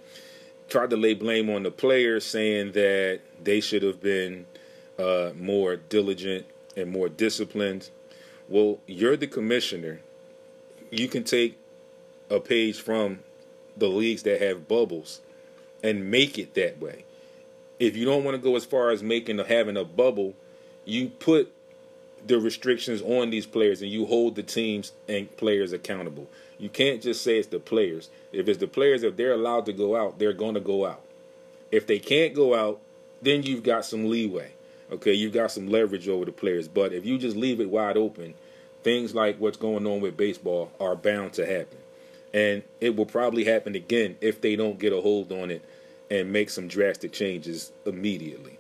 Tried 0.69 0.91
to 0.91 0.97
lay 0.97 1.15
blame 1.15 1.49
on 1.49 1.63
the 1.63 1.71
players, 1.71 2.27
saying 2.27 2.73
that 2.73 3.21
they 3.43 3.61
should 3.61 3.83
have 3.83 4.03
been 4.03 4.45
uh, 4.99 5.31
more 5.35 5.77
diligent 5.77 6.47
and 6.77 6.91
more 6.91 7.09
disciplined. 7.09 7.89
Well, 8.49 8.81
you're 8.87 9.17
the 9.17 9.27
commissioner. 9.27 10.01
You 10.91 11.09
can 11.09 11.25
take 11.25 11.59
a 12.31 12.39
page 12.39 12.81
from 12.81 13.21
the 13.79 13.89
leagues 13.89 14.23
that 14.25 14.41
have 14.41 14.69
bubbles 14.69 15.21
and 15.83 16.11
make 16.11 16.39
it 16.39 16.55
that 16.55 16.81
way. 16.81 17.05
If 17.79 17.97
you 17.97 18.05
don't 18.05 18.25
want 18.25 18.37
to 18.37 18.43
go 18.43 18.57
as 18.57 18.65
far 18.65 18.91
as 18.91 19.03
making 19.03 19.39
or 19.39 19.45
having 19.45 19.77
a 19.77 19.85
bubble, 19.85 20.35
you 20.85 21.09
put 21.09 21.53
the 22.27 22.41
restrictions 22.41 23.01
on 23.03 23.31
these 23.31 23.47
players 23.47 23.81
and 23.81 23.91
you 23.91 24.07
hold 24.07 24.35
the 24.35 24.43
teams 24.43 24.93
and 25.09 25.35
players 25.37 25.73
accountable. 25.73 26.29
You 26.59 26.69
can't 26.69 27.01
just 27.01 27.23
say 27.23 27.39
it's 27.39 27.49
the 27.49 27.61
players. 27.61 28.11
If 28.33 28.49
it's 28.49 28.59
the 28.59 28.67
players, 28.67 29.05
if 29.05 29.17
they're 29.17 29.33
allowed 29.33 29.67
to 29.67 29.73
go 29.73 29.95
out, 29.97 30.19
they're 30.19 30.33
going 30.33 30.55
to 30.55 30.61
go 30.61 30.87
out. 30.87 31.03
If 31.71 31.87
they 31.87 31.99
can't 31.99 32.35
go 32.35 32.55
out, 32.55 32.81
then 33.23 33.43
you've 33.45 33.63
got 33.63 33.85
some 33.85 34.09
leeway. 34.09 34.53
Okay, 34.91 35.13
you've 35.13 35.35
got 35.35 35.51
some 35.51 35.69
leverage 35.69 36.09
over 36.09 36.25
the 36.25 36.33
players. 36.33 36.67
But 36.67 36.93
if 36.93 37.05
you 37.05 37.19
just 37.19 37.37
leave 37.37 37.61
it 37.61 37.71
wide 37.71 37.97
open, 37.97 38.35
things 38.83 39.15
like 39.15 39.39
what's 39.39 39.57
going 39.57 39.87
on 39.87 40.01
with 40.01 40.17
baseball 40.17 40.73
are 40.81 40.97
bound 40.97 41.35
to 41.35 41.47
happen. 41.47 41.79
And 42.35 42.63
it 42.81 42.95
will 42.95 43.07
probably 43.07 43.45
happen 43.45 43.75
again 43.75 44.17
if 44.21 44.41
they 44.41 44.57
don't 44.57 44.79
get 44.79 44.93
a 44.93 45.01
hold 45.01 45.33
on 45.33 45.51
it 45.51 45.65
and 46.11 46.33
make 46.33 46.51
some 46.51 46.69
drastic 46.69 47.13
changes 47.13 47.73
immediately. 47.87 48.59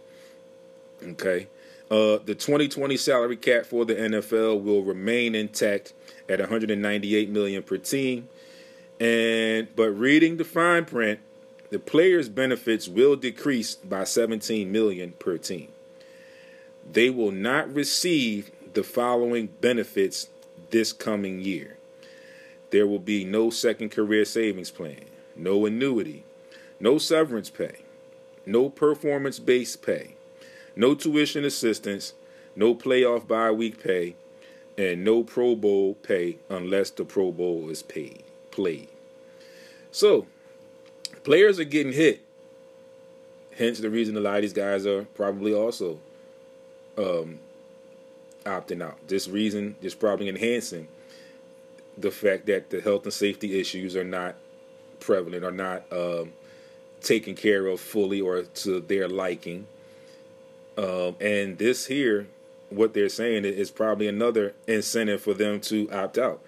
Okay. 1.02 1.48
Uh, 1.90 2.18
the 2.24 2.34
2020 2.34 2.96
salary 2.96 3.36
cap 3.36 3.64
for 3.64 3.84
the 3.84 3.94
NFL 3.94 4.62
will 4.62 4.82
remain 4.82 5.34
intact 5.34 5.94
at 6.28 6.38
198 6.38 7.30
million 7.30 7.62
per 7.62 7.78
team. 7.78 8.28
And 9.00 9.74
but 9.74 9.90
reading 9.90 10.36
the 10.36 10.44
fine 10.44 10.84
print, 10.84 11.20
the 11.70 11.78
players' 11.78 12.28
benefits 12.28 12.88
will 12.88 13.16
decrease 13.16 13.74
by 13.74 14.04
17 14.04 14.70
million 14.70 15.12
per 15.12 15.38
team. 15.38 15.68
They 16.90 17.10
will 17.10 17.30
not 17.30 17.72
receive 17.72 18.50
the 18.74 18.82
following 18.82 19.48
benefits 19.60 20.28
this 20.70 20.92
coming 20.92 21.40
year. 21.40 21.77
There 22.70 22.86
will 22.86 22.98
be 22.98 23.24
no 23.24 23.50
second 23.50 23.90
career 23.90 24.24
savings 24.24 24.70
plan, 24.70 25.04
no 25.34 25.64
annuity, 25.66 26.24
no 26.80 26.98
severance 26.98 27.50
pay, 27.50 27.76
no 28.44 28.68
performance 28.68 29.38
based 29.38 29.82
pay, 29.82 30.14
no 30.76 30.94
tuition 30.94 31.44
assistance, 31.44 32.14
no 32.54 32.74
playoff 32.74 33.26
bye 33.26 33.50
week 33.50 33.82
pay, 33.82 34.16
and 34.76 35.04
no 35.04 35.24
Pro 35.24 35.56
Bowl 35.56 35.94
pay 35.94 36.36
unless 36.48 36.90
the 36.90 37.04
Pro 37.04 37.32
Bowl 37.32 37.70
is 37.70 37.82
paid 37.82 38.22
played. 38.58 38.88
So, 39.92 40.26
players 41.22 41.60
are 41.60 41.64
getting 41.64 41.92
hit. 41.92 42.20
Hence 43.56 43.78
the 43.78 43.88
reason 43.88 44.16
a 44.16 44.20
lot 44.20 44.36
of 44.36 44.42
these 44.42 44.52
guys 44.52 44.84
are 44.84 45.04
probably 45.14 45.54
also 45.54 46.00
um, 46.96 47.38
opting 48.44 48.82
out. 48.82 48.98
This 49.06 49.28
reason 49.28 49.76
is 49.80 49.94
probably 49.94 50.28
enhancing 50.28 50.88
the 52.00 52.10
fact 52.10 52.46
that 52.46 52.70
the 52.70 52.80
health 52.80 53.04
and 53.04 53.12
safety 53.12 53.58
issues 53.58 53.96
are 53.96 54.04
not 54.04 54.36
prevalent, 55.00 55.44
are 55.44 55.50
not 55.50 55.84
um, 55.92 56.32
taken 57.00 57.34
care 57.34 57.66
of 57.66 57.80
fully 57.80 58.20
or 58.20 58.42
to 58.42 58.80
their 58.80 59.08
liking. 59.08 59.66
Um, 60.76 61.16
and 61.20 61.58
this 61.58 61.86
here, 61.86 62.28
what 62.70 62.94
they're 62.94 63.08
saying 63.08 63.44
is 63.44 63.70
probably 63.70 64.06
another 64.06 64.54
incentive 64.66 65.22
for 65.22 65.34
them 65.34 65.60
to 65.62 65.90
opt 65.90 66.18
out. 66.18 66.40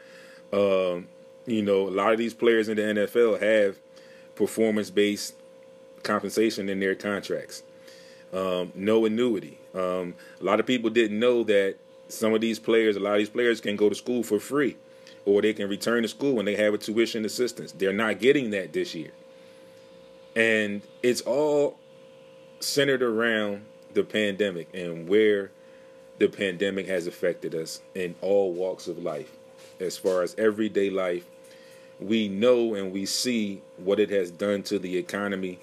Um, 0.52 1.08
you 1.46 1.62
know, 1.62 1.88
a 1.88 1.90
lot 1.90 2.12
of 2.12 2.18
these 2.18 2.34
players 2.34 2.68
in 2.68 2.76
the 2.76 2.82
NFL 2.82 3.40
have 3.40 3.78
performance 4.34 4.90
based 4.90 5.34
compensation 6.02 6.68
in 6.68 6.80
their 6.80 6.94
contracts. 6.94 7.62
Um, 8.32 8.72
no 8.76 9.04
annuity. 9.04 9.58
Um, 9.74 10.14
a 10.40 10.44
lot 10.44 10.60
of 10.60 10.66
people 10.66 10.90
didn't 10.90 11.18
know 11.18 11.42
that 11.44 11.76
some 12.08 12.34
of 12.34 12.40
these 12.40 12.60
players, 12.60 12.96
a 12.96 13.00
lot 13.00 13.14
of 13.14 13.18
these 13.18 13.28
players 13.28 13.60
can 13.60 13.74
go 13.74 13.88
to 13.88 13.94
school 13.94 14.22
for 14.22 14.38
free 14.38 14.76
or 15.30 15.42
they 15.42 15.52
can 15.52 15.68
return 15.68 16.02
to 16.02 16.08
school 16.08 16.34
when 16.34 16.44
they 16.44 16.56
have 16.56 16.74
a 16.74 16.78
tuition 16.78 17.24
assistance. 17.24 17.72
They're 17.72 17.92
not 17.92 18.18
getting 18.18 18.50
that 18.50 18.72
this 18.72 18.94
year. 18.94 19.12
And 20.34 20.82
it's 21.02 21.20
all 21.20 21.78
centered 22.60 23.02
around 23.02 23.64
the 23.94 24.02
pandemic 24.02 24.68
and 24.74 25.08
where 25.08 25.50
the 26.18 26.28
pandemic 26.28 26.86
has 26.86 27.06
affected 27.06 27.54
us 27.54 27.80
in 27.94 28.14
all 28.20 28.52
walks 28.52 28.88
of 28.88 28.98
life. 28.98 29.36
As 29.78 29.96
far 29.96 30.22
as 30.22 30.34
everyday 30.36 30.90
life, 30.90 31.24
we 31.98 32.28
know 32.28 32.74
and 32.74 32.92
we 32.92 33.06
see 33.06 33.62
what 33.76 34.00
it 34.00 34.10
has 34.10 34.30
done 34.30 34.62
to 34.64 34.78
the 34.78 34.96
economy, 34.98 35.58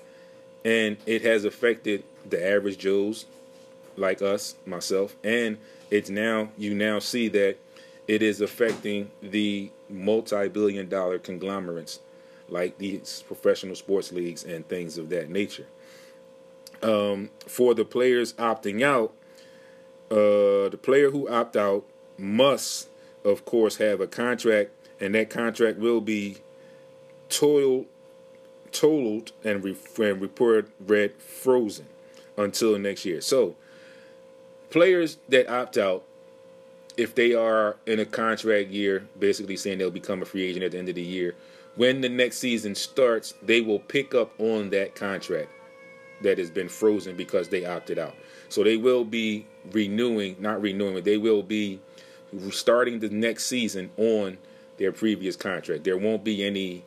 and 0.66 0.98
it 1.06 1.22
has 1.24 1.46
affected 1.46 2.04
the 2.28 2.44
average 2.44 2.78
Joes 2.78 3.26
like 3.96 4.22
us, 4.22 4.56
myself, 4.66 5.16
and 5.24 5.58
it's 5.92 6.10
now 6.10 6.50
you 6.58 6.74
now 6.74 7.00
see 7.00 7.28
that 7.30 7.58
it 8.08 8.22
is 8.22 8.42
affecting 8.42 9.12
the 9.22 9.72
multi-billion 9.90 10.88
dollar 10.88 11.20
conglomerates 11.20 12.00
like 12.50 12.78
these 12.78 13.24
professional 13.28 13.76
sports 13.76 14.12
leagues 14.12 14.44
and 14.44 14.68
things 14.68 14.98
of 14.98 15.10
that 15.10 15.30
nature. 15.30 15.68
Um, 16.82 17.32
for 17.46 17.74
the 17.74 17.84
players 17.84 18.34
opting 18.34 18.84
out, 18.84 19.14
uh, 20.10 20.70
the 20.70 20.80
player 20.82 21.12
who 21.12 21.28
opt 21.28 21.58
out 21.58 21.86
must, 22.18 22.90
of 23.26 23.44
course, 23.44 23.78
have 23.78 24.00
a 24.00 24.08
contract, 24.08 24.72
and 25.00 25.14
that 25.16 25.30
contract 25.30 25.78
will 25.78 26.00
be 26.00 26.38
toiled, 27.30 27.88
totaled, 28.72 29.34
and, 29.44 29.64
re- 29.64 29.76
and 29.98 30.22
report 30.22 30.70
read 30.80 31.14
frozen 31.22 31.88
until 32.38 32.78
next 32.80 33.04
year. 33.04 33.20
So, 33.20 33.56
players 34.70 35.18
that 35.28 35.50
opt 35.50 35.78
out 35.78 36.04
if 36.98 37.14
they 37.14 37.34
are 37.34 37.78
in 37.86 38.00
a 38.00 38.06
contract 38.06 38.70
year, 38.70 39.08
basically 39.20 39.56
saying 39.56 39.78
they'll 39.78 39.92
become 39.92 40.22
a 40.22 40.26
free 40.26 40.44
agent 40.44 40.66
at 40.66 40.72
the 40.72 40.80
end 40.80 40.90
of 40.90 40.96
the 40.96 41.02
year, 41.02 41.36
when 41.76 42.02
the 42.02 42.10
next 42.10 42.40
season 42.40 42.74
starts, 42.74 43.36
they 43.44 43.62
will 43.62 43.80
pick 43.80 44.16
up 44.16 44.32
on 44.40 44.72
that 44.72 44.96
contract 44.96 45.52
that 46.22 46.40
has 46.40 46.50
been 46.50 46.68
frozen 46.68 47.16
because 47.16 47.50
they 47.50 47.66
opted 47.66 48.00
out. 48.00 48.16
So 48.50 48.64
they 48.64 48.78
will 48.78 49.06
be 49.06 49.46
renewing, 49.72 50.38
not 50.40 50.60
renewing, 50.60 50.96
but 50.96 51.06
they 51.06 51.18
will 51.18 51.44
be 51.44 51.80
starting 52.50 53.00
the 53.00 53.10
next 53.10 53.46
season 53.46 53.92
on 53.98 54.40
their 54.78 54.92
previous 54.92 55.36
contract. 55.36 55.84
There 55.84 55.98
won't 55.98 56.24
be 56.24 56.44
any 56.44 56.84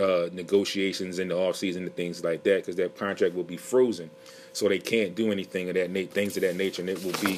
uh, 0.00 0.28
negotiations 0.32 1.18
in 1.18 1.28
the 1.28 1.36
off 1.36 1.56
season 1.56 1.82
and 1.82 1.96
things 1.96 2.22
like 2.22 2.44
that 2.44 2.58
because 2.58 2.76
that 2.76 2.96
contract 2.96 3.34
will 3.34 3.44
be 3.44 3.56
frozen. 3.56 4.10
So 4.52 4.68
they 4.68 4.78
can't 4.78 5.16
do 5.16 5.32
anything 5.32 5.68
of 5.68 5.74
that 5.74 5.90
na- 5.90 6.06
things 6.08 6.36
of 6.36 6.42
that 6.42 6.56
nature, 6.56 6.82
and 6.82 6.90
it 6.90 7.02
will 7.04 7.18
be 7.20 7.36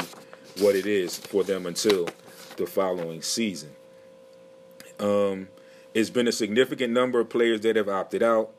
what 0.58 0.74
it 0.74 0.86
is 0.86 1.16
for 1.16 1.44
them 1.44 1.66
until 1.66 2.08
the 2.56 2.66
following 2.66 3.22
season. 3.22 3.70
Um, 5.00 5.48
it's 5.94 6.10
been 6.10 6.28
a 6.28 6.32
significant 6.32 6.92
number 6.92 7.20
of 7.20 7.28
players 7.28 7.60
that 7.62 7.76
have 7.76 7.88
opted 7.88 8.22
out. 8.22 8.50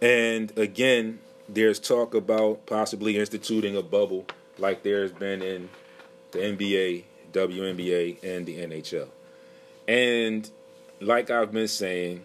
And 0.00 0.56
again, 0.58 1.20
there's 1.48 1.78
talk 1.78 2.14
about 2.14 2.66
possibly 2.66 3.18
instituting 3.18 3.76
a 3.76 3.82
bubble 3.82 4.26
like 4.58 4.82
there's 4.82 5.12
been 5.12 5.42
in 5.42 5.68
the 6.32 6.38
NBA, 6.38 7.04
WNBA, 7.32 8.22
and 8.22 8.46
the 8.46 8.58
NHL. 8.58 9.08
And 9.86 10.48
like 11.00 11.30
I've 11.30 11.52
been 11.52 11.68
saying, 11.68 12.22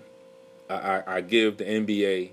I, 0.69 1.03
I, 1.07 1.21
give 1.21 1.57
the 1.57 1.63
NBA 1.63 2.31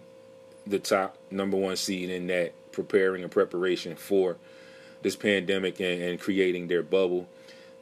the 0.67 0.79
top 0.81 1.17
number 1.31 1.57
one 1.57 1.77
seed 1.77 2.11
in 2.11 2.27
that 2.27 2.53
preparing 2.73 3.23
and 3.23 3.31
preparation 3.31 3.95
for 3.95 4.37
this 5.05 5.15
pandemic 5.15 5.79
and, 5.79 6.03
and 6.03 6.19
creating 6.19 6.67
their 6.67 6.83
bubble. 6.83 7.29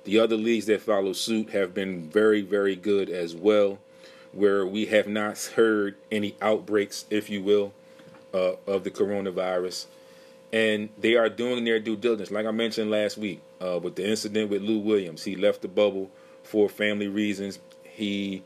The 0.05 0.18
other 0.18 0.37
leagues 0.37 0.66
that 0.66 0.83
follow 0.83 1.14
suit 1.14 1.51
have 1.51 1.73
been 1.73 2.11
very, 2.11 2.43
very 2.43 2.77
good 2.77 3.09
as 3.09 3.35
well, 3.35 3.79
where 4.33 4.66
we 4.66 4.87
have 4.87 5.07
not 5.07 5.39
heard 5.57 5.97
any 6.11 6.37
outbreaks, 6.43 7.07
if 7.09 7.31
you 7.31 7.43
will, 7.43 7.73
uh, 8.35 8.57
of 8.66 8.85
the 8.85 8.91
coronavirus. 8.91 9.87
And 10.53 10.91
they 10.99 11.14
are 11.16 11.31
doing 11.31 11.64
their 11.64 11.79
due 11.79 11.97
diligence. 11.97 12.31
Like 12.31 12.45
I 12.45 12.51
mentioned 12.51 12.91
last 12.91 13.16
week 13.16 13.41
uh, 13.61 13.79
with 13.83 13.95
the 13.97 14.07
incident 14.07 14.51
with 14.51 14.61
Lou 14.61 14.81
Williams, 14.81 15.25
he 15.25 15.37
left 15.37 15.62
the 15.62 15.68
bubble 15.68 16.11
for 16.43 16.68
family 16.68 17.09
reasons. 17.09 17.59
He 17.85 18.43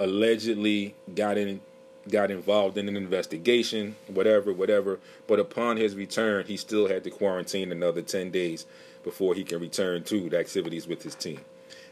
allegedly 0.00 0.94
got 1.14 1.36
in 1.36 1.60
got 2.08 2.30
involved 2.30 2.76
in 2.78 2.88
an 2.88 2.96
investigation, 2.96 3.96
whatever, 4.08 4.52
whatever. 4.52 4.98
But 5.26 5.38
upon 5.38 5.76
his 5.76 5.94
return, 5.94 6.46
he 6.46 6.56
still 6.56 6.88
had 6.88 7.04
to 7.04 7.10
quarantine 7.10 7.70
another 7.70 8.02
10 8.02 8.30
days 8.30 8.66
before 9.04 9.34
he 9.34 9.44
can 9.44 9.60
return 9.60 10.04
to 10.04 10.28
the 10.28 10.38
activities 10.38 10.86
with 10.86 11.02
his 11.02 11.14
team. 11.14 11.40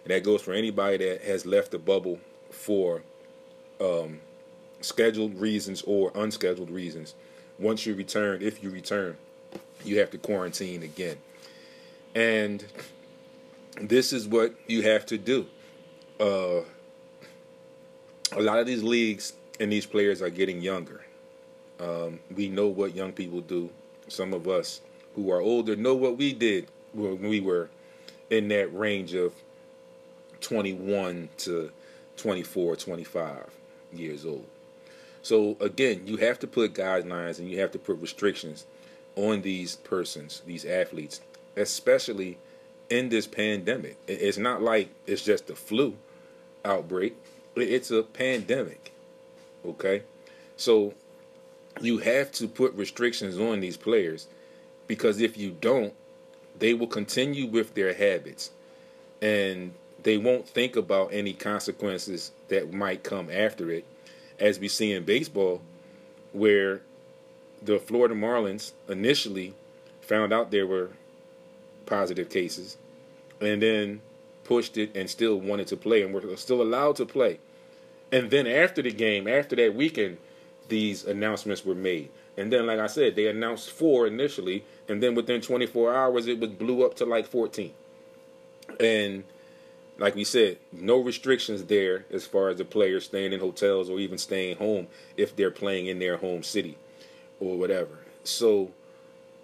And 0.04 0.12
that 0.12 0.24
goes 0.24 0.42
for 0.42 0.52
anybody 0.52 0.98
that 0.98 1.22
has 1.22 1.46
left 1.46 1.70
the 1.70 1.78
bubble 1.78 2.18
for 2.50 3.02
um, 3.80 4.20
scheduled 4.80 5.40
reasons 5.40 5.82
or 5.82 6.11
unscheduled 6.14 6.70
reasons. 6.70 7.14
Once 7.58 7.84
you 7.86 7.94
return, 7.94 8.42
if 8.42 8.62
you 8.62 8.70
return, 8.70 9.16
you 9.84 9.98
have 9.98 10.11
to 10.11 10.18
quarantine 10.18 10.82
again. 10.82 11.16
And 12.14 12.64
this 13.80 14.12
is 14.12 14.26
what 14.26 14.54
you 14.66 14.82
have 14.82 15.06
to 15.06 15.18
do. 15.18 15.46
Uh, 16.18 16.62
a 18.32 18.40
lot 18.40 18.58
of 18.58 18.66
these 18.66 18.82
leagues 18.82 19.34
and 19.61 19.70
these 19.70 19.86
players 19.86 20.20
are 20.22 20.30
getting 20.30 20.61
younger. 20.61 21.02
Um, 21.78 22.18
we 22.34 22.48
know 22.48 22.66
what 22.66 22.96
young 22.96 23.12
people 23.12 23.40
do. 23.40 23.70
Some 24.08 24.34
of 24.34 24.48
us 24.48 24.80
who 25.14 25.30
are 25.30 25.40
older 25.40 25.76
know 25.76 25.94
what 25.94 26.16
we 26.16 26.32
did 26.32 26.66
when 26.92 27.20
we 27.20 27.40
were 27.40 27.70
in 28.30 28.48
that 28.48 28.74
range 28.74 29.14
of 29.14 29.32
21 30.40 31.28
to 31.38 31.70
24, 32.16 32.76
25 32.76 33.50
years 33.92 34.26
old. 34.26 34.46
So 35.22 35.56
again, 35.61 36.02
you 36.06 36.16
have 36.16 36.38
to 36.40 36.46
put 36.46 36.74
guidelines 36.74 37.38
and 37.38 37.48
you 37.48 37.61
have 37.61 37.70
to 37.72 37.78
put 37.78 38.00
restrictions 38.00 38.66
on 39.14 39.42
these 39.42 39.76
persons, 39.76 40.42
these 40.46 40.64
athletes, 40.64 41.20
especially 41.56 42.38
in 42.88 43.11
this 43.11 43.26
pandemic. 43.26 43.96
It's 44.08 44.38
not 44.38 44.62
like 44.62 44.88
it's 45.06 45.22
just 45.22 45.50
a 45.50 45.54
flu 45.54 45.94
outbreak 46.64 47.16
it's 47.56 47.90
a 47.90 48.02
pandemic. 48.02 48.92
Okay? 49.64 50.02
So 50.56 50.94
you 51.80 51.98
have 51.98 52.32
to 52.32 52.48
put 52.48 52.74
restrictions 52.74 53.38
on 53.38 53.61
these 53.61 53.76
players 53.76 54.26
because 54.86 55.20
if 55.20 55.36
you 55.36 55.56
don't, 55.61 55.94
they 56.58 56.74
will 56.74 56.86
continue 56.86 57.46
with 57.46 57.74
their 57.74 57.94
habits 57.94 58.50
and 59.22 59.72
they 60.02 60.16
won't 60.16 60.48
think 60.48 60.76
about 60.76 61.12
any 61.12 61.32
consequences 61.32 62.32
that 62.48 62.72
might 62.72 63.02
come 63.02 63.30
after 63.30 63.70
it. 63.70 63.84
As 64.38 64.58
we 64.58 64.68
see 64.68 64.92
in 64.92 65.04
baseball, 65.04 65.61
where 66.32 66.80
the 67.62 67.78
Florida 67.78 68.14
Marlins 68.14 68.72
initially 68.88 69.54
found 70.00 70.32
out 70.32 70.50
there 70.50 70.66
were 70.66 70.90
positive 71.86 72.30
cases 72.30 72.78
and 73.40 73.62
then 73.62 74.00
pushed 74.44 74.76
it 74.76 74.96
and 74.96 75.08
still 75.08 75.36
wanted 75.36 75.66
to 75.68 75.76
play 75.76 76.02
and 76.02 76.14
were 76.14 76.36
still 76.36 76.62
allowed 76.62 76.96
to 76.96 77.06
play. 77.06 77.38
And 78.12 78.30
then 78.30 78.46
after 78.46 78.82
the 78.82 78.90
game, 78.90 79.28
after 79.28 79.56
that 79.56 79.74
weekend, 79.74 80.18
these 80.68 81.04
announcements 81.04 81.64
were 81.64 81.74
made. 81.74 82.11
And 82.36 82.52
then, 82.52 82.66
like 82.66 82.78
I 82.78 82.86
said, 82.86 83.16
they 83.16 83.26
announced 83.26 83.70
four 83.70 84.06
initially, 84.06 84.64
and 84.88 85.02
then 85.02 85.14
within 85.14 85.40
24 85.40 85.94
hours, 85.94 86.26
it 86.26 86.40
was 86.40 86.50
blew 86.50 86.84
up 86.84 86.94
to 86.96 87.04
like 87.04 87.26
14. 87.26 87.72
And 88.78 89.24
like 89.98 90.14
we 90.14 90.24
said, 90.24 90.58
no 90.72 90.98
restrictions 90.98 91.64
there 91.64 92.06
as 92.11 92.26
far 92.26 92.48
as 92.48 92.56
the 92.56 92.64
players 92.64 93.04
staying 93.04 93.32
in 93.32 93.40
hotels 93.40 93.90
or 93.90 94.00
even 94.00 94.16
staying 94.16 94.56
home 94.56 94.86
if 95.16 95.36
they're 95.36 95.50
playing 95.50 95.86
in 95.86 95.98
their 95.98 96.16
home 96.16 96.42
city 96.42 96.78
or 97.38 97.58
whatever. 97.58 97.98
So 98.24 98.70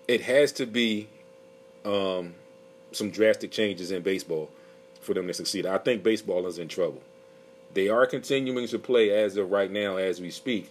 it 0.09 0.23
has 0.23 0.53
to 0.53 0.67
be 0.67 1.09
um, 1.85 2.35
some 2.93 3.11
drastic 3.11 3.51
changes 3.51 3.91
in 3.91 4.03
baseball 4.03 4.51
for 5.03 5.13
them 5.13 5.27
to 5.27 5.35
succeed. 5.35 5.67
I 5.67 5.79
think 5.79 6.03
baseball 6.03 6.47
is 6.47 6.59
in 6.59 6.69
trouble. 6.69 7.03
They 7.77 7.91
are 7.91 8.07
continuing 8.07 8.67
to 8.69 8.79
play 8.79 9.11
as 9.11 9.37
of 9.37 9.51
right 9.51 9.71
now, 9.71 9.97
as 9.97 10.19
we 10.19 10.31
speak, 10.31 10.71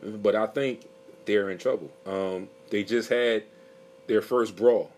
but 0.00 0.36
I 0.36 0.46
think 0.46 0.86
they're 1.24 1.50
in 1.50 1.58
trouble. 1.58 1.90
Um, 2.06 2.48
they 2.70 2.84
just 2.84 3.08
had 3.08 3.42
their 4.06 4.22
first 4.22 4.54
brawl. 4.54 4.92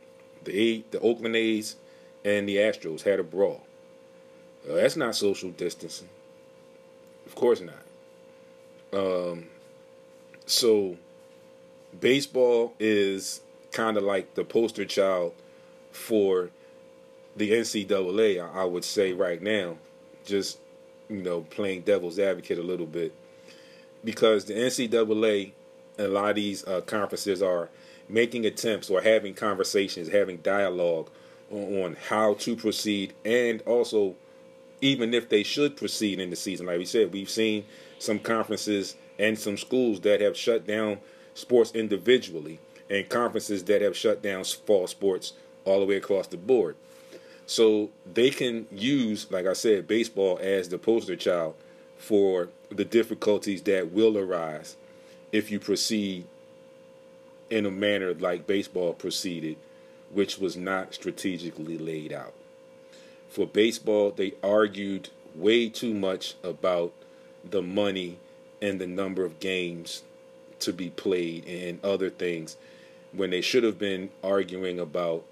The 0.44 0.54
eight, 0.54 0.90
the 0.90 1.00
Oakland 1.00 1.34
A's 1.36 1.76
and 2.22 2.46
the 2.46 2.56
Astros 2.56 3.00
had 3.00 3.18
a 3.18 3.22
brawl. 3.22 3.62
Uh, 4.68 4.74
that's 4.74 4.94
not 4.94 5.16
social 5.16 5.48
distancing. 5.48 6.10
Of 7.24 7.34
course 7.34 7.62
not. 7.62 7.80
Um, 8.92 9.46
so 10.44 10.98
baseball 11.98 12.74
is 12.78 13.40
kind 13.72 13.96
of 13.96 14.02
like 14.02 14.34
the 14.34 14.44
poster 14.44 14.84
child 14.84 15.32
for 15.92 16.50
the 17.38 17.52
NCAA, 17.52 18.54
I 18.54 18.64
would 18.66 18.84
say 18.84 19.14
right 19.14 19.40
now, 19.40 19.78
just 20.26 20.58
you 21.08 21.22
know 21.22 21.42
playing 21.42 21.82
devil's 21.82 22.18
advocate 22.18 22.58
a 22.58 22.62
little 22.62 22.86
bit, 22.86 23.14
because 24.04 24.44
the 24.44 24.54
NCAA 24.54 25.52
and 25.98 26.06
a 26.06 26.10
lot 26.10 26.30
of 26.30 26.36
these 26.36 26.66
uh, 26.66 26.80
conferences 26.82 27.42
are 27.42 27.68
making 28.08 28.46
attempts 28.46 28.88
or 28.88 29.02
having 29.02 29.34
conversations, 29.34 30.08
having 30.08 30.38
dialogue 30.38 31.10
on, 31.50 31.82
on, 31.82 31.96
how 32.08 32.34
to 32.34 32.56
proceed, 32.56 33.12
and 33.24 33.60
also 33.62 34.14
even 34.80 35.12
if 35.12 35.28
they 35.28 35.42
should 35.42 35.76
proceed 35.76 36.20
in 36.20 36.30
the 36.30 36.36
season. 36.36 36.66
Like 36.66 36.78
we 36.78 36.84
said, 36.84 37.12
we've 37.12 37.30
seen 37.30 37.64
some 37.98 38.18
conferences 38.18 38.96
and 39.18 39.38
some 39.38 39.56
schools 39.56 40.00
that 40.00 40.20
have 40.20 40.36
shut 40.36 40.66
down 40.66 40.98
sports 41.34 41.72
individually, 41.74 42.60
and 42.90 43.08
conferences 43.08 43.64
that 43.64 43.82
have 43.82 43.96
shut 43.96 44.22
down 44.22 44.44
fall 44.44 44.86
sports 44.86 45.34
all 45.64 45.80
the 45.80 45.86
way 45.86 45.96
across 45.96 46.26
the 46.28 46.36
board. 46.36 46.76
So 47.48 47.88
they 48.04 48.28
can 48.28 48.66
use, 48.70 49.26
like 49.30 49.46
I 49.46 49.54
said, 49.54 49.88
baseball 49.88 50.38
as 50.42 50.68
the 50.68 50.76
poster 50.76 51.16
child 51.16 51.54
for 51.96 52.50
the 52.68 52.84
difficulties 52.84 53.62
that 53.62 53.90
will 53.90 54.18
arise 54.18 54.76
if 55.32 55.50
you 55.50 55.58
proceed 55.58 56.26
in 57.48 57.64
a 57.64 57.70
manner 57.70 58.12
like 58.12 58.46
baseball 58.46 58.92
proceeded, 58.92 59.56
which 60.12 60.38
was 60.38 60.58
not 60.58 60.92
strategically 60.92 61.78
laid 61.78 62.12
out. 62.12 62.34
For 63.30 63.46
baseball, 63.46 64.10
they 64.10 64.34
argued 64.42 65.08
way 65.34 65.70
too 65.70 65.94
much 65.94 66.34
about 66.44 66.92
the 67.42 67.62
money 67.62 68.18
and 68.60 68.78
the 68.78 68.86
number 68.86 69.24
of 69.24 69.40
games 69.40 70.02
to 70.60 70.74
be 70.74 70.90
played 70.90 71.48
and 71.48 71.82
other 71.82 72.10
things 72.10 72.58
when 73.12 73.30
they 73.30 73.40
should 73.40 73.64
have 73.64 73.78
been 73.78 74.10
arguing 74.22 74.78
about 74.78 75.24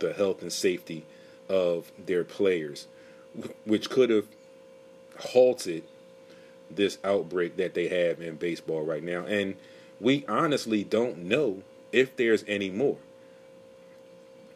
the 0.00 0.12
health 0.12 0.42
and 0.42 0.52
safety 0.52 1.04
of 1.48 1.90
their 1.98 2.24
players, 2.24 2.86
which 3.64 3.90
could 3.90 4.10
have 4.10 4.26
halted 5.18 5.84
this 6.70 6.98
outbreak 7.04 7.56
that 7.56 7.74
they 7.74 7.88
have 7.88 8.20
in 8.20 8.36
baseball 8.36 8.82
right 8.82 9.02
now. 9.02 9.24
And 9.24 9.56
we 10.00 10.24
honestly 10.26 10.84
don't 10.84 11.18
know 11.18 11.62
if 11.92 12.16
there's 12.16 12.44
any 12.46 12.70
more. 12.70 12.96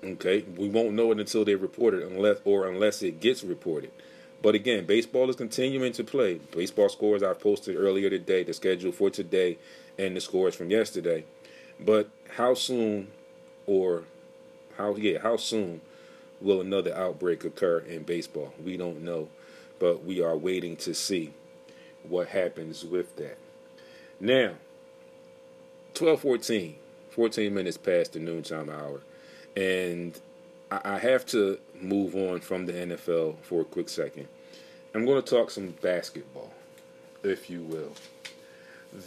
Okay, 0.02 0.44
we 0.56 0.68
won't 0.68 0.92
know 0.92 1.10
it 1.10 1.18
until 1.18 1.44
they 1.44 1.54
report 1.54 1.94
it, 1.94 2.02
unless 2.02 2.38
or 2.44 2.68
unless 2.68 3.02
it 3.02 3.20
gets 3.20 3.42
reported. 3.42 3.90
But 4.42 4.54
again, 4.54 4.86
baseball 4.86 5.28
is 5.30 5.36
continuing 5.36 5.92
to 5.92 6.04
play. 6.04 6.34
Baseball 6.34 6.88
scores 6.88 7.22
I've 7.22 7.40
posted 7.40 7.76
earlier 7.76 8.10
today, 8.10 8.44
the 8.44 8.54
schedule 8.54 8.92
for 8.92 9.10
today, 9.10 9.58
and 9.98 10.14
the 10.14 10.20
scores 10.20 10.54
from 10.54 10.70
yesterday. 10.70 11.24
But 11.80 12.10
how 12.36 12.54
soon, 12.54 13.08
or 13.66 14.04
how 14.76 14.94
yeah, 14.96 15.18
how 15.20 15.36
soon 15.36 15.80
will 16.46 16.60
another 16.60 16.94
outbreak 16.94 17.44
occur 17.44 17.80
in 17.80 18.04
baseball? 18.04 18.54
We 18.64 18.76
don't 18.76 19.02
know, 19.02 19.28
but 19.78 20.04
we 20.04 20.22
are 20.22 20.36
waiting 20.36 20.76
to 20.76 20.94
see 20.94 21.32
what 22.08 22.28
happens 22.28 22.84
with 22.84 23.16
that. 23.16 23.36
Now, 24.20 24.54
12:14, 25.94 26.76
14 27.10 27.52
minutes 27.52 27.76
past 27.76 28.12
the 28.12 28.20
noontime 28.20 28.70
hour, 28.70 29.00
and 29.56 30.18
I 30.70 30.98
have 30.98 31.26
to 31.26 31.58
move 31.80 32.14
on 32.14 32.40
from 32.40 32.66
the 32.66 32.72
NFL 32.72 33.36
for 33.42 33.62
a 33.62 33.64
quick 33.64 33.88
second. 33.88 34.28
I'm 34.94 35.04
going 35.04 35.22
to 35.22 35.28
talk 35.28 35.50
some 35.50 35.74
basketball, 35.82 36.52
if 37.22 37.50
you 37.50 37.62
will. 37.62 37.92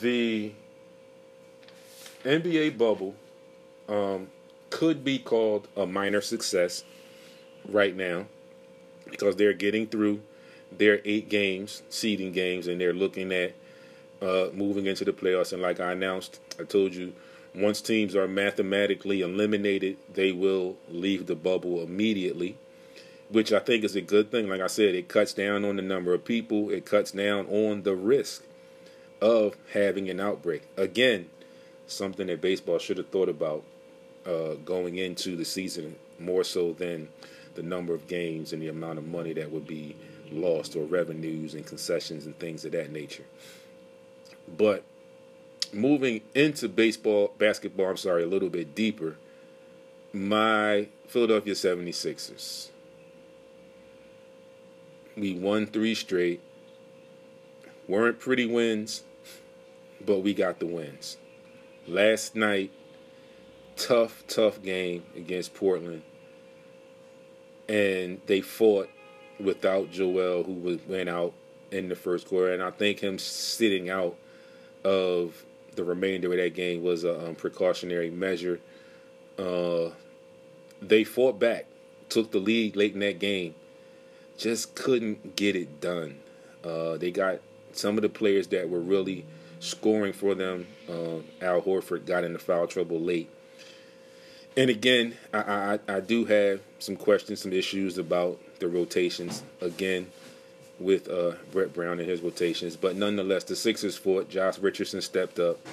The 0.01 0.53
NBA 2.23 2.77
bubble 2.77 3.15
um, 3.87 4.27
could 4.69 5.03
be 5.03 5.19
called 5.19 5.67
a 5.75 5.85
minor 5.85 6.21
success 6.21 6.83
right 7.71 7.95
now 7.95 8.25
because 9.09 9.35
they're 9.35 9.53
getting 9.53 9.87
through 9.87 10.21
their 10.71 11.01
eight 11.05 11.29
games, 11.29 11.81
seeding 11.89 12.31
games, 12.31 12.67
and 12.67 12.79
they're 12.79 12.93
looking 12.93 13.31
at 13.31 13.53
uh, 14.21 14.49
moving 14.53 14.85
into 14.85 15.05
the 15.05 15.13
playoffs. 15.13 15.53
And 15.53 15.61
like 15.61 15.79
I 15.79 15.91
announced, 15.91 16.39
I 16.59 16.63
told 16.63 16.93
you, 16.93 17.13
once 17.55 17.81
teams 17.81 18.15
are 18.15 18.27
mathematically 18.27 19.21
eliminated, 19.21 19.97
they 20.13 20.31
will 20.31 20.77
leave 20.87 21.25
the 21.25 21.35
bubble 21.35 21.81
immediately, 21.81 22.57
which 23.29 23.51
I 23.51 23.59
think 23.59 23.83
is 23.83 23.95
a 23.95 24.01
good 24.01 24.29
thing. 24.31 24.47
Like 24.47 24.61
I 24.61 24.67
said, 24.67 24.93
it 24.93 25.07
cuts 25.07 25.33
down 25.33 25.65
on 25.65 25.75
the 25.75 25.81
number 25.81 26.13
of 26.13 26.25
people, 26.25 26.69
it 26.69 26.85
cuts 26.85 27.11
down 27.11 27.47
on 27.47 27.83
the 27.83 27.95
risk 27.95 28.43
of 29.21 29.55
having 29.73 30.09
an 30.09 30.19
outbreak. 30.19 30.67
Again, 30.77 31.29
something 31.87 32.27
that 32.27 32.41
baseball 32.41 32.77
should 32.77 32.97
have 32.97 33.09
thought 33.09 33.29
about 33.29 33.63
uh, 34.25 34.53
going 34.63 34.97
into 34.97 35.35
the 35.35 35.45
season 35.45 35.95
more 36.19 36.43
so 36.43 36.73
than 36.73 37.09
the 37.55 37.63
number 37.63 37.93
of 37.93 38.07
games 38.07 38.53
and 38.53 38.61
the 38.61 38.67
amount 38.67 38.97
of 38.97 39.07
money 39.07 39.33
that 39.33 39.51
would 39.51 39.67
be 39.67 39.95
lost 40.31 40.75
or 40.75 40.83
revenues 40.83 41.53
and 41.53 41.65
concessions 41.65 42.25
and 42.25 42.37
things 42.39 42.65
of 42.65 42.71
that 42.71 42.91
nature. 42.91 43.25
But 44.57 44.83
moving 45.73 46.21
into 46.33 46.67
baseball, 46.67 47.33
basketball, 47.37 47.89
I'm 47.89 47.97
sorry, 47.97 48.23
a 48.23 48.27
little 48.27 48.49
bit 48.49 48.75
deeper, 48.75 49.17
my 50.13 50.87
Philadelphia 51.07 51.53
76ers. 51.53 52.69
We 55.15 55.33
won 55.33 55.65
three 55.67 55.95
straight. 55.95 56.41
Weren't 57.87 58.19
pretty 58.19 58.45
wins, 58.45 59.03
but 60.05 60.19
we 60.19 60.33
got 60.33 60.59
the 60.59 60.65
wins. 60.65 61.17
Last 61.87 62.35
night, 62.35 62.71
tough, 63.75 64.23
tough 64.27 64.61
game 64.61 65.03
against 65.15 65.53
Portland. 65.53 66.03
And 67.69 68.19
they 68.25 68.41
fought 68.41 68.89
without 69.39 69.91
Joel, 69.91 70.43
who 70.43 70.79
went 70.87 71.07
out 71.07 71.33
in 71.71 71.87
the 71.87 71.95
first 71.95 72.27
quarter. 72.27 72.53
And 72.53 72.61
I 72.61 72.71
think 72.71 72.99
him 72.99 73.17
sitting 73.17 73.89
out 73.89 74.17
of 74.83 75.45
the 75.75 75.83
remainder 75.83 76.31
of 76.31 76.37
that 76.37 76.53
game 76.53 76.83
was 76.83 77.03
a 77.03 77.27
um, 77.27 77.35
precautionary 77.35 78.09
measure. 78.09 78.59
Uh, 79.37 79.91
they 80.81 81.03
fought 81.03 81.39
back, 81.39 81.67
took 82.09 82.31
the 82.31 82.39
lead 82.39 82.75
late 82.75 82.93
in 82.93 82.99
that 82.99 83.19
game, 83.19 83.55
just 84.37 84.75
couldn't 84.75 85.35
get 85.35 85.55
it 85.55 85.79
done. 85.79 86.19
Uh, 86.63 86.97
they 86.97 87.11
got 87.11 87.39
some 87.71 87.97
of 87.97 88.01
the 88.01 88.09
players 88.09 88.47
that 88.47 88.69
were 88.69 88.79
really 88.79 89.25
scoring 89.59 90.13
for 90.13 90.35
them. 90.35 90.67
Uh, 90.87 91.19
Al 91.41 91.61
Horford 91.61 92.05
got 92.05 92.23
into 92.23 92.39
foul 92.39 92.67
trouble 92.67 92.99
late. 92.99 93.29
And 94.59 94.69
again, 94.69 95.15
I, 95.33 95.79
I, 95.87 95.95
I 95.95 95.99
do 96.01 96.25
have 96.25 96.59
some 96.79 96.97
questions, 96.97 97.41
some 97.41 97.53
issues 97.53 97.97
about 97.97 98.37
the 98.59 98.67
rotations. 98.67 99.41
Again, 99.61 100.11
with 100.79 101.09
uh, 101.09 101.31
Brett 101.53 101.73
Brown 101.73 102.01
and 102.01 102.09
his 102.09 102.19
rotations. 102.19 102.75
But 102.75 102.97
nonetheless, 102.97 103.45
the 103.45 103.55
Sixers 103.55 103.95
fought. 103.95 104.29
Josh 104.29 104.59
Richardson 104.59 104.99
stepped 104.99 105.39
up, 105.39 105.65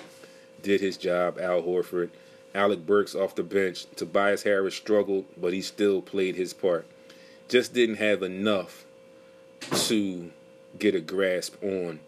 did 0.63 0.81
his 0.81 0.97
job. 0.97 1.37
Al 1.41 1.63
Horford, 1.63 2.11
Alec 2.55 2.87
Burks 2.87 3.17
off 3.17 3.35
the 3.35 3.43
bench. 3.43 3.87
Tobias 3.97 4.45
Harris 4.45 4.77
struggled, 4.77 5.25
but 5.37 5.53
he 5.53 5.63
still 5.63 6.01
played 6.01 6.37
his 6.37 6.55
part. 6.55 6.87
Just 7.49 7.75
didn't 7.75 7.97
have 7.97 8.23
enough 8.23 8.85
to 9.89 10.31
get 10.79 10.95
a 10.95 11.01
grasp 11.01 11.61
on 11.61 11.99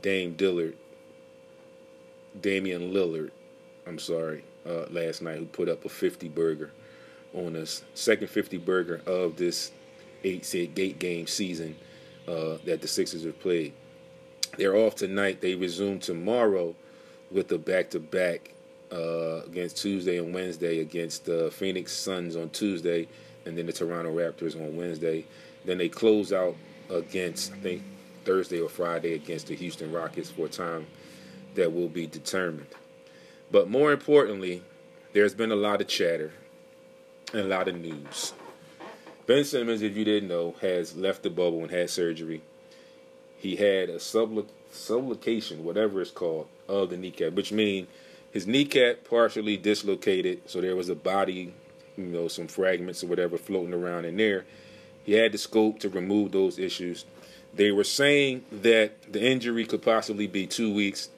Dame 0.00 0.32
Dillard, 0.32 0.76
Damian 2.40 2.90
Lillard. 2.90 3.32
I'm 3.86 3.98
sorry, 3.98 4.44
uh, 4.66 4.86
last 4.90 5.22
night 5.22 5.38
who 5.38 5.46
put 5.46 5.68
up 5.68 5.84
a 5.84 5.88
50 5.88 6.28
burger 6.28 6.70
on 7.34 7.56
us, 7.56 7.82
second 7.94 8.28
50 8.28 8.58
burger 8.58 9.00
of 9.06 9.36
this 9.36 9.72
eight 10.24 10.74
gate 10.74 10.98
game 10.98 11.26
season 11.26 11.76
uh, 12.28 12.58
that 12.64 12.80
the 12.80 12.88
Sixers 12.88 13.24
have 13.24 13.40
played. 13.40 13.72
They're 14.56 14.76
off 14.76 14.94
tonight. 14.96 15.40
They 15.40 15.54
resume 15.54 15.98
tomorrow 15.98 16.74
with 17.30 17.50
a 17.52 17.58
back-to-back 17.58 18.52
uh, 18.92 19.42
against 19.46 19.78
Tuesday 19.78 20.18
and 20.18 20.34
Wednesday 20.34 20.80
against 20.80 21.24
the 21.24 21.50
Phoenix 21.50 21.92
Suns 21.92 22.36
on 22.36 22.50
Tuesday, 22.50 23.08
and 23.46 23.56
then 23.56 23.66
the 23.66 23.72
Toronto 23.72 24.14
Raptors 24.14 24.54
on 24.54 24.76
Wednesday. 24.76 25.24
Then 25.64 25.78
they 25.78 25.88
close 25.88 26.32
out 26.32 26.54
against 26.90 27.52
I 27.52 27.56
think 27.56 27.82
Thursday 28.24 28.60
or 28.60 28.68
Friday 28.68 29.14
against 29.14 29.46
the 29.46 29.56
Houston 29.56 29.90
Rockets 29.90 30.30
for 30.30 30.46
a 30.46 30.48
time 30.48 30.86
that 31.54 31.72
will 31.72 31.88
be 31.88 32.06
determined. 32.06 32.66
But 33.52 33.68
more 33.68 33.92
importantly, 33.92 34.62
there's 35.12 35.34
been 35.34 35.52
a 35.52 35.56
lot 35.56 35.82
of 35.82 35.86
chatter 35.86 36.32
and 37.32 37.42
a 37.42 37.44
lot 37.44 37.68
of 37.68 37.76
news. 37.76 38.32
Ben 39.26 39.44
Simmons, 39.44 39.82
if 39.82 39.94
you 39.94 40.06
didn't 40.06 40.30
know, 40.30 40.56
has 40.62 40.96
left 40.96 41.22
the 41.22 41.30
bubble 41.30 41.60
and 41.60 41.70
had 41.70 41.90
surgery. 41.90 42.42
He 43.36 43.56
had 43.56 43.90
a 43.90 43.96
sublu- 43.96 44.48
subluxation, 44.72 45.58
whatever 45.58 46.00
it's 46.00 46.10
called, 46.10 46.48
of 46.66 46.88
the 46.90 46.96
kneecap, 46.96 47.34
which 47.34 47.52
means 47.52 47.88
his 48.32 48.46
kneecap 48.46 49.04
partially 49.04 49.58
dislocated, 49.58 50.48
so 50.48 50.62
there 50.62 50.74
was 50.74 50.88
a 50.88 50.94
body, 50.94 51.52
you 51.98 52.04
know, 52.04 52.28
some 52.28 52.48
fragments 52.48 53.04
or 53.04 53.08
whatever 53.08 53.36
floating 53.36 53.74
around 53.74 54.06
in 54.06 54.16
there. 54.16 54.46
He 55.04 55.12
had 55.12 55.32
the 55.32 55.38
scope 55.38 55.78
to 55.80 55.90
remove 55.90 56.32
those 56.32 56.58
issues. 56.58 57.04
They 57.52 57.70
were 57.70 57.84
saying 57.84 58.44
that 58.50 59.12
the 59.12 59.22
injury 59.22 59.66
could 59.66 59.82
possibly 59.82 60.26
be 60.26 60.46
two 60.46 60.72
weeks, 60.72 61.10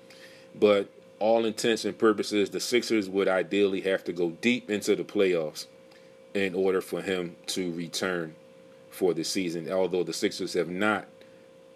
but 0.54 0.88
all 1.18 1.44
intents 1.44 1.84
and 1.84 1.96
purposes, 1.96 2.50
the 2.50 2.60
Sixers 2.60 3.08
would 3.08 3.28
ideally 3.28 3.80
have 3.82 4.04
to 4.04 4.12
go 4.12 4.30
deep 4.30 4.70
into 4.70 4.96
the 4.96 5.04
playoffs 5.04 5.66
in 6.34 6.54
order 6.54 6.80
for 6.80 7.00
him 7.00 7.36
to 7.46 7.72
return 7.72 8.34
for 8.90 9.14
the 9.14 9.24
season, 9.24 9.70
although 9.70 10.02
the 10.02 10.12
Sixers 10.12 10.54
have 10.54 10.68
not 10.68 11.06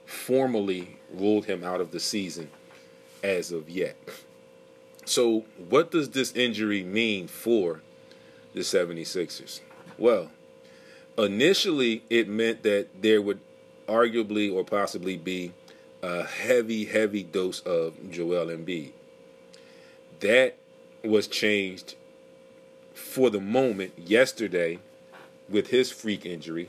formally 0.04 0.96
ruled 1.12 1.46
him 1.46 1.62
out 1.62 1.80
of 1.80 1.90
the 1.90 2.00
season 2.00 2.50
as 3.22 3.52
of 3.52 3.68
yet. 3.68 3.96
So, 5.04 5.44
what 5.68 5.90
does 5.90 6.10
this 6.10 6.32
injury 6.32 6.82
mean 6.82 7.28
for 7.28 7.82
the 8.54 8.60
76ers? 8.60 9.60
Well, 9.96 10.30
initially 11.16 12.02
it 12.10 12.28
meant 12.28 12.62
that 12.62 12.88
there 13.00 13.22
would 13.22 13.40
arguably 13.86 14.52
or 14.52 14.64
possibly 14.64 15.16
be 15.16 15.52
a 16.02 16.24
heavy, 16.24 16.84
heavy 16.84 17.22
dose 17.22 17.60
of 17.60 18.10
Joel 18.10 18.46
Embiid. 18.46 18.92
That 20.20 20.56
was 21.04 21.28
changed 21.28 21.94
for 22.94 23.30
the 23.30 23.40
moment 23.40 23.92
yesterday 23.96 24.78
with 25.48 25.68
his 25.68 25.90
freak 25.90 26.26
injury. 26.26 26.68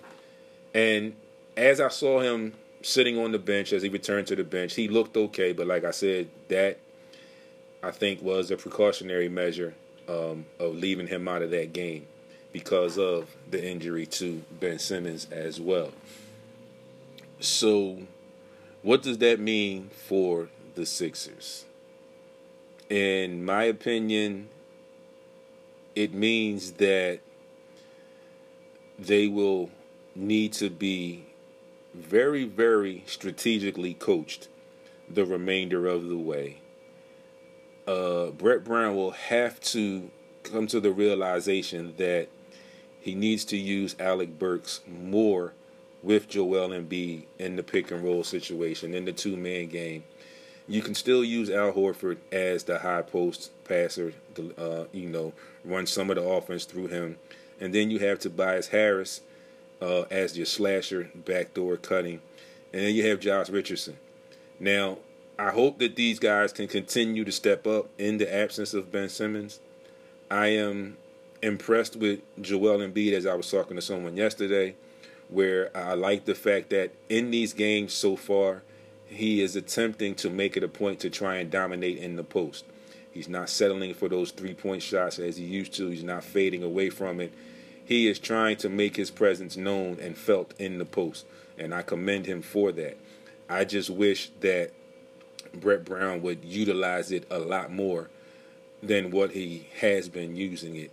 And 0.74 1.16
as 1.58 1.82
I 1.82 1.90
saw 1.90 2.20
him 2.20 2.54
sitting 2.82 3.18
on 3.18 3.32
the 3.32 3.40
bench 3.40 3.74
as 3.74 3.84
he 3.84 3.90
returned 3.90 4.28
to 4.28 4.36
the 4.36 4.44
bench, 4.44 4.76
he 4.76 4.88
looked 4.88 5.18
okay. 5.18 5.52
But 5.54 5.68
like 5.68 5.84
I 5.84 5.92
said, 5.92 6.30
that 6.48 6.80
I 7.84 7.92
think 7.92 8.22
was 8.22 8.52
a 8.52 8.58
precautionary 8.58 9.30
measure 9.30 9.74
um, 10.08 10.46
of 10.60 10.76
leaving 10.76 11.08
him 11.08 11.28
out 11.28 11.42
of 11.42 11.52
that 11.52 11.74
game 11.74 12.08
because 12.52 12.98
of 12.98 13.36
the 13.50 13.64
injury 13.64 14.06
to 14.06 14.44
Ben 14.60 14.80
Simmons 14.80 15.28
as 15.32 15.62
well. 15.62 15.92
So, 17.40 18.00
what 18.82 19.02
does 19.02 19.20
that 19.20 19.40
mean 19.40 19.90
for 19.90 20.50
the 20.76 20.86
Sixers? 20.86 21.66
In 22.90 23.46
my 23.46 23.66
opinion, 23.66 24.50
it 25.96 26.12
means 26.12 26.74
that 26.74 27.20
they 28.98 29.28
will 29.28 29.70
need 30.16 30.54
to 30.54 30.72
be 30.72 31.26
very, 31.94 32.46
very 32.46 33.04
strategically 33.06 33.94
coached 33.94 34.48
the 35.08 35.24
remainder 35.26 35.88
of 35.88 36.10
the 36.10 36.18
way. 36.18 36.58
Uh, 37.88 38.28
Brett 38.32 38.64
Brown 38.64 38.96
will 38.96 39.12
have 39.12 39.60
to 39.62 40.10
come 40.44 40.68
to 40.68 40.80
the 40.80 40.92
realization 40.92 41.94
that 41.98 42.28
he 43.00 43.16
needs 43.16 43.46
to 43.46 43.58
use 43.58 43.96
Alec 44.00 44.38
Burks 44.38 44.82
more 44.88 45.54
with 46.02 46.28
Joel 46.28 46.70
Embiid 46.70 47.26
in 47.38 47.56
the 47.56 47.64
pick 47.64 47.92
and 47.92 48.04
roll 48.04 48.24
situation, 48.24 48.94
in 48.94 49.06
the 49.06 49.12
two 49.12 49.36
man 49.36 49.68
game. 49.68 50.04
You 50.70 50.84
can 50.84 50.94
still 50.94 51.24
use 51.24 51.50
Al 51.50 51.74
Horford 51.74 52.18
as 52.32 52.64
the 52.64 52.78
high 52.78 53.02
post 53.02 53.52
passer, 53.64 54.14
uh, 54.56 54.84
you 54.92 55.10
know, 55.10 55.34
run 55.66 55.88
some 55.88 56.12
of 56.12 56.16
the 56.16 56.24
offense 56.24 56.66
through 56.66 56.88
him. 56.88 57.18
And 57.60 57.74
then 57.74 57.90
you 57.90 57.98
have 58.00 58.20
Tobias 58.20 58.68
Harris 58.68 59.22
uh, 59.82 60.02
as 60.12 60.38
your 60.38 60.46
slasher, 60.46 61.10
backdoor 61.16 61.78
cutting. 61.78 62.22
And 62.72 62.84
then 62.84 62.94
you 62.94 63.08
have 63.08 63.20
Josh 63.20 63.50
Richardson. 63.50 63.98
Now, 64.60 65.00
I 65.40 65.50
hope 65.50 65.80
that 65.80 65.96
these 65.96 66.20
guys 66.20 66.54
can 66.54 66.68
continue 66.68 67.26
to 67.26 67.32
step 67.32 67.66
up 67.66 67.90
in 67.98 68.20
the 68.20 68.32
absence 68.32 68.76
of 68.76 68.92
Ben 68.92 69.10
Simmons. 69.10 69.60
I 70.30 70.48
am 70.48 70.98
impressed 71.42 71.96
with 71.96 72.20
Joel 72.40 72.80
Embiid 72.80 73.14
as 73.14 73.26
I 73.26 73.34
was 73.34 73.50
talking 73.50 73.76
to 73.76 73.82
someone 73.82 74.16
yesterday, 74.16 74.76
where 75.30 75.76
I 75.76 75.96
like 75.96 76.26
the 76.26 76.36
fact 76.36 76.70
that 76.70 76.92
in 77.08 77.32
these 77.32 77.54
games 77.54 77.94
so 77.94 78.16
far, 78.16 78.62
he 79.10 79.42
is 79.42 79.56
attempting 79.56 80.16
to 80.16 80.30
make 80.30 80.56
it 80.56 80.64
a 80.64 80.68
point 80.68 81.00
to 81.00 81.10
try 81.10 81.38
and 81.38 81.50
dominate 81.50 81.98
in 81.98 82.16
the 82.16 82.24
post. 82.24 82.64
He's 83.12 83.28
not 83.28 83.50
settling 83.50 83.94
for 83.96 84.08
those 84.08 84.32
three 84.32 84.54
point 84.54 84.84
shots 84.84 85.18
as 85.20 85.38
he 85.38 85.44
used 85.44 85.74
to. 85.74 85.90
He's 85.90 86.04
not 86.04 86.24
fading 86.24 86.64
away 86.64 86.90
from 86.90 87.20
it. 87.20 87.34
He 87.84 88.08
is 88.08 88.20
trying 88.20 88.58
to 88.58 88.70
make 88.70 88.96
his 88.96 89.10
presence 89.10 89.58
known 89.58 89.98
and 90.00 90.16
felt 90.16 90.54
in 90.60 90.78
the 90.78 90.86
post, 90.86 91.26
and 91.58 91.74
I 91.74 91.82
commend 91.82 92.28
him 92.28 92.44
for 92.44 92.72
that. 92.74 92.98
I 93.50 93.66
just 93.66 93.90
wish 93.90 94.30
that 94.42 94.72
Brett 95.56 95.86
Brown 95.86 96.22
would 96.22 96.46
utilize 96.46 97.12
it 97.12 97.26
a 97.32 97.40
lot 97.40 97.72
more 97.72 98.12
than 98.84 99.10
what 99.10 99.32
he 99.32 99.68
has 99.80 100.08
been 100.08 100.36
using 100.36 100.76
it 100.76 100.92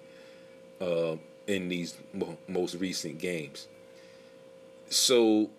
uh, 0.81 1.17
in 1.47 1.69
these 1.69 1.99
mo- 2.15 2.39
most 2.49 2.77
recent 2.77 3.19
games. 3.19 3.69
So 4.89 5.51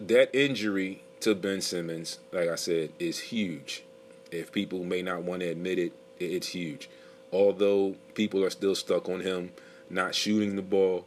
that 0.00 0.34
injury 0.34 1.03
to 1.24 1.34
Ben 1.34 1.62
Simmons, 1.62 2.18
like 2.32 2.50
I 2.50 2.54
said, 2.54 2.90
is 2.98 3.18
huge. 3.18 3.82
If 4.30 4.52
people 4.52 4.84
may 4.84 5.00
not 5.00 5.22
want 5.22 5.40
to 5.40 5.48
admit 5.48 5.78
it, 5.78 5.92
it's 6.20 6.48
huge. 6.48 6.90
Although 7.32 7.96
people 8.14 8.44
are 8.44 8.50
still 8.50 8.74
stuck 8.74 9.08
on 9.08 9.20
him 9.20 9.52
not 9.88 10.14
shooting 10.14 10.54
the 10.54 10.60
ball, 10.60 11.06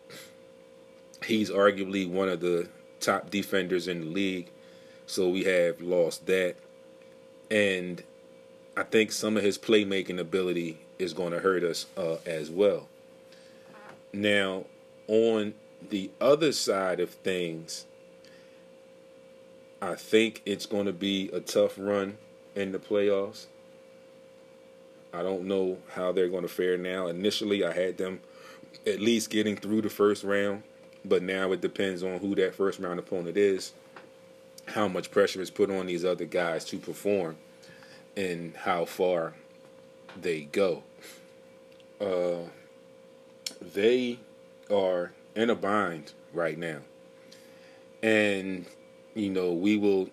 he's 1.24 1.52
arguably 1.52 2.10
one 2.10 2.30
of 2.30 2.40
the 2.40 2.68
top 3.00 3.30
defenders 3.30 3.88
in 3.88 4.02
the 4.02 4.08
league. 4.08 4.50
So 5.06 5.30
we 5.30 5.44
have 5.44 5.82
lost 5.82 6.26
that. 6.26 6.56
And 7.52 8.04
I 8.76 8.84
think 8.84 9.12
some 9.12 9.38
of 9.38 9.44
his 9.44 9.60
playmaking 9.60 10.20
ability 10.20 10.80
is 10.98 11.14
going 11.14 11.34
to 11.34 11.40
hurt 11.40 11.64
us 11.64 11.86
uh, 11.96 12.18
as 12.26 12.50
well. 12.50 12.88
Now, 14.12 14.66
on 15.08 15.54
the 15.92 16.10
other 16.20 16.54
side 16.54 17.00
of 17.00 17.12
things, 17.12 17.86
I 19.82 19.96
think 19.96 20.42
it's 20.46 20.66
going 20.66 20.86
to 20.86 20.94
be 20.94 21.30
a 21.32 21.40
tough 21.40 21.76
run 21.78 22.18
in 22.56 22.72
the 22.72 22.80
playoffs. 22.80 23.46
I 25.14 25.24
don't 25.24 25.46
know 25.46 25.78
how 25.94 26.12
they're 26.12 26.30
going 26.30 26.44
to 26.44 26.50
fare 26.50 26.78
now. 26.78 27.08
Initially, 27.08 27.64
I 27.64 27.72
had 27.72 27.98
them 27.98 28.20
at 28.86 29.00
least 29.00 29.30
getting 29.30 29.56
through 29.56 29.82
the 29.82 29.90
first 29.90 30.24
round, 30.24 30.64
but 31.06 31.24
now 31.24 31.52
it 31.52 31.62
depends 31.62 32.04
on 32.04 32.20
who 32.20 32.36
that 32.36 32.56
first 32.56 32.80
round 32.80 33.00
opponent 33.00 33.38
is, 33.38 33.74
how 34.68 34.88
much 34.88 35.12
pressure 35.12 35.42
is 35.42 35.50
put 35.50 35.70
on 35.70 35.86
these 35.86 36.04
other 36.04 36.26
guys 36.26 36.66
to 36.66 36.78
perform, 36.78 37.38
and 38.16 38.56
how 38.56 38.86
far 38.86 39.34
they 40.20 40.42
go. 40.42 40.84
Uh, 42.02 42.50
they 43.62 44.20
are 44.72 45.14
in 45.36 45.50
a 45.50 45.56
bind 45.56 46.12
right 46.34 46.58
now. 46.58 46.80
And, 48.04 48.66
you 49.18 49.30
know, 49.30 49.52
we 49.52 49.78
will, 49.78 50.10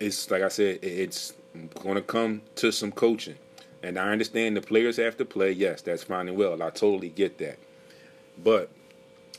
it's 0.00 0.30
like 0.30 0.42
I 0.42 0.48
said, 0.48 0.78
it's 0.82 1.34
going 1.74 1.96
to 1.96 2.02
come 2.02 2.42
to 2.56 2.72
some 2.72 2.90
coaching. 2.90 3.36
And 3.82 3.98
I 3.98 4.10
understand 4.10 4.56
the 4.56 4.62
players 4.62 4.96
have 4.96 5.16
to 5.18 5.24
play. 5.24 5.52
Yes, 5.52 5.82
that's 5.82 6.04
fine 6.04 6.28
and 6.28 6.36
well. 6.36 6.62
I 6.62 6.70
totally 6.70 7.10
get 7.10 7.38
that. 7.38 7.58
But 8.42 8.70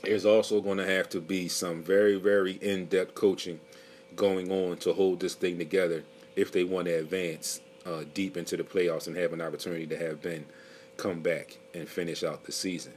there's 0.02 0.24
also 0.24 0.60
going 0.60 0.78
to 0.78 0.86
have 0.86 1.08
to 1.10 1.20
be 1.20 1.48
some 1.48 1.82
very, 1.82 2.16
very 2.16 2.52
in 2.52 2.86
depth 2.86 3.14
coaching 3.14 3.58
going 4.14 4.52
on 4.52 4.76
to 4.78 4.92
hold 4.92 5.20
this 5.20 5.34
thing 5.34 5.58
together 5.58 6.04
if 6.36 6.52
they 6.52 6.62
want 6.62 6.86
to 6.86 6.92
advance 6.92 7.60
uh, 7.86 8.04
deep 8.12 8.36
into 8.36 8.56
the 8.56 8.62
playoffs 8.62 9.06
and 9.06 9.16
have 9.16 9.32
an 9.32 9.40
opportunity 9.40 9.86
to 9.86 9.96
have 9.96 10.22
Ben 10.22 10.44
come 10.96 11.20
back 11.20 11.58
and 11.74 11.88
finish 11.88 12.22
out 12.22 12.44
the 12.44 12.52
season. 12.52 12.92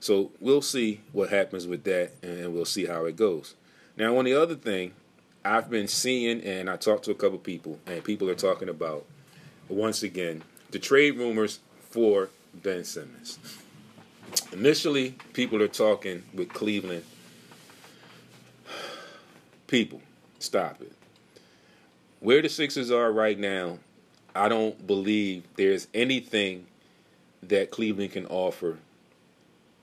So 0.00 0.32
we'll 0.40 0.62
see 0.62 1.00
what 1.12 1.30
happens 1.30 1.66
with 1.66 1.84
that, 1.84 2.12
and 2.22 2.52
we'll 2.52 2.64
see 2.64 2.86
how 2.86 3.04
it 3.06 3.16
goes. 3.16 3.54
Now, 3.96 4.16
on 4.16 4.24
the 4.24 4.34
other 4.34 4.54
thing, 4.54 4.92
I've 5.44 5.68
been 5.68 5.88
seeing, 5.88 6.40
and 6.42 6.70
I 6.70 6.76
talked 6.76 7.04
to 7.04 7.10
a 7.10 7.14
couple 7.14 7.38
people, 7.38 7.78
and 7.86 8.02
people 8.02 8.30
are 8.30 8.34
talking 8.34 8.68
about 8.68 9.04
once 9.68 10.02
again 10.02 10.42
the 10.70 10.78
trade 10.78 11.18
rumors 11.18 11.60
for 11.90 12.30
Ben 12.54 12.84
Simmons. 12.84 13.38
Initially, 14.52 15.16
people 15.32 15.60
are 15.62 15.68
talking 15.68 16.22
with 16.32 16.48
Cleveland. 16.50 17.04
People, 19.66 20.00
stop 20.38 20.80
it. 20.80 20.92
Where 22.20 22.40
the 22.40 22.48
Sixers 22.48 22.90
are 22.90 23.12
right 23.12 23.38
now, 23.38 23.78
I 24.34 24.48
don't 24.48 24.86
believe 24.86 25.44
there's 25.56 25.88
anything 25.92 26.66
that 27.42 27.70
Cleveland 27.70 28.12
can 28.12 28.26
offer 28.26 28.78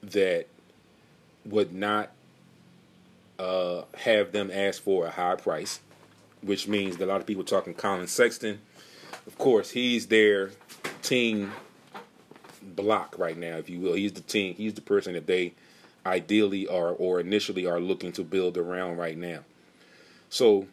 that 0.02 0.48
would 1.46 1.74
not 1.74 2.10
uh, 3.40 3.84
have 3.98 4.32
them 4.32 4.52
ask 4.54 4.84
for 4.84 5.06
a 5.06 5.10
high 5.10 5.36
price, 5.36 5.80
which 6.42 6.68
means 6.68 6.98
that 6.98 7.06
a 7.06 7.08
lot 7.08 7.22
of 7.22 7.26
people 7.28 7.44
talking 7.44 7.74
Collin 7.74 8.08
Sexton. 8.08 8.60
Of 9.26 9.38
course, 9.38 9.72
he's 9.72 10.08
their 10.08 10.52
team 11.02 11.54
block 12.62 13.18
right 13.18 13.38
now, 13.38 13.58
if 13.58 13.70
you 13.70 13.80
will. 13.80 13.94
He's 13.94 14.14
the 14.14 14.22
team. 14.22 14.56
He's 14.56 14.74
the 14.74 14.82
person 14.82 15.14
that 15.14 15.28
they 15.28 15.54
ideally 16.06 16.68
are 16.68 16.92
or 16.92 17.20
initially 17.20 17.66
are 17.66 17.80
looking 17.80 18.12
to 18.14 18.24
build 18.24 18.58
around 18.58 18.98
right 18.98 19.18
now. 19.18 19.40
So, 20.30 20.68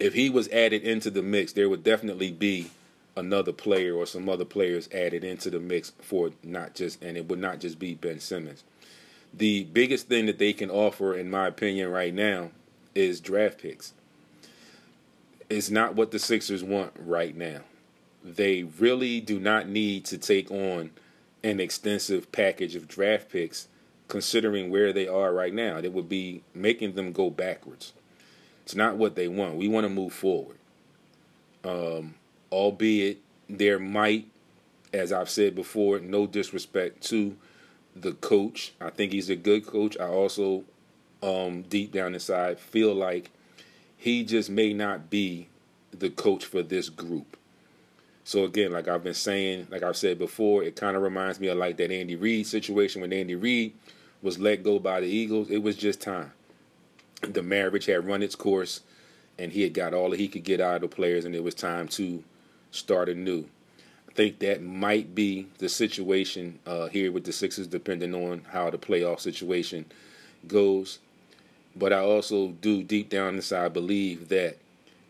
if 0.00 0.14
he 0.14 0.30
was 0.30 0.48
added 0.48 0.82
into 0.82 1.10
the 1.10 1.22
mix, 1.22 1.52
there 1.52 1.68
would 1.68 1.84
definitely 1.84 2.32
be 2.32 2.70
another 3.16 3.52
player 3.52 3.94
or 3.94 4.06
some 4.06 4.28
other 4.28 4.44
players 4.44 4.88
added 4.92 5.22
into 5.22 5.50
the 5.50 5.60
mix 5.60 5.92
for 6.00 6.30
not 6.42 6.74
just, 6.74 7.02
and 7.02 7.16
it 7.16 7.28
would 7.28 7.38
not 7.38 7.60
just 7.60 7.78
be 7.78 7.94
Ben 7.94 8.18
Simmons. 8.18 8.64
The 9.34 9.64
biggest 9.64 10.08
thing 10.08 10.26
that 10.26 10.38
they 10.38 10.52
can 10.52 10.70
offer, 10.70 11.14
in 11.14 11.30
my 11.30 11.46
opinion, 11.46 11.90
right 11.90 12.12
now 12.12 12.50
is 12.94 13.20
draft 13.20 13.58
picks. 13.58 13.94
It's 15.48 15.70
not 15.70 15.94
what 15.94 16.10
the 16.10 16.18
Sixers 16.18 16.62
want 16.62 16.92
right 16.98 17.36
now. 17.36 17.60
They 18.24 18.62
really 18.62 19.20
do 19.20 19.40
not 19.40 19.68
need 19.68 20.04
to 20.06 20.18
take 20.18 20.50
on 20.50 20.90
an 21.42 21.60
extensive 21.60 22.30
package 22.30 22.76
of 22.76 22.88
draft 22.88 23.30
picks 23.30 23.68
considering 24.08 24.70
where 24.70 24.92
they 24.92 25.08
are 25.08 25.32
right 25.32 25.54
now. 25.54 25.78
It 25.78 25.92
would 25.92 26.08
be 26.08 26.42
making 26.54 26.94
them 26.94 27.12
go 27.12 27.30
backwards. 27.30 27.92
It's 28.64 28.74
not 28.74 28.96
what 28.96 29.16
they 29.16 29.28
want. 29.28 29.56
We 29.56 29.68
want 29.68 29.84
to 29.84 29.88
move 29.88 30.12
forward. 30.12 30.58
Um, 31.64 32.14
albeit 32.50 33.18
there 33.48 33.78
might, 33.78 34.28
as 34.92 35.12
I've 35.12 35.30
said 35.30 35.54
before, 35.54 35.98
no 35.98 36.26
disrespect 36.26 37.02
to 37.04 37.36
the 37.94 38.12
coach. 38.12 38.72
I 38.80 38.90
think 38.90 39.12
he's 39.12 39.30
a 39.30 39.36
good 39.36 39.66
coach. 39.66 39.96
I 39.98 40.06
also, 40.06 40.64
um, 41.22 41.62
deep 41.62 41.92
down 41.92 42.14
inside, 42.14 42.58
feel 42.58 42.94
like 42.94 43.30
he 43.96 44.24
just 44.24 44.50
may 44.50 44.72
not 44.72 45.10
be 45.10 45.48
the 45.90 46.10
coach 46.10 46.44
for 46.44 46.62
this 46.62 46.88
group. 46.88 47.36
So 48.24 48.44
again, 48.44 48.72
like 48.72 48.88
I've 48.88 49.04
been 49.04 49.14
saying, 49.14 49.68
like 49.70 49.82
I've 49.82 49.96
said 49.96 50.18
before, 50.18 50.62
it 50.62 50.76
kind 50.76 50.96
of 50.96 51.02
reminds 51.02 51.40
me 51.40 51.48
of 51.48 51.58
like 51.58 51.76
that 51.78 51.90
Andy 51.90 52.16
Reid 52.16 52.46
situation 52.46 53.00
when 53.00 53.12
Andy 53.12 53.34
Reid 53.34 53.74
was 54.22 54.38
let 54.38 54.62
go 54.62 54.78
by 54.78 55.00
the 55.00 55.08
Eagles. 55.08 55.50
It 55.50 55.62
was 55.62 55.76
just 55.76 56.00
time. 56.00 56.32
The 57.22 57.42
marriage 57.42 57.86
had 57.86 58.06
run 58.06 58.22
its 58.22 58.34
course, 58.34 58.80
and 59.38 59.52
he 59.52 59.62
had 59.62 59.74
got 59.74 59.94
all 59.94 60.10
that 60.10 60.20
he 60.20 60.28
could 60.28 60.44
get 60.44 60.60
out 60.60 60.76
of 60.76 60.82
the 60.82 60.88
players, 60.88 61.24
and 61.24 61.34
it 61.34 61.42
was 61.42 61.54
time 61.54 61.88
to 61.88 62.22
start 62.70 63.08
anew. 63.08 63.46
Think 64.14 64.40
that 64.40 64.62
might 64.62 65.14
be 65.14 65.46
the 65.58 65.68
situation 65.68 66.58
uh, 66.66 66.88
here 66.88 67.10
with 67.10 67.24
the 67.24 67.32
Sixers, 67.32 67.66
depending 67.66 68.14
on 68.14 68.42
how 68.50 68.68
the 68.68 68.78
playoff 68.78 69.20
situation 69.20 69.86
goes. 70.46 70.98
But 71.74 71.94
I 71.94 72.00
also 72.00 72.48
do 72.48 72.82
deep 72.82 73.08
down 73.08 73.36
inside 73.36 73.72
believe 73.72 74.28
that 74.28 74.58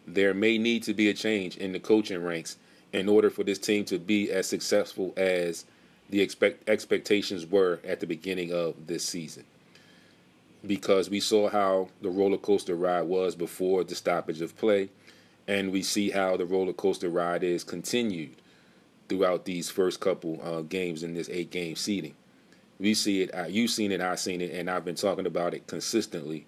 there 0.06 0.34
may 0.34 0.58
need 0.58 0.84
to 0.84 0.94
be 0.94 1.08
a 1.08 1.14
change 1.14 1.56
in 1.56 1.72
the 1.72 1.80
coaching 1.80 2.22
ranks 2.22 2.56
in 2.92 3.08
order 3.08 3.30
for 3.30 3.42
this 3.42 3.58
team 3.58 3.84
to 3.86 3.98
be 3.98 4.30
as 4.30 4.48
successful 4.48 5.12
as 5.16 5.64
the 6.10 6.20
expect 6.20 6.68
expectations 6.68 7.46
were 7.46 7.80
at 7.84 8.00
the 8.00 8.06
beginning 8.06 8.52
of 8.52 8.86
this 8.86 9.04
season. 9.04 9.44
Because 10.64 11.10
we 11.10 11.18
saw 11.18 11.48
how 11.48 11.88
the 12.02 12.10
roller 12.10 12.36
coaster 12.36 12.76
ride 12.76 13.02
was 13.02 13.34
before 13.34 13.82
the 13.82 13.96
stoppage 13.96 14.40
of 14.40 14.56
play 14.56 14.90
and 15.48 15.72
we 15.72 15.82
see 15.82 16.10
how 16.10 16.36
the 16.36 16.46
roller 16.46 16.72
coaster 16.72 17.08
ride 17.08 17.42
is 17.42 17.64
continued 17.64 18.36
throughout 19.12 19.44
these 19.44 19.68
first 19.68 20.00
couple 20.00 20.40
uh, 20.42 20.62
games 20.62 21.02
in 21.02 21.12
this 21.12 21.28
eight 21.28 21.50
game 21.50 21.76
seeding. 21.76 22.14
We 22.80 22.94
see 22.94 23.20
it, 23.22 23.34
uh, 23.34 23.44
you've 23.44 23.70
seen 23.70 23.92
it, 23.92 24.00
I've 24.00 24.18
seen 24.18 24.40
it, 24.40 24.52
and 24.52 24.70
I've 24.70 24.86
been 24.86 24.94
talking 24.94 25.26
about 25.26 25.52
it 25.52 25.66
consistently 25.66 26.46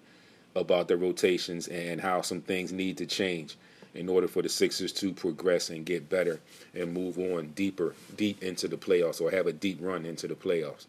about 0.55 0.87
the 0.87 0.97
rotations 0.97 1.67
and 1.67 2.01
how 2.01 2.21
some 2.21 2.41
things 2.41 2.71
need 2.71 2.97
to 2.97 3.05
change 3.05 3.55
in 3.93 4.09
order 4.09 4.27
for 4.27 4.41
the 4.41 4.49
Sixers 4.49 4.91
to 4.93 5.13
progress 5.13 5.69
and 5.69 5.85
get 5.85 6.09
better 6.09 6.39
and 6.73 6.91
move 6.91 7.19
on 7.19 7.49
deeper, 7.49 7.93
deep 8.17 8.41
into 8.41 8.67
the 8.67 8.77
playoffs 8.77 9.21
or 9.21 9.29
have 9.29 9.45
a 9.45 9.53
deep 9.53 9.77
run 9.79 10.03
into 10.03 10.27
the 10.27 10.33
playoffs. 10.33 10.87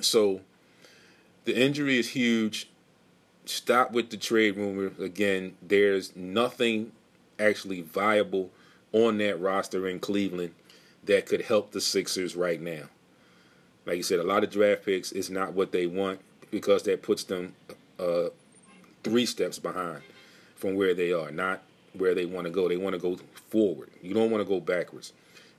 So 0.00 0.40
the 1.46 1.60
injury 1.60 1.98
is 1.98 2.10
huge 2.10 2.68
stop 3.44 3.90
with 3.90 4.10
the 4.10 4.16
trade 4.16 4.56
rumor. 4.56 4.92
Again, 5.02 5.56
there's 5.60 6.14
nothing 6.14 6.92
actually 7.40 7.80
viable 7.80 8.50
on 8.92 9.18
that 9.18 9.40
roster 9.40 9.88
in 9.88 10.00
Cleveland 10.00 10.54
that 11.04 11.26
could 11.26 11.42
help 11.42 11.72
the 11.72 11.80
Sixers 11.80 12.36
right 12.36 12.60
now. 12.60 12.84
Like 13.86 13.96
you 13.96 14.02
said, 14.02 14.18
a 14.18 14.24
lot 14.24 14.44
of 14.44 14.50
draft 14.50 14.84
picks 14.84 15.12
is 15.12 15.30
not 15.30 15.54
what 15.54 15.72
they 15.72 15.86
want 15.86 16.20
because 16.50 16.82
that 16.84 17.02
puts 17.02 17.24
them 17.24 17.54
uh, 17.98 18.28
three 19.02 19.26
steps 19.26 19.58
behind 19.58 20.02
from 20.56 20.74
where 20.74 20.94
they 20.94 21.12
are, 21.12 21.30
not 21.30 21.62
where 21.94 22.14
they 22.14 22.26
want 22.26 22.46
to 22.46 22.50
go. 22.50 22.68
They 22.68 22.76
want 22.76 22.94
to 22.94 23.00
go 23.00 23.18
forward. 23.48 23.90
You 24.02 24.14
don't 24.14 24.30
want 24.30 24.42
to 24.42 24.48
go 24.48 24.60
backwards. 24.60 25.12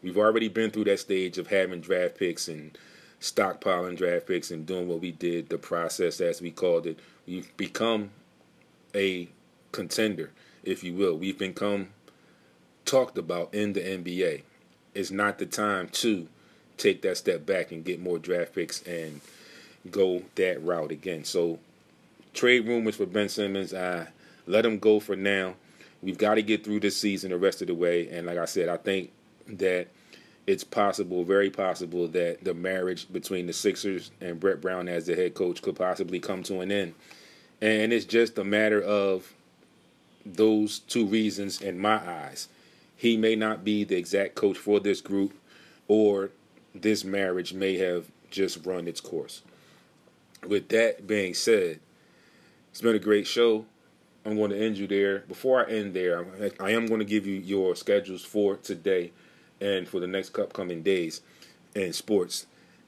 We've 0.03 0.17
already 0.17 0.47
been 0.47 0.71
through 0.71 0.85
that 0.85 0.99
stage 0.99 1.37
of 1.37 1.47
having 1.47 1.81
draft 1.81 2.17
picks 2.17 2.47
and 2.47 2.77
stockpiling 3.19 3.97
draft 3.97 4.27
picks 4.27 4.51
and 4.51 4.65
doing 4.65 4.87
what 4.87 4.99
we 4.99 5.11
did, 5.11 5.49
the 5.49 5.57
process 5.57 6.21
as 6.21 6.41
we 6.41 6.51
called 6.51 6.87
it. 6.87 6.99
We've 7.27 7.55
become 7.57 8.11
a 8.95 9.29
contender, 9.71 10.31
if 10.63 10.83
you 10.83 10.93
will. 10.93 11.17
We've 11.17 11.37
become 11.37 11.89
talked 12.91 13.17
about 13.17 13.53
in 13.53 13.71
the 13.71 13.79
NBA. 13.79 14.41
It's 14.93 15.11
not 15.11 15.39
the 15.39 15.45
time 15.45 15.87
to 15.93 16.27
take 16.77 17.01
that 17.03 17.15
step 17.15 17.45
back 17.45 17.71
and 17.71 17.85
get 17.85 18.01
more 18.01 18.19
draft 18.19 18.53
picks 18.53 18.81
and 18.83 19.21
go 19.89 20.23
that 20.35 20.61
route 20.61 20.91
again. 20.91 21.23
So 21.23 21.59
trade 22.33 22.67
rumors 22.67 22.97
for 22.97 23.05
Ben 23.05 23.29
Simmons, 23.29 23.73
I 23.73 24.07
let 24.45 24.65
him 24.65 24.77
go 24.77 24.99
for 24.99 25.15
now. 25.15 25.53
We've 26.01 26.17
got 26.17 26.35
to 26.35 26.41
get 26.41 26.65
through 26.65 26.81
this 26.81 26.97
season 26.97 27.31
the 27.31 27.37
rest 27.37 27.61
of 27.61 27.67
the 27.67 27.75
way. 27.75 28.09
And 28.09 28.27
like 28.27 28.37
I 28.37 28.45
said, 28.45 28.67
I 28.67 28.75
think 28.75 29.11
that 29.47 29.87
it's 30.45 30.65
possible, 30.65 31.23
very 31.23 31.49
possible, 31.49 32.09
that 32.09 32.43
the 32.43 32.53
marriage 32.53 33.11
between 33.13 33.47
the 33.47 33.53
Sixers 33.53 34.11
and 34.19 34.37
Brett 34.37 34.59
Brown 34.59 34.89
as 34.89 35.05
the 35.05 35.15
head 35.15 35.33
coach 35.33 35.61
could 35.61 35.77
possibly 35.77 36.19
come 36.19 36.43
to 36.43 36.59
an 36.59 36.73
end. 36.73 36.95
And 37.61 37.93
it's 37.93 38.05
just 38.05 38.37
a 38.37 38.43
matter 38.43 38.81
of 38.81 39.33
those 40.25 40.79
two 40.79 41.05
reasons 41.05 41.61
in 41.61 41.79
my 41.79 41.95
eyes. 41.95 42.49
He 43.01 43.17
may 43.17 43.35
not 43.35 43.63
be 43.63 43.83
the 43.83 43.95
exact 43.95 44.35
coach 44.35 44.59
for 44.59 44.79
this 44.79 45.01
group, 45.01 45.33
or 45.87 46.29
this 46.75 47.03
marriage 47.03 47.51
may 47.51 47.75
have 47.79 48.05
just 48.29 48.63
run 48.63 48.87
its 48.87 49.01
course. 49.01 49.41
With 50.47 50.69
that 50.69 51.07
being 51.07 51.33
said, 51.33 51.79
it's 52.69 52.79
been 52.79 52.95
a 52.95 52.99
great 52.99 53.25
show. 53.25 53.65
I'm 54.23 54.35
going 54.35 54.51
to 54.51 54.63
end 54.63 54.77
you 54.77 54.85
there. 54.85 55.21
Before 55.21 55.65
I 55.65 55.71
end 55.71 55.95
there, 55.95 56.27
I 56.59 56.73
am 56.73 56.85
going 56.85 56.99
to 56.99 57.05
give 57.05 57.25
you 57.25 57.39
your 57.39 57.75
schedules 57.75 58.23
for 58.23 58.57
today 58.57 59.13
and 59.59 59.87
for 59.87 59.99
the 59.99 60.05
next 60.05 60.37
upcoming 60.37 60.83
days 60.83 61.21
in 61.73 61.93
sports. 61.93 62.45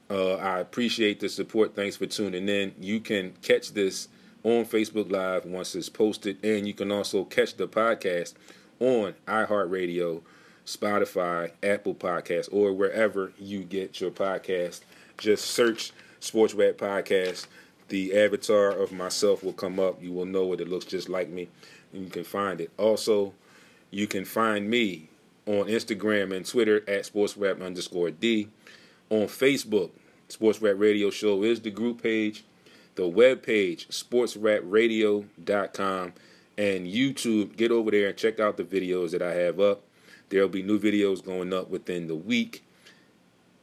Uh, 0.08 0.34
I 0.34 0.60
appreciate 0.60 1.18
the 1.18 1.28
support. 1.28 1.74
Thanks 1.74 1.96
for 1.96 2.06
tuning 2.06 2.48
in. 2.48 2.72
You 2.78 3.00
can 3.00 3.32
catch 3.42 3.72
this 3.72 4.06
on 4.44 4.64
Facebook 4.64 5.10
Live 5.10 5.44
once 5.44 5.74
it's 5.74 5.88
posted, 5.88 6.38
and 6.44 6.68
you 6.68 6.74
can 6.74 6.92
also 6.92 7.24
catch 7.24 7.56
the 7.56 7.66
podcast 7.66 8.34
on 8.80 9.14
iHeartRadio, 9.26 10.22
Spotify, 10.66 11.52
Apple 11.62 11.94
Podcasts, 11.94 12.48
or 12.52 12.72
wherever 12.72 13.32
you 13.38 13.62
get 13.62 14.00
your 14.00 14.10
podcast. 14.10 14.80
Just 15.18 15.46
search 15.46 15.92
Sports 16.20 16.54
Rap 16.54 16.76
Podcast. 16.76 17.46
The 17.88 18.16
avatar 18.16 18.70
of 18.70 18.92
myself 18.92 19.44
will 19.44 19.52
come 19.52 19.78
up. 19.78 20.02
You 20.02 20.12
will 20.12 20.24
know 20.24 20.52
it. 20.52 20.60
It 20.60 20.68
looks 20.68 20.86
just 20.86 21.08
like 21.08 21.28
me, 21.28 21.48
and 21.92 22.04
you 22.04 22.10
can 22.10 22.24
find 22.24 22.60
it. 22.60 22.70
Also, 22.78 23.34
you 23.90 24.06
can 24.06 24.24
find 24.24 24.68
me 24.68 25.08
on 25.46 25.66
Instagram 25.66 26.34
and 26.34 26.46
Twitter 26.46 26.78
at 26.88 27.04
sportsrap 27.04 27.64
underscore 27.64 28.10
D. 28.10 28.48
On 29.10 29.26
Facebook, 29.26 29.90
Sports 30.28 30.62
Rap 30.62 30.76
Radio 30.78 31.10
Show 31.10 31.42
is 31.42 31.60
the 31.60 31.70
group 31.70 32.02
page. 32.02 32.44
The 32.94 33.06
web 33.06 33.42
page, 33.42 33.86
sportsrapradio.com, 33.88 36.12
and 36.56 36.86
YouTube. 36.86 37.56
Get 37.56 37.70
over 37.70 37.90
there 37.90 38.08
and 38.08 38.16
check 38.16 38.40
out 38.40 38.56
the 38.56 38.64
videos 38.64 39.10
that 39.10 39.22
I 39.22 39.34
have 39.34 39.60
up. 39.60 39.82
There'll 40.28 40.48
be 40.48 40.62
new 40.62 40.78
videos 40.78 41.24
going 41.24 41.52
up 41.52 41.70
within 41.70 42.08
the 42.08 42.14
week. 42.14 42.64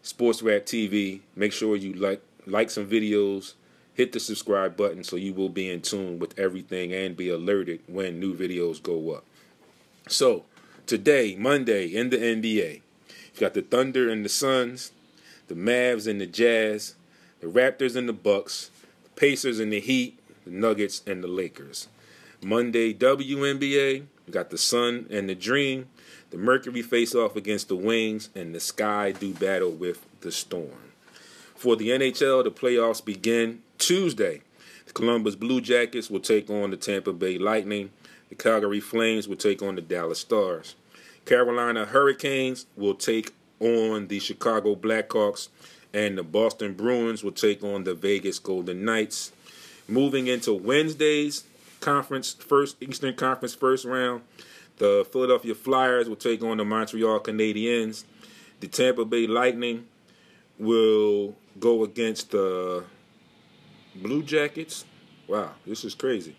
Sports 0.02 0.42
Rap 0.42 0.66
TV. 0.66 1.22
Make 1.36 1.54
sure 1.54 1.76
you 1.76 1.94
like 1.94 2.22
like 2.46 2.70
some 2.70 2.88
videos, 2.88 3.54
hit 3.94 4.12
the 4.12 4.20
subscribe 4.20 4.76
button 4.76 5.04
so 5.04 5.16
you 5.16 5.34
will 5.34 5.50
be 5.50 5.70
in 5.70 5.82
tune 5.82 6.20
with 6.20 6.38
everything 6.39 6.94
and 6.94 7.18
be 7.18 7.30
alerted 7.30 7.82
when 7.88 8.20
new 8.20 8.36
videos 8.36 8.82
go 8.82 9.12
up. 9.12 9.26
So, 10.08 10.46
today, 10.86 11.36
Monday, 11.38 11.88
in 11.88 12.10
the 12.10 12.18
NBA. 12.18 12.82
You 13.34 13.39
got 13.39 13.54
the 13.54 13.62
Thunder 13.62 14.10
and 14.10 14.26
the 14.26 14.30
Suns, 14.30 14.92
the 15.48 15.56
Mavs 15.56 16.08
and 16.08 16.20
the 16.20 16.26
Jazz, 16.26 16.96
the 17.39 17.48
Raptors 17.48 17.96
and 17.96 18.10
the 18.10 18.14
Bucks, 18.14 18.72
the 19.04 19.10
Pacers 19.12 19.60
and 19.60 19.72
the 19.72 19.80
Heat, 19.80 20.20
the 20.46 20.52
Nuggets 20.52 21.02
and 21.06 21.24
the 21.24 21.28
Lakers. 21.28 21.88
Monday, 22.44 22.92
WNBA, 22.92 24.04
you 24.26 24.34
got 24.34 24.50
the 24.50 24.58
Sun 24.58 25.06
and 25.12 25.30
the 25.30 25.36
Dream, 25.36 25.88
the 26.32 26.38
Mercury 26.38 26.82
face 26.82 27.14
off 27.14 27.36
against 27.36 27.68
the 27.68 27.76
Wings, 27.76 28.30
and 28.34 28.56
the 28.56 28.60
Sky 28.60 29.12
do 29.12 29.32
battle 29.34 29.70
with 29.70 30.04
the 30.22 30.32
Storm. 30.32 30.92
For 31.56 31.76
the 31.76 31.89
NHL, 31.89 32.44
the 32.44 32.50
playoffs 32.50 33.06
begin 33.06 33.62
Tuesday. 33.78 34.42
The 34.88 34.94
Columbus 34.94 35.36
Blue 35.36 35.62
Jackets 35.62 36.10
will 36.10 36.20
take 36.20 36.50
on 36.50 36.72
the 36.72 36.78
Tampa 36.78 37.14
Bay 37.14 37.38
Lightning. 37.38 37.92
The 38.30 38.36
Calgary 38.36 38.80
Flames 38.80 39.28
will 39.28 39.36
take 39.36 39.62
on 39.62 39.76
the 39.76 39.82
Dallas 39.82 40.20
Stars. 40.20 40.74
Carolina 41.26 41.86
Hurricanes 41.86 42.66
will 42.76 42.96
take 42.96 43.34
on 43.60 44.08
the 44.08 44.18
Chicago 44.18 44.76
Blackhawks, 44.76 45.50
and 45.94 46.18
the 46.18 46.24
Boston 46.24 46.74
Bruins 46.74 47.24
will 47.24 47.32
take 47.32 47.64
on 47.64 47.84
the 47.84 47.94
Vegas 47.94 48.39
Golden 48.39 48.84
Knights. 48.84 49.32
Moving 49.88 50.26
into 50.26 50.54
Wednesday's 50.54 51.44
conference 51.82 52.34
first 52.34 52.82
Eastern 52.82 53.16
Conference 53.16 53.54
first 53.54 53.84
round, 53.84 54.22
the 54.78 55.06
Philadelphia 55.12 55.54
Flyers 55.54 56.08
will 56.08 56.16
take 56.16 56.42
on 56.42 56.58
the 56.58 56.66
Montreal 56.66 57.20
Canadiens. 57.20 58.06
The 58.62 58.68
Tampa 58.68 59.04
Bay 59.04 59.28
Lightning 59.28 59.88
will 60.58 61.36
go 61.60 61.84
against 61.84 62.32
the 62.32 62.84
Blue 63.96 64.24
Jackets. 64.24 64.86
Wow, 65.28 65.52
this 65.66 65.84
is 65.84 65.96
crazy. 65.96 66.36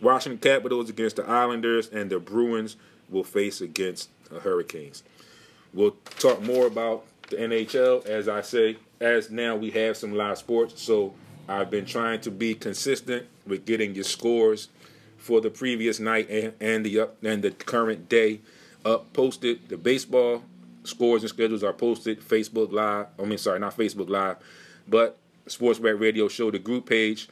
Washington 0.00 0.38
Capitals 0.38 0.90
against 0.90 1.16
the 1.16 1.28
Islanders, 1.28 1.88
and 1.88 2.10
the 2.10 2.18
Bruins 2.18 2.76
will 3.08 3.24
face 3.24 3.60
against 3.60 4.10
the 4.30 4.40
Hurricanes. 4.40 5.02
We'll 5.72 5.96
talk 6.18 6.42
more 6.42 6.66
about 6.66 7.04
the 7.30 7.36
NHL, 7.36 8.06
as 8.06 8.28
I 8.28 8.42
say, 8.42 8.76
as 9.00 9.30
now 9.30 9.56
we 9.56 9.70
have 9.70 9.96
some 9.96 10.14
live 10.14 10.38
sports. 10.38 10.82
So 10.82 11.14
I've 11.48 11.70
been 11.70 11.86
trying 11.86 12.20
to 12.22 12.30
be 12.30 12.54
consistent 12.54 13.26
with 13.46 13.64
getting 13.64 13.94
your 13.94 14.04
scores 14.04 14.68
for 15.22 15.40
the 15.40 15.50
previous 15.50 16.00
night 16.00 16.28
and, 16.28 16.52
and 16.60 16.84
the 16.84 16.98
up 16.98 17.24
and 17.24 17.42
the 17.42 17.52
current 17.52 18.08
day 18.08 18.40
up 18.84 19.12
posted. 19.12 19.68
The 19.68 19.76
baseball 19.76 20.42
scores 20.82 21.22
and 21.22 21.30
schedules 21.30 21.62
are 21.62 21.72
posted 21.72 22.20
Facebook 22.20 22.72
Live. 22.72 23.06
I 23.18 23.24
mean, 23.24 23.38
sorry, 23.38 23.60
not 23.60 23.76
Facebook 23.76 24.08
Live, 24.08 24.36
but 24.88 25.16
Sports 25.46 25.78
Rap 25.78 26.00
Radio 26.00 26.26
Show, 26.26 26.50
the 26.50 26.58
group 26.58 26.88
page. 26.88 27.28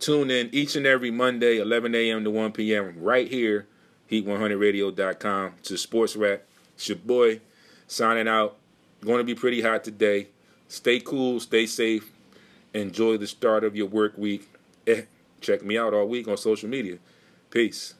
Tune 0.00 0.30
in 0.30 0.50
each 0.52 0.76
and 0.76 0.86
every 0.86 1.10
Monday, 1.10 1.58
11 1.58 1.94
a.m. 1.94 2.24
to 2.24 2.30
1 2.30 2.52
p.m. 2.52 2.94
right 2.98 3.26
here, 3.26 3.66
heat100radio.com 4.10 5.54
to 5.62 5.78
Sports 5.78 6.16
Rap. 6.16 6.42
It's 6.74 6.88
your 6.88 6.98
boy 6.98 7.40
signing 7.86 8.28
out. 8.28 8.56
Going 9.02 9.18
to 9.18 9.24
be 9.24 9.34
pretty 9.34 9.62
hot 9.62 9.82
today. 9.82 10.28
Stay 10.68 11.00
cool, 11.00 11.40
stay 11.40 11.64
safe. 11.64 12.10
Enjoy 12.74 13.16
the 13.16 13.26
start 13.26 13.64
of 13.64 13.76
your 13.76 13.86
work 13.86 14.18
week. 14.18 14.48
Eh, 14.86 15.02
check 15.40 15.64
me 15.64 15.78
out 15.78 15.94
all 15.94 16.06
week 16.06 16.28
on 16.28 16.36
social 16.36 16.68
media. 16.68 16.98
Peace. 17.54 17.94